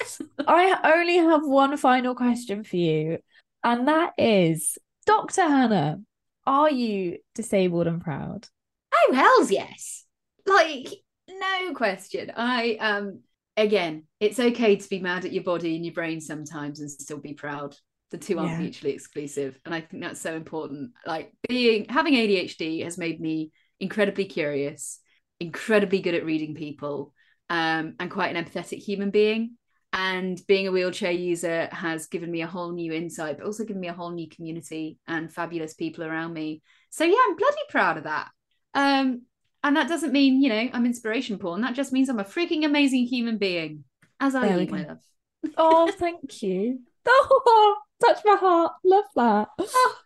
I 0.47 0.95
only 0.95 1.17
have 1.17 1.45
one 1.45 1.77
final 1.77 2.15
question 2.15 2.65
for 2.65 2.77
you, 2.77 3.19
and 3.65 3.89
that 3.89 4.13
is, 4.19 4.79
Dr. 5.07 5.43
Hannah, 5.43 6.01
are 6.47 6.71
you 6.71 7.19
disabled 7.35 7.87
and 7.87 8.01
proud? 8.01 8.49
Oh 8.95 9.13
hell's 9.15 9.51
yes! 9.51 10.05
Like 10.47 10.89
no 11.29 11.75
question. 11.75 12.33
I 12.37 12.77
um 12.81 13.21
again, 13.57 14.05
it's 14.21 14.39
okay 14.39 14.77
to 14.77 14.89
be 14.89 15.01
mad 15.01 15.25
at 15.25 15.33
your 15.33 15.45
body 15.45 15.77
and 15.77 15.85
your 15.85 15.95
brain 15.95 16.21
sometimes 16.21 16.81
and 16.81 16.91
still 16.91 17.19
be 17.19 17.35
proud. 17.35 17.77
The 18.13 18.19
two 18.19 18.39
aren't 18.39 18.53
yeah. 18.53 18.59
mutually 18.59 18.93
exclusive, 18.93 19.59
and 19.65 19.75
I 19.75 19.81
think 19.81 20.03
that's 20.03 20.21
so 20.21 20.35
important. 20.35 20.93
Like 21.05 21.33
being 21.49 21.87
having 21.89 22.15
ADHD 22.15 22.85
has 22.85 22.97
made 22.97 23.21
me 23.21 23.51
incredibly 23.81 24.25
curious, 24.25 25.01
incredibly 25.41 26.01
good 26.01 26.15
at 26.15 26.25
reading 26.25 26.55
people, 26.55 27.13
um, 27.51 27.95
and 28.01 28.11
quite 28.11 28.35
an 28.35 28.45
empathetic 28.45 28.79
human 28.79 29.11
being. 29.11 29.57
And 29.93 30.39
being 30.47 30.67
a 30.69 30.73
wheelchair 30.73 31.13
user 31.13 31.69
has 31.73 32.07
given 32.07 32.31
me 32.31 32.43
a 32.43 32.47
whole 32.47 32.73
new 32.73 32.93
insight, 32.93 33.39
but 33.39 33.47
also 33.47 33.65
given 33.65 33.81
me 33.81 33.89
a 33.89 33.95
whole 33.95 34.11
new 34.11 34.29
community 34.29 34.99
and 35.07 35.33
fabulous 35.33 35.73
people 35.75 36.05
around 36.05 36.35
me. 36.35 36.61
So 36.91 37.05
yeah, 37.05 37.17
I'm 37.27 37.37
bloody 37.37 37.57
proud 37.71 37.97
of 37.97 38.05
that. 38.05 38.29
Um, 38.75 39.23
and 39.65 39.77
that 39.77 39.89
doesn't 39.89 40.13
mean, 40.13 40.43
you 40.43 40.49
know, 40.51 40.69
I'm 40.73 40.85
inspiration 40.87 41.39
porn. 41.39 41.63
That 41.63 41.75
just 41.75 41.93
means 41.93 42.09
I'm 42.09 42.19
a 42.19 42.25
freaking 42.25 42.65
amazing 42.65 43.07
human 43.07 43.39
being, 43.39 43.85
as 44.21 44.35
I 44.35 44.49
am, 44.49 44.71
my 44.71 44.85
love. 44.85 44.99
oh, 45.57 45.91
thank 45.93 46.43
you. 46.43 46.81
Oh, 47.09 47.77
touch 48.05 48.19
my 48.25 48.35
heart. 48.35 48.73
Love 48.85 49.05
that. 49.15 49.49
Oh. 49.61 49.97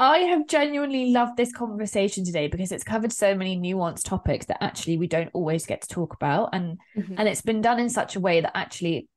I 0.00 0.20
have 0.20 0.46
genuinely 0.46 1.10
loved 1.10 1.36
this 1.36 1.52
conversation 1.52 2.24
today 2.24 2.48
because 2.48 2.72
it's 2.72 2.82
covered 2.82 3.12
so 3.12 3.34
many 3.34 3.58
nuanced 3.58 4.04
topics 4.04 4.46
that 4.46 4.64
actually 4.64 4.96
we 4.96 5.06
don't 5.06 5.28
always 5.34 5.66
get 5.66 5.82
to 5.82 5.88
talk 5.88 6.14
about. 6.14 6.48
And 6.54 6.78
mm-hmm. 6.96 7.16
and 7.18 7.28
it's 7.28 7.42
been 7.42 7.60
done 7.60 7.78
in 7.78 7.90
such 7.90 8.16
a 8.16 8.20
way 8.20 8.40
that 8.40 8.56
actually 8.56 9.08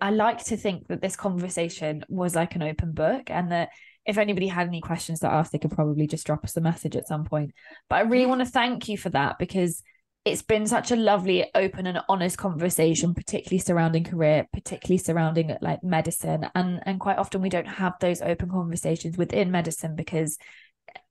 I 0.00 0.10
like 0.10 0.44
to 0.44 0.56
think 0.56 0.86
that 0.86 1.02
this 1.02 1.16
conversation 1.16 2.04
was 2.08 2.36
like 2.36 2.54
an 2.54 2.62
open 2.62 2.92
book 2.92 3.28
and 3.28 3.50
that 3.50 3.70
if 4.06 4.18
anybody 4.18 4.46
had 4.46 4.68
any 4.68 4.80
questions 4.80 5.18
to 5.20 5.30
ask 5.30 5.50
they 5.50 5.58
could 5.58 5.72
probably 5.72 6.06
just 6.06 6.24
drop 6.24 6.44
us 6.44 6.56
a 6.56 6.60
message 6.60 6.94
at 6.94 7.08
some 7.08 7.24
point. 7.24 7.50
But 7.88 7.96
I 7.96 8.00
really 8.02 8.26
want 8.26 8.40
to 8.40 8.46
thank 8.46 8.88
you 8.88 8.96
for 8.96 9.10
that 9.10 9.36
because 9.40 9.82
it's 10.30 10.42
been 10.42 10.66
such 10.66 10.90
a 10.90 10.96
lovely 10.96 11.48
open 11.54 11.86
and 11.86 12.00
honest 12.08 12.38
conversation 12.38 13.14
particularly 13.14 13.58
surrounding 13.58 14.04
career 14.04 14.46
particularly 14.52 14.98
surrounding 14.98 15.56
like 15.60 15.82
medicine 15.82 16.48
and 16.54 16.80
and 16.86 17.00
quite 17.00 17.18
often 17.18 17.42
we 17.42 17.48
don't 17.48 17.66
have 17.66 17.94
those 18.00 18.22
open 18.22 18.48
conversations 18.48 19.16
within 19.16 19.50
medicine 19.50 19.94
because 19.94 20.38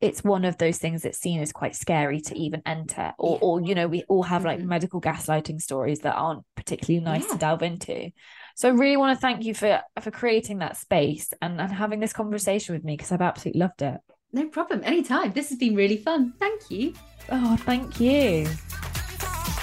it's 0.02 0.24
one 0.24 0.44
of 0.44 0.58
those 0.58 0.78
things 0.78 1.04
that's 1.04 1.20
seen 1.20 1.40
as 1.40 1.54
quite 1.54 1.76
scary 1.76 2.20
to 2.20 2.38
even 2.38 2.62
enter 2.66 3.14
or 3.18 3.40
or 3.42 3.62
you 3.62 3.76
know 3.76 3.88
we 3.88 4.04
all 4.10 4.24
have 4.24 4.44
like 4.44 4.60
mm-hmm. 4.60 4.70
medical 4.70 5.00
gaslighting 5.00 5.62
stories 5.62 6.00
that 6.00 6.16
aren't 6.16 6.44
particularly 6.56 7.04
nice 7.04 7.24
yeah. 7.28 7.34
to 7.34 7.38
delve 7.38 7.64
into 7.64 8.12
so 8.60 8.68
I 8.68 8.74
really 8.74 8.98
want 8.98 9.18
to 9.18 9.22
thank 9.22 9.46
you 9.46 9.54
for 9.54 9.80
for 10.02 10.12
creating 10.12 10.58
that 10.58 10.76
space 10.76 11.32
and, 11.42 11.62
and 11.62 11.72
having 11.72 12.02
this 12.02 12.12
conversation 12.12 12.76
with 12.76 12.84
me 12.84 12.98
because 12.98 13.14
I've 13.14 13.22
absolutely 13.22 13.62
loved 13.62 13.82
it. 13.82 14.02
No 14.34 14.50
problem. 14.50 14.82
Anytime. 14.84 15.32
This 15.32 15.48
has 15.48 15.58
been 15.58 15.76
really 15.76 15.96
fun. 15.96 16.34
Thank 16.40 16.70
you. 16.70 16.94
Oh, 17.30 17.56
thank 17.56 18.02
you. 18.02 18.50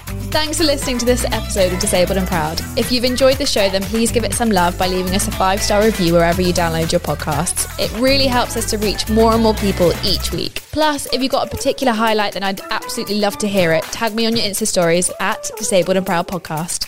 Thanks 0.06 0.58
for 0.58 0.64
listening 0.64 0.98
to 0.98 1.06
this 1.06 1.24
episode 1.26 1.72
of 1.72 1.80
Disabled 1.80 2.18
and 2.18 2.28
Proud. 2.28 2.60
If 2.76 2.92
you've 2.92 3.04
enjoyed 3.04 3.38
the 3.38 3.46
show, 3.46 3.68
then 3.68 3.82
please 3.82 4.12
give 4.12 4.24
it 4.24 4.34
some 4.34 4.50
love 4.50 4.78
by 4.78 4.86
leaving 4.86 5.14
us 5.14 5.26
a 5.26 5.32
five 5.32 5.62
star 5.62 5.82
review 5.82 6.12
wherever 6.12 6.42
you 6.42 6.52
download 6.52 6.92
your 6.92 7.00
podcasts. 7.00 7.66
It 7.78 7.90
really 8.00 8.26
helps 8.26 8.56
us 8.56 8.68
to 8.70 8.78
reach 8.78 9.08
more 9.08 9.32
and 9.32 9.42
more 9.42 9.54
people 9.54 9.92
each 10.04 10.32
week. 10.32 10.62
Plus, 10.72 11.06
if 11.12 11.22
you've 11.22 11.32
got 11.32 11.46
a 11.46 11.50
particular 11.50 11.92
highlight, 11.92 12.34
then 12.34 12.42
I'd 12.42 12.60
absolutely 12.70 13.18
love 13.18 13.38
to 13.38 13.48
hear 13.48 13.72
it. 13.72 13.82
Tag 13.84 14.14
me 14.14 14.26
on 14.26 14.36
your 14.36 14.46
Insta 14.46 14.66
stories 14.66 15.10
at 15.20 15.50
Disabled 15.56 15.96
and 15.96 16.06
Proud 16.06 16.28
Podcast. 16.28 16.85